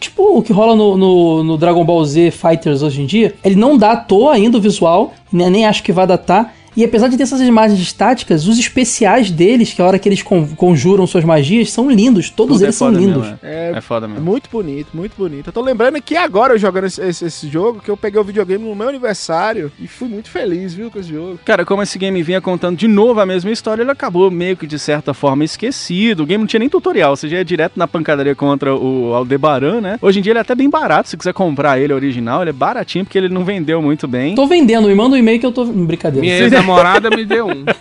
[0.00, 3.56] tipo o que rola no, no- no Dragon Ball Z Fighters hoje em dia, ele
[3.56, 6.54] não datou ainda o visual, né, nem acho que vai datar.
[6.78, 10.08] E apesar de ter essas imagens estáticas, os especiais deles, que é a hora que
[10.08, 12.30] eles con- conjuram suas magias, são lindos.
[12.30, 13.22] Todos Tudo é eles são foda lindos.
[13.22, 14.24] mesmo, É, É foda é mesmo.
[14.24, 15.48] muito bonito, muito bonito.
[15.48, 18.22] Eu tô lembrando que agora eu jogando esse, esse- esse jogo, que eu peguei o
[18.22, 21.40] videogame no meu aniversário e fui muito feliz, viu, com esse jogo.
[21.44, 24.66] Cara, como esse game vinha contando de novo a mesma história, ele acabou meio que
[24.66, 26.22] de certa forma esquecido.
[26.22, 29.80] O game não tinha nem tutorial, você já ia direto na pancadaria contra o Aldebaran,
[29.80, 29.98] né?
[30.00, 32.52] Hoje em dia ele é até bem barato, se quiser comprar ele original, ele é
[32.52, 34.36] baratinho porque ele não vendeu muito bem.
[34.36, 35.64] Tô vendendo, me manda um e-mail que eu tô.
[35.64, 36.20] Brincadeira.
[36.24, 36.36] Minha
[36.68, 37.64] ex-namorada me deu um.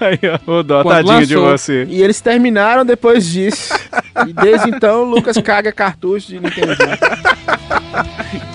[0.00, 1.58] Aí, ó, ô dó, Quando tadinho de lançou.
[1.58, 1.84] você.
[1.90, 3.74] E eles terminaram depois disso.
[4.26, 6.74] e desde então o Lucas caga cartucho de Nintendo.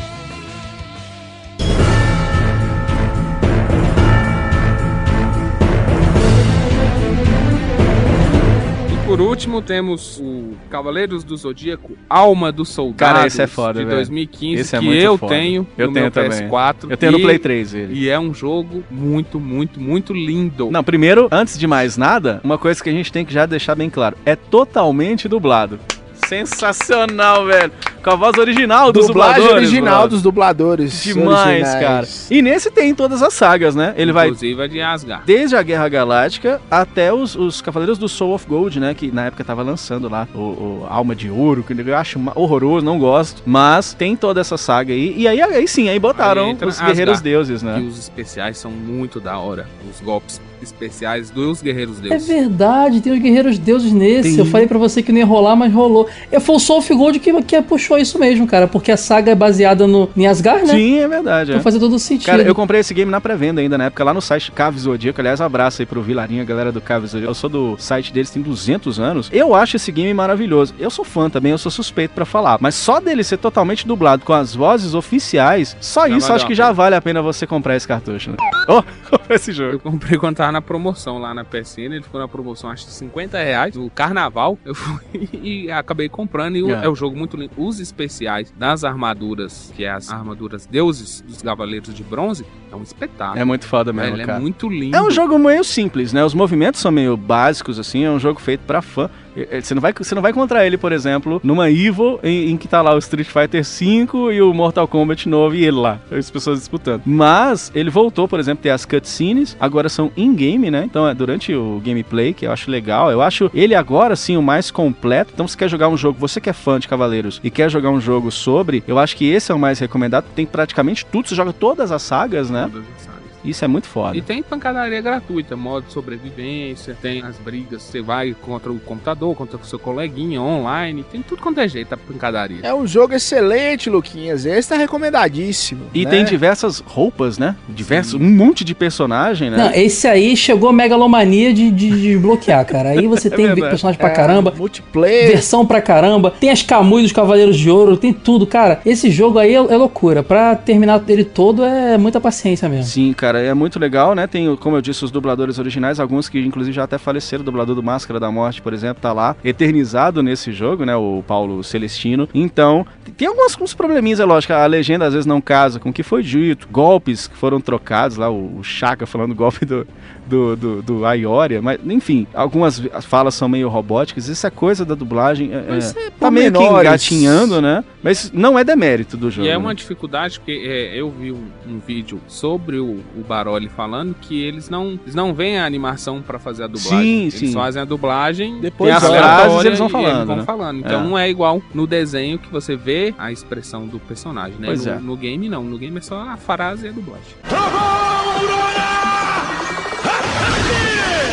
[9.10, 13.86] por último temos o Cavaleiros do Zodíaco Alma do Soldado Cara, esse é foda, de
[13.86, 13.98] velho.
[13.98, 15.34] 2015 Esse é que muito eu foda.
[15.34, 16.48] tenho Eu no tenho meu também.
[16.48, 16.92] PS4.
[16.92, 17.94] Eu tenho no e- Play 3 ele.
[18.00, 20.70] E é um jogo muito, muito, muito lindo.
[20.70, 23.74] Não, primeiro, antes de mais nada, uma coisa que a gente tem que já deixar
[23.74, 25.80] bem claro: é totalmente dublado.
[26.28, 27.72] Sensacional, velho.
[28.04, 29.68] Com a voz original dos Dublagem dubladores.
[29.70, 30.10] original brother.
[30.10, 31.04] dos dubladores.
[31.04, 31.74] Demais, originais.
[31.84, 32.08] cara.
[32.32, 33.94] E nesse tem todas as sagas, né?
[33.98, 35.24] Ele vai Inclusive a de Asgard.
[35.26, 38.94] desde a Guerra Galáctica até os, os Cavaleiros do Soul of Gold, né?
[38.94, 42.86] Que na época tava lançando lá o, o Alma de Ouro, que eu acho horroroso,
[42.86, 43.42] não gosto.
[43.46, 45.14] Mas tem toda essa saga aí.
[45.18, 47.24] E aí, aí sim, aí botaram Aí os Guerreiros Asgard.
[47.24, 47.80] Deuses, E né?
[47.80, 49.68] os especiais são muito da hora.
[49.90, 52.28] Os golpes especiais dos Guerreiros É Deuses.
[52.28, 54.30] verdade, tem os Guerreiros Deuses nesse.
[54.32, 54.40] Tem.
[54.40, 56.08] Eu falei pra você que não ia rolar, mas rolou.
[56.32, 58.68] É, foi o Soul of Gold que, que puxou isso mesmo, cara.
[58.68, 60.74] Porque a saga é baseada no, em Asgard, né?
[60.74, 61.52] Sim, é verdade.
[61.52, 61.64] Então É.
[61.64, 62.26] fazia todo sentido.
[62.26, 65.20] Cara, eu comprei esse game na pré-venda ainda, na época, lá no site Cave Zodíaco.
[65.22, 67.30] Aliás, abraço aí pro Vilarinho, a galera do Cave Zodíaco.
[67.32, 69.30] Eu sou do site deles, tem 200 anos.
[69.32, 70.74] Eu acho esse game maravilhoso.
[70.80, 72.58] Eu sou fã também, eu sou suspeito pra falar.
[72.62, 76.48] Mas só dele ser totalmente dublado com as vozes oficiais, só Já isso acho a
[76.48, 78.38] que já vale a pena você comprar esse cartucho, né?
[78.72, 78.84] Oh,
[79.34, 79.74] esse jogo.
[79.74, 82.92] Eu comprei quando tava na promoção lá na PSN, ele ficou na promoção acho que
[82.92, 86.86] 50 reais, no carnaval, eu fui e acabei comprando e o- É.
[86.86, 86.90] é.
[86.90, 87.52] um jogo muito lindo.
[87.58, 92.82] Os especiais das armaduras, que é as armaduras deuses dos cavaleiros de bronze, é um
[92.84, 93.40] espetáculo.
[93.40, 94.38] É muito foda mesmo, Ele cara.
[94.38, 94.96] é muito lindo.
[94.96, 96.24] É um jogo meio simples, né?
[96.24, 98.04] Os movimentos são meio básicos, assim.
[98.04, 99.10] É um jogo feito pra fã.
[99.36, 102.52] E- e- Você não vai, você não vai encontrar ele, por exemplo, numa Evo em,
[102.52, 105.78] em que tá lá o Street Fighter V e o Mortal Kombat novo e ele
[105.78, 106.00] lá.
[106.12, 107.02] As pessoas disputando.
[107.06, 109.56] Mas ele voltou, por exemplo, ter as cutscenes.
[109.60, 110.84] Agora são in-game, né?
[110.86, 113.12] Então é durante o gameplay, que eu acho legal.
[113.12, 115.32] Eu acho ele agora, sim, o mais completo.
[115.34, 117.90] Então, se quer jogar um jogo, você que é fã de Cavaleiros e quer jogar
[117.92, 120.26] um jogo sobre, eu acho que esse é o mais recomendado.
[120.36, 121.28] Tem praticamente tudo.
[121.28, 122.70] Você joga todas as sagas, né?
[122.72, 123.19] Todas as sagas.
[123.44, 124.18] Isso é muito foda.
[124.18, 129.36] E tem pancadaria gratuita, modo de sobrevivência, tem as brigas, você vai contra o computador,
[129.36, 132.60] contra o seu coleguinha, online, tem tudo quanto é jeito a pancadaria.
[132.64, 134.46] É um jogo excelente, Luquinhas.
[134.46, 135.86] Esse tá recomendadíssimo.
[135.94, 136.12] E né?
[136.12, 137.56] tem diversas roupas, né?
[137.68, 139.58] Diversos, um monte de personagem, né?
[139.58, 142.90] Não, esse aí chegou a megalomania de, de, de bloquear, cara.
[142.90, 143.70] Aí você tem verdade.
[143.70, 145.32] personagem pra É, caramba, Multiplayer.
[145.32, 148.82] versão pra caramba, tem as Kamui dos Cavaleiros de Ouro, tem tudo, cara.
[148.86, 150.24] Esse jogo aí é, é loucura.
[150.24, 152.86] Pra terminar ele todo é muita paciência mesmo.
[152.86, 153.29] Sim, cara.
[153.30, 154.26] Cara, é muito legal, né?
[154.26, 157.42] Tem, como eu disse, os dubladores originais, alguns que inclusive já até faleceram.
[157.42, 160.96] O dublador do Máscara da Morte, por exemplo, tá lá, eternizado nesse jogo, né?
[160.96, 162.28] O Paulo Celestino.
[162.34, 162.86] Então,
[163.18, 164.54] tem alguns, alguns probleminhas, é lógico.
[164.54, 168.18] A legenda às vezes não casa com o que foi dito, golpes que foram trocados
[168.18, 169.86] lá, o, o Chaka falando golpe do,
[170.30, 174.28] do, do, do Aioria, mas enfim, algumas falas são meio robóticas.
[174.28, 175.52] Isso é coisa da dublagem.
[175.52, 176.88] É, é, é tá meio que pormenores.
[176.88, 177.84] engatinhando, né?
[178.02, 179.46] Mas não é demérito do jogo.
[179.46, 179.58] E é né?
[179.58, 184.42] uma dificuldade, porque é, eu vi um, um vídeo sobre o, o Baroli falando que
[184.42, 187.00] eles não, eles não veem a animação pra fazer a dublagem.
[187.02, 187.54] Sim, eles sim.
[187.54, 190.44] fazem a dublagem Depois as frases eles vão falando, vão né?
[190.44, 190.80] falando.
[190.80, 191.04] Então É.
[191.04, 194.68] não é igual no desenho que você vê a expressão do personagem, né?
[194.68, 195.00] Pois no, é.
[195.00, 195.64] no game não.
[195.64, 198.09] No game é só a frase e a dublagem.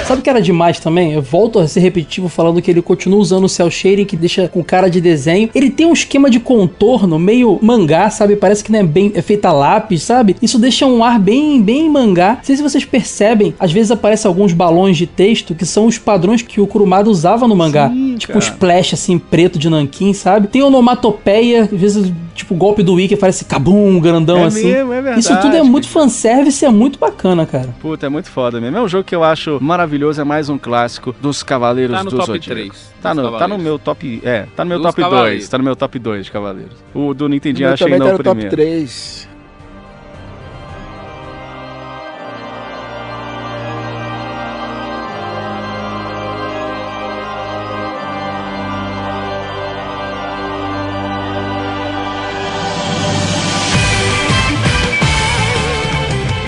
[0.07, 1.15] Sabe o que era demais também?
[1.15, 4.47] Eu volto a ser repetitivo falando que ele continua usando o cel shading que deixa
[4.47, 5.51] com cara de desenho.
[5.53, 8.37] Ele tem um esquema de contorno meio mangá, sabe?
[8.37, 10.37] Parece que não é bem é feita a lápis, sabe?
[10.41, 12.35] Isso deixa um ar bem bem mangá.
[12.37, 15.99] Não sei se vocês percebem, às vezes aparecem alguns balões de texto que são os
[15.99, 17.89] padrões que o Kurumada usava no mangá.
[18.17, 18.53] tipo um cara.
[18.53, 20.47] splash assim preto de nanquim, sabe?
[20.47, 24.67] Tem onomatopeia, às vezes tipo o golpe do Wiki parece cabum, grandão É assim.
[24.67, 27.75] mesmo, é verdade, Isso tudo é muito fanservice e é muito bacana, cara.
[27.81, 28.77] Puta, é muito foda mesmo.
[28.77, 32.11] É um jogo que eu acho maravilhoso, é mais um clássico dos Cavaleiros Tá no
[32.11, 32.61] do top Zodíaco.
[32.61, 34.21] 3 Tá dos no, tá no meu top.
[34.25, 35.11] É, tá no meu Dos top 2.
[35.13, 35.49] Cavaleiros.
[35.49, 36.77] Tá no meu top 2 de Cavaleiros.
[36.95, 38.57] O do Nintendinho eu achei não tá o no top primeiro.
[38.57, 39.29] 3.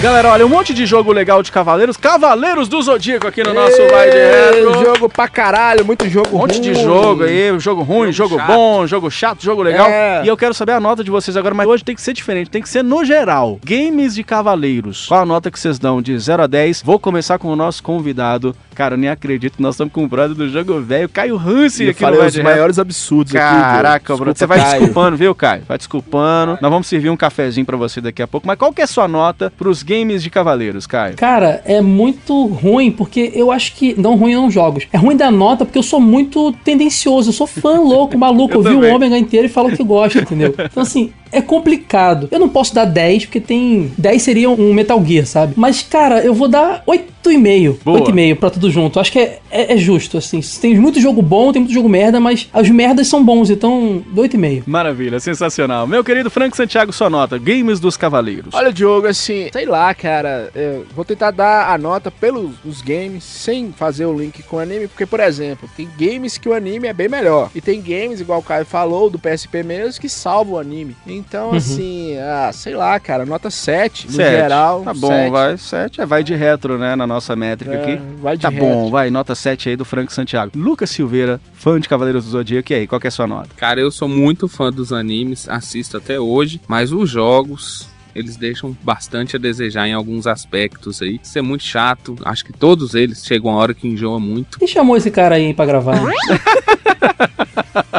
[0.09, 1.95] Galera, olha, um monte de jogo legal de Cavaleiros.
[1.99, 4.83] Cavaleiros do Zodíaco aqui no nosso Vai de Retro.
[4.83, 6.83] Jogo pra caralho, muito jogo Um monte de ruim.
[6.83, 8.47] jogo aí, jogo ruim, jogo, chato.
[8.47, 9.87] bom, jogo chato, jogo legal.
[9.87, 10.23] É.
[10.25, 12.49] E eu quero saber a nota de vocês agora, mas hoje tem que ser diferente,
[12.49, 13.61] tem que ser no geral.
[13.63, 15.05] Games de Cavaleiros.
[15.09, 16.81] Qual a nota que vocês dão de 0 a 10?
[16.83, 18.57] Vou começar com o nosso convidado.
[18.79, 21.91] Cara, eu nem acredito, nós estamos com o brother do jogo velho, Caio Hansi Eu
[21.91, 23.43] aqui no falei Vai os maiores absurdos aqui.
[23.45, 24.17] Caraca.
[24.17, 24.71] Bruno, você vai Caio.
[24.79, 25.63] desculpando, viu, Caio?
[25.67, 26.59] Vai desculpando.
[26.63, 28.47] Nós vamos servir um cafezinho pra você daqui a pouco.
[28.47, 31.17] Mas qual que é a sua nota pros games de Cavaleiros, Caio?
[31.17, 34.01] Cara, é muito ruim, porque eu acho que.
[34.01, 34.87] Não ruim não jogos.
[34.93, 37.31] É ruim da nota, porque eu sou muito tendencioso.
[37.31, 38.55] Eu sou fã louco, maluco.
[38.55, 40.55] Eu Eu, vi o Ômega inteiro e falo que gosta, entendeu?
[40.57, 42.29] Então, assim, é complicado.
[42.31, 43.93] Eu não posso dar 10, porque tem.
[43.97, 45.55] 10 seria um Metal Gear, sabe?
[45.57, 47.79] Mas, cara, eu vou dar 8,5.
[47.85, 48.01] Boa.
[48.01, 49.01] 8,5 pra tudo junto.
[49.01, 50.41] Acho que é, é, é justo, assim.
[50.61, 54.65] Tem muito jogo bom, tem muito jogo merda, mas as merdas são bons, então, 8,5.
[54.67, 55.87] Maravilha, sensacional.
[55.87, 57.39] Meu querido Franco Santiago, sua nota.
[57.39, 58.55] Games dos Cavaleiros.
[58.55, 60.51] Olha, Diogo, assim, sei lá, cara.
[60.55, 64.59] eu vou tentar dar a nota pelos os games sem fazer o link com o
[64.59, 67.51] anime, porque, por exemplo, tem games que o anime é bem melhor.
[67.55, 70.97] E tem games, igual o Caio falou, do PSP mesmo, que salvam o anime.
[71.19, 71.57] Então, Uhum.
[71.57, 74.31] assim, ah, sei lá, cara, nota 7 no Sete.
[74.37, 74.83] geral.
[74.83, 75.31] Tá bom, sete.
[75.31, 75.57] vai.
[75.59, 76.95] 7 é vai de retro, né?
[76.97, 78.01] Na nossa métrica É, aqui.
[78.21, 78.65] vai de Tá retro.
[78.67, 79.11] bom, vai.
[79.11, 80.53] Nota 7 aí do Franco Santiago.
[80.57, 82.73] Lucas Silveira, fã de Cavaleiros do Zodíaco.
[82.73, 83.49] E aí, qual que é a sua nota?
[83.57, 87.89] Cara, eu sou muito fã dos animes, assisto até hoje, mas os jogos.
[88.15, 91.21] Eles deixam bastante a desejar em alguns aspectos aí.
[91.23, 92.17] Isso é muito chato.
[92.25, 94.59] Acho que todos eles chegam uma hora que enjoa muito.
[94.59, 96.01] Quem chamou esse cara aí pra gravar?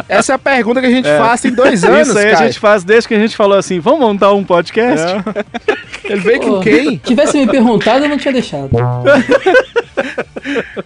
[0.08, 1.18] Essa é a pergunta que a gente É.
[1.18, 3.78] faz tem dois anos, Isso aí a gente faz desde que a gente falou assim:
[3.80, 5.06] vamos montar um podcast?
[6.04, 6.96] Ele veio com quem?
[6.98, 8.70] Tivesse me perguntado, eu não tinha deixado.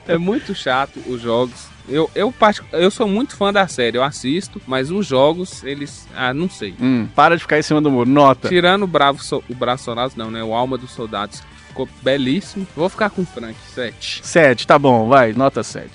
[0.06, 1.68] É muito chato os jogos.
[1.88, 2.32] Eu, eu,
[2.72, 6.09] eu sou muito fã da série, eu assisto, mas os jogos, eles.
[6.16, 6.74] Ah, não sei.
[6.80, 8.09] Hum, para de ficar em cima do muro.
[8.09, 8.48] Nota.
[8.48, 10.42] Tirando o Bravo So- o Braço Soldados, não, né?
[10.42, 12.66] O Alma dos Soldados, que ficou belíssimo.
[12.74, 14.20] Vou ficar com o Frank, 7.
[14.24, 15.32] 7, tá bom, vai.
[15.34, 15.88] Nota 7.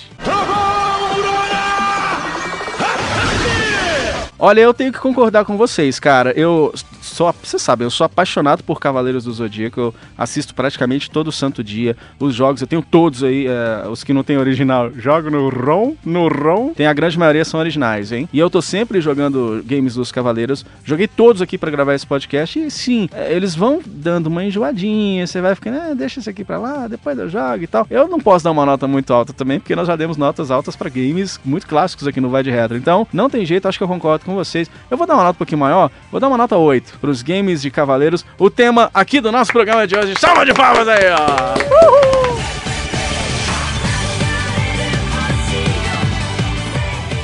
[4.40, 6.32] Olha, eu tenho que concordar com vocês, cara.
[6.32, 6.74] Eu
[7.20, 9.80] sou, você sabe, eu sou apaixonado por Cavaleiros do Zodíaco.
[9.80, 12.62] Eu assisto praticamente todo santo dia os jogos.
[12.62, 14.90] Eu tenho todos aí, é, os que não tem original.
[14.94, 16.74] Jogo no ROM, no ROM.
[16.74, 18.30] Tem a grande maioria são originais, hein?
[18.32, 20.66] E eu tô sempre jogando games dos Cavaleiros.
[20.86, 25.28] Joguei todos aqui pra gravar esse podcast e sim, é, eles vão dando uma enjoadinha.
[25.28, 27.86] Você vai ficando, ah, deixa esse aqui pra lá, depois eu jogo e tal.
[27.90, 30.74] Eu não posso dar uma nota muito alta também, porque nós já demos notas altas
[30.78, 32.78] pra games muito clássicos aqui no Vai de Retro.
[32.78, 34.72] Então, não tem jeito, acho que eu concordo com vocês.
[34.90, 37.62] Eu vou dar uma nota um pouquinho maior, vou dar uma nota 8 pros games
[37.62, 38.24] de Cavaleiros.
[38.38, 40.14] O tema aqui do nosso programa de hoje.
[40.20, 41.56] Salva de palmas aí, ó!
[41.74, 42.40] Uhul!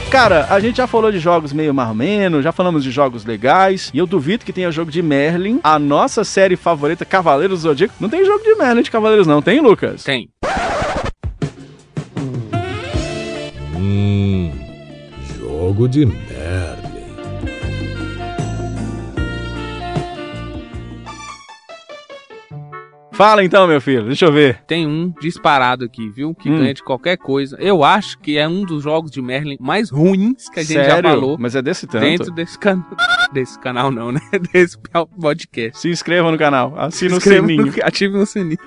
[0.09, 3.97] Cara, a gente já falou de jogos meio marromeno, já falamos de jogos legais, e
[3.97, 5.59] eu duvido que tenha jogo de Merlin.
[5.61, 9.41] A nossa série favorita, Cavaleiros do Zodíaco, não tem jogo de Merlin de Cavaleiros não,
[9.41, 10.03] tem, Lucas?
[10.03, 10.29] Tem.
[13.75, 14.51] Hum,
[15.37, 16.74] jogo de Merlin.
[23.15, 24.59] Fala então, meu filho, deixa eu ver.
[24.67, 26.35] Tem um disparado aqui, viu?
[26.35, 26.57] Que Hum.
[26.57, 27.55] ganha de qualquer coisa.
[27.61, 31.01] Eu acho que é um dos jogos de Merlin mais ruins que a gente já
[31.01, 31.37] falou.
[31.39, 32.01] Mas é desse tanto?
[32.01, 32.83] Dentro desse canal.
[33.33, 34.21] Desse canal não, né?
[34.53, 34.77] Desse
[35.19, 35.79] podcast.
[35.79, 37.65] Se inscreva no canal, assina o Inscreva sininho.
[37.67, 38.57] no- Ative o sininho.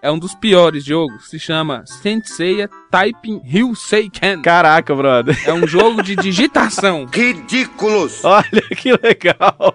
[0.00, 1.28] é um dos piores jogos.
[1.28, 4.42] Se chama Senseiya Typing Ryuseiken.
[4.42, 5.36] Caraca, brother.
[5.46, 7.06] É um jogo de digitação.
[7.12, 8.24] Ridículos!
[8.24, 9.74] Olha que legal.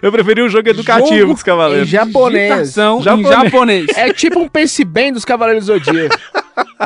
[0.00, 1.88] Eu preferi o jogo educativo Jogo dos Cavaleiros.
[1.88, 2.52] Em japonês.
[2.52, 3.26] Digitação Japonês.
[3.26, 3.86] em japonês.
[3.96, 6.16] É tipo um Pense Bem dos Cavaleiros do Zodíaco.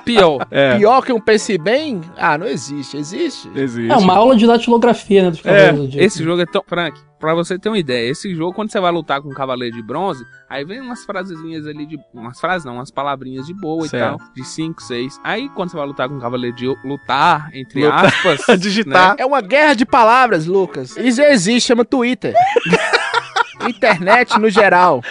[0.04, 0.46] Pior.
[0.50, 2.00] É, Pior que um Pense Bem?
[2.16, 2.96] Ah, não existe.
[2.96, 3.48] Existe?
[3.54, 3.90] existe.
[3.90, 5.30] É uma aula de datilografia, né?
[5.30, 6.00] Dos Cavaleiros do.
[6.00, 6.62] Esse jogo é tão.
[6.66, 9.74] Frank, pra você ter uma ideia, esse jogo, quando você vai lutar com um cavaleiro
[9.76, 11.98] de bronze, aí vem umas frasezinhas ali de.
[12.12, 14.14] Umas frases não, umas palavrinhas de boa Certo.
[14.14, 14.28] e tal.
[14.34, 15.20] De 5, 6.
[15.24, 18.40] Aí quando você vai lutar com um cavaleiro de lutar, entre Lutar, aspas.
[18.60, 19.10] digitar.
[19.10, 19.16] né?
[19.18, 20.96] É uma guerra de palavras, Lucas.
[20.96, 22.34] Isso existe, chama Twitter.
[23.68, 25.02] Internet no geral.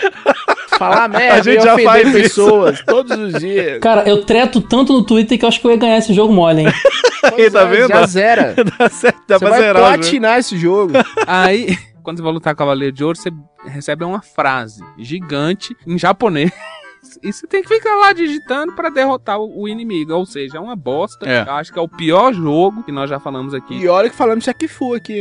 [0.81, 2.17] Falar merda A gente e já faz isso.
[2.17, 3.79] pessoas todos os dias.
[3.79, 6.33] Cara, eu treto tanto no Twitter que eu acho que eu ia ganhar esse jogo
[6.33, 6.67] mole, hein?
[7.21, 7.87] Pois tá é, vendo?
[7.89, 8.55] Já zera.
[8.79, 10.93] Dá certo, dá Você pra vai zerar platinar esse jogo.
[11.27, 13.29] Aí, quando você vai lutar cavaleiro de ouro, você
[13.63, 16.51] recebe uma frase gigante em japonês.
[17.21, 20.13] E você tem que ficar lá digitando pra derrotar o inimigo.
[20.13, 21.29] Ou seja, é uma bosta.
[21.29, 21.41] É.
[21.47, 23.75] Eu acho que é o pior jogo que nós já falamos aqui.
[23.75, 25.19] E olha que falamos isso aqui fu aqui.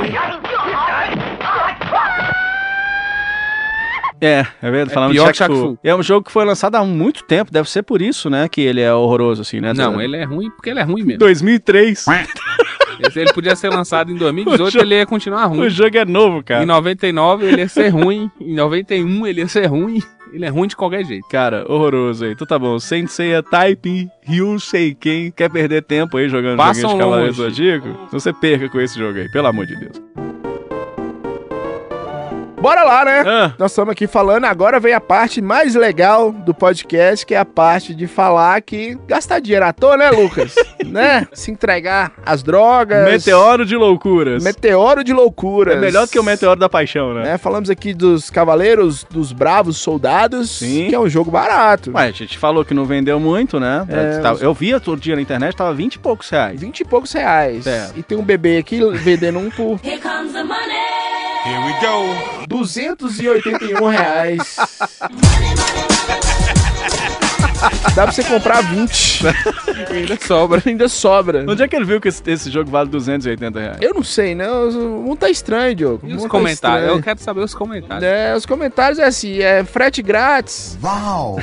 [4.20, 5.60] É, é verdade, É falando pior de Shaq Shaq Fu.
[5.70, 5.78] Fu.
[5.82, 8.60] É um jogo que foi lançado há muito tempo, deve ser por isso, né, que
[8.60, 9.72] ele é horroroso, assim, né?
[9.72, 11.18] Não, ele é ruim porque ele é ruim mesmo.
[11.18, 12.04] 2003.
[13.02, 15.60] Esse Ele podia ser lançado em 2018, O jogo- ele ia continuar ruim.
[15.60, 16.66] O jogo é novo, Em cara.
[16.66, 20.02] 99 ele ia ser ruim, em 91 ele ia ser ruim.
[20.32, 21.26] Ele é ruim de qualquer jeito.
[21.28, 22.32] Cara, horroroso aí.
[22.32, 25.32] Então tá bom, Sensei Taiping Ryuseiken.
[25.32, 27.32] Quer perder tempo aí jogando Passam joguinho de Cavaleiro.
[27.32, 27.88] Zodíaco?
[27.88, 30.00] Então você perca com esse jogo aí, pelo amor de Deus.
[32.60, 33.24] Bora lá, né?
[33.26, 37.38] Ah, Nós estamos aqui falando, agora vem a parte mais legal do podcast, que é
[37.38, 40.54] a parte de falar que gastar dinheiro à toa, né, Lucas?
[40.84, 41.26] né?
[41.32, 43.10] Se entregar às drogas.
[43.10, 44.44] Meteoro de loucuras.
[44.44, 45.74] Meteoro de loucuras.
[45.74, 47.22] É melhor do que o Meteoro da Paixão, né?
[47.22, 47.38] Né?
[47.38, 50.88] Falamos aqui dos Cavaleiros dos Bravos Soldados, Sim.
[50.90, 51.92] que é um jogo barato.
[51.94, 53.86] Ué, a gente falou que não vendeu muito, né?
[53.88, 56.60] É, os- Eu via todo dia na internet, tava 20 e poucos reais.
[56.60, 57.64] 20 e poucos reais.
[57.64, 57.98] Certo.
[57.98, 60.79] E tem um bebê aqui vendendo um por Here comes the money.
[61.44, 62.44] Here we go!
[63.08, 64.58] 281 reais.
[67.94, 69.24] Dá pra você comprar 20.
[69.90, 70.62] Ainda sobra.
[70.64, 71.44] Ainda sobra.
[71.48, 73.78] Onde é que ele viu que esse, esse jogo vale 280 reais?
[73.80, 74.50] Eu não sei, né?
[74.50, 76.06] O mundo tá estranho, Diogo.
[76.06, 76.80] E os tá comentários?
[76.80, 76.98] estranho.
[76.98, 78.04] Eu quero saber os comentários.
[78.04, 80.78] É, os comentários é assim, é frete grátis.
[80.82, 81.38] Uau!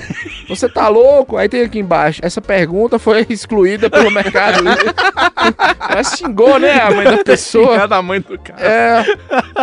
[0.49, 1.37] Você tá louco?
[1.37, 2.19] Aí tem aqui embaixo.
[2.23, 4.93] Essa pergunta foi excluída pelo Mercado Livre.
[5.93, 7.77] Mas xingou, né, a mãe da pessoa.
[7.77, 8.61] Cada mãe do cara.
[8.61, 9.05] É.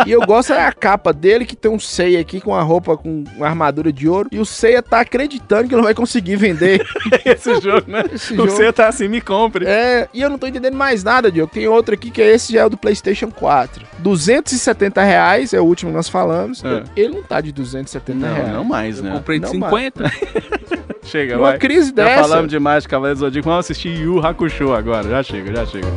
[0.05, 2.97] E eu gosto é a capa dele, que tem um Seiya aqui com a roupa
[2.97, 4.29] com uma armadura de ouro.
[4.31, 6.85] E o Seiya tá acreditando que não vai conseguir vender
[7.25, 8.03] Esse jogo, né?
[8.13, 8.73] esse Você jogo.
[8.73, 9.65] tá assim, me compre.
[9.65, 11.51] É, e eu não tô entendendo mais nada, Diogo.
[11.53, 13.85] Tem outro aqui que é esse, já é o do PlayStation 4.
[13.99, 16.63] 270 reais, é o último que nós falamos.
[16.63, 16.83] É.
[16.95, 18.51] Ele não tá de 270 Não, reais.
[18.53, 19.11] não mais, né?
[19.11, 20.11] Comprei de Não, 50.
[21.03, 21.57] Chega, Uma vai.
[21.59, 22.21] crise Já dessa.
[22.23, 25.07] falamos demais de Cavaleiros do Zodíaco, vamos assistir Yu Hakusho agora.
[25.09, 25.87] Já chega, já chega.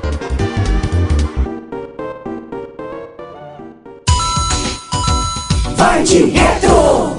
[5.76, 7.17] Vai de retro!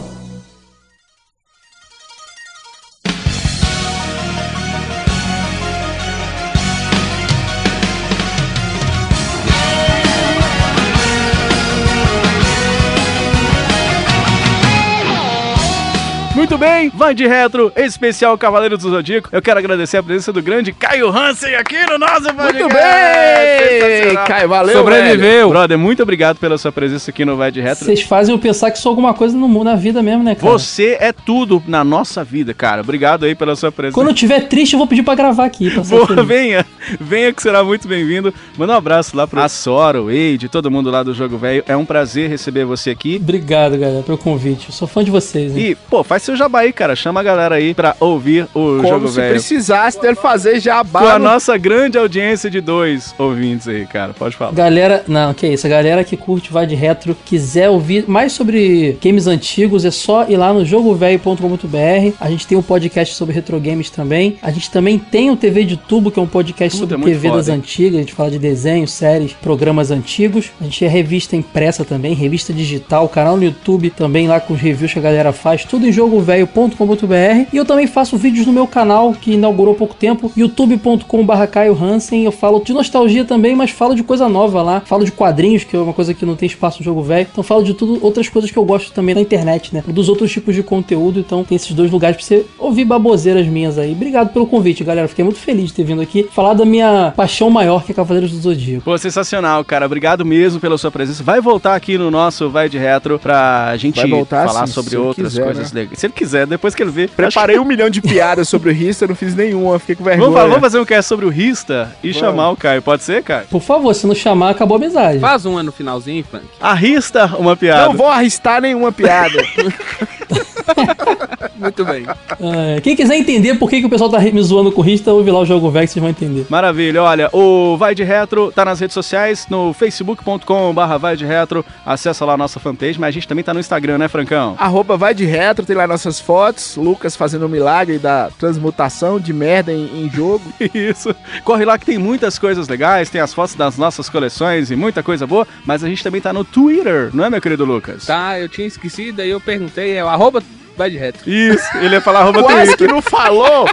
[16.49, 19.30] Muito bem, vai de retro, especial Cavaleiros do Zodíaco.
[19.31, 22.53] Eu quero agradecer a presença do grande Caio Hansen aqui no nosso podcast.
[22.53, 24.26] Muito bem!
[24.26, 25.49] Caio, valeu, Sobreviveu.
[25.49, 27.85] Brother, muito obrigado pela sua presença aqui no Vai de Retro.
[27.85, 30.51] Vocês fazem eu pensar que sou alguma coisa no mundo, na vida mesmo, né, cara?
[30.51, 32.81] Você é tudo na nossa vida, cara.
[32.81, 33.93] Obrigado aí pela sua presença.
[33.93, 35.69] Quando eu tiver triste, eu vou pedir pra gravar aqui.
[35.69, 36.65] Pra Boa, venha,
[36.99, 38.34] venha que será muito bem-vindo.
[38.57, 41.63] Manda um abraço lá pro Assoro, Wade, todo mundo lá do Jogo Velho.
[41.67, 43.17] É um prazer receber você aqui.
[43.21, 44.69] Obrigado, galera, pelo convite.
[44.69, 45.63] Eu sou fã de vocês, hein?
[45.63, 46.95] E, pô, faz seu jabá aí, cara.
[46.95, 49.31] Chama a galera aí pra ouvir o Como Jogo se Velho.
[49.33, 51.19] precisasse dele fazer Com a jabá.
[51.19, 54.13] no- nossa grande audiência de dois ouvintes aí, cara.
[54.13, 54.51] Pode falar.
[54.53, 58.97] Galera, não, que isso, a galera que curte Vai de Retro, quiser ouvir mais sobre
[59.03, 62.13] games antigos, é só ir lá no jogovelho.com.br.
[62.19, 64.37] A gente tem um podcast sobre retro games também.
[64.41, 67.13] A gente também tem o TV de Tubo, que é um podcast Puta, sobre é
[67.13, 67.55] TV foda, das hein?
[67.55, 67.95] antigas.
[67.95, 70.51] A gente fala de desenhos, séries, programas antigos.
[70.59, 74.59] A gente é revista impressa também, revista digital, canal no YouTube também lá com os
[74.59, 75.91] reviews que a galera faz, tudo em
[76.30, 81.47] jogovelho.com.br e eu também faço vídeos no meu canal que inaugurou há pouco tempo, youtube.com.br
[81.51, 82.23] Caio Hansen.
[82.23, 84.81] Eu falo de nostalgia também, mas falo de coisa nova lá.
[84.81, 87.27] Falo de quadrinhos, que é uma coisa que não tem espaço no jogo velho.
[87.31, 89.84] Então falo de tudo, outras coisas que eu gosto também na internet, né?
[89.88, 91.19] Dos outros tipos de conteúdo.
[91.19, 93.91] Então tem esses dois lugares pra você ouvir baboseiras minhas aí.
[93.91, 95.07] Obrigado pelo convite, galera.
[95.07, 98.31] Fiquei muito feliz de ter vindo aqui falar da minha paixão maior que é Cavaleiros
[98.31, 98.84] do Zodíaco.
[98.84, 99.85] Pô, sensacional, cara.
[99.85, 101.23] Obrigado mesmo pela sua presença.
[101.23, 105.43] Vai voltar aqui no nosso Vai de Retro pra gente falar sim, sobre outras quiser,
[105.43, 105.81] coisas né?
[105.81, 105.99] legais.
[105.99, 107.09] Se ele quiser, depois que ele ver.
[107.09, 110.29] Preparei um milhão de piadas sobre o Rista, não fiz nenhuma, fiquei com vergonha.
[110.29, 112.81] Vamos, vamos fazer um cast sobre o Rista e chamar o Caio.
[112.81, 113.47] Pode ser, Caio?
[113.49, 115.19] Por favor, se não chamar, acabou a amizade.
[115.19, 116.45] Faz uma no finalzinho, Frank.
[116.59, 117.85] A Rista, uma piada.
[117.85, 119.39] Não vou arristar nenhuma piada.
[121.55, 122.05] Muito bem.
[122.39, 125.11] É, quem quiser entender por que, que o pessoal tá me zoando com o Rista,
[125.11, 126.45] ouve lá o jogo velho que vocês vão entender.
[126.49, 131.25] Maravilha, olha, o Vai de Retro tá nas redes sociais, no facebook.com barra Vai de
[131.25, 134.55] Retro, acessa lá a nossa fanpage, mas a gente também tá no Instagram, né, Francão?
[134.57, 136.75] Arroba vai de retro, tem lá nossas fotos.
[136.75, 140.41] Lucas fazendo o milagre da transmutação de merda em, em jogo.
[140.73, 141.15] Isso.
[141.43, 145.03] Corre lá que tem muitas coisas legais, tem as fotos das nossas coleções e muita
[145.03, 148.05] coisa boa, mas a gente também tá no Twitter, não é, meu querido Lucas?
[148.05, 150.41] Tá, eu tinha esquecido, aí eu perguntei, é o arroba
[150.80, 151.30] vai de retro.
[151.30, 152.88] Isso, ele ia falar arroba Quase Twitter.
[152.88, 153.68] que não falou.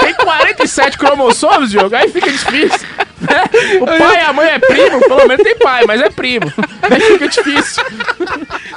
[0.00, 2.86] Tem 47 cromossomos, Diogo, aí fica difícil.
[3.80, 6.52] O pai e a mãe é primo, pelo menos tem pai, mas é primo.
[6.82, 7.82] Aí fica difícil.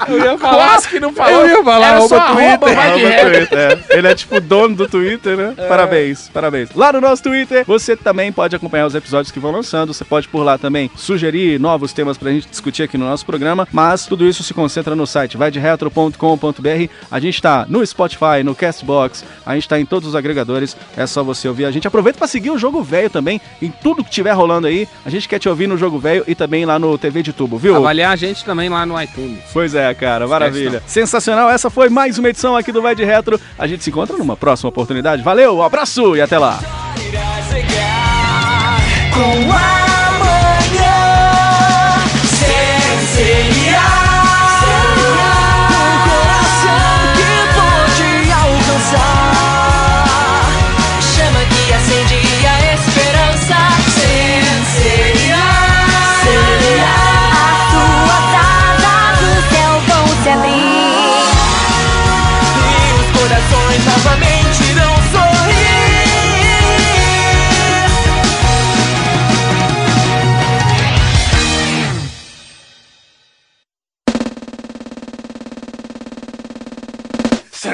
[0.08, 0.68] Eu ia falar.
[0.70, 1.46] Quase que não falou.
[1.46, 2.76] Eu ia falar Era só arroba Twitter.
[2.76, 3.32] vai de Arroba retro.
[3.32, 3.60] Twitter,
[3.90, 3.98] é.
[3.98, 5.54] Ele é tipo dono do Twitter, né?
[5.68, 6.70] Parabéns, parabéns.
[6.74, 9.94] Lá no nosso Twitter, você também pode acompanhar os episódios que vão lançando.
[9.94, 13.68] Você pode por lá também sugerir novos temas pra gente discutir aqui no nosso programa.
[13.72, 16.90] Mas tudo isso se concentra no site vaideretro.com.br.
[17.12, 20.76] A gente tá no Spotify, no Castbox, a gente tá em todos os agregadores.
[20.96, 21.88] É só você ouvir a gente.
[21.88, 24.88] Aproveita pra seguir o Jogo Velho também, em tudo que tiver rolando aí.
[25.06, 27.58] A gente quer te ouvir no Jogo Velho e também lá no TV de Tubo,
[27.58, 27.76] viu?
[27.76, 29.40] Avaliar a gente também lá no iTunes.
[29.52, 30.82] Pois é, cara, maravilha.
[30.86, 33.40] Sensacional, essa foi mais uma edição aqui do Vai de Retro.
[33.58, 35.22] A gente se encontra numa próxima oportunidade.
[35.24, 36.60] Valeu, um abraço e até lá.
[39.14, 40.90] Com amanhã
[43.14, 44.09] Seria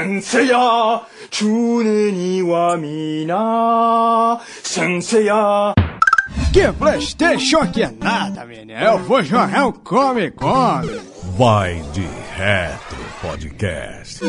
[0.04, 1.00] 센세야
[1.30, 5.74] 주는 이와 미나 센세야
[6.52, 8.78] Que Playstation que é nada, menino.
[8.78, 11.00] Eu vou jogar um Come Come.
[11.38, 12.06] Vai de
[12.36, 14.20] Retro Podcast.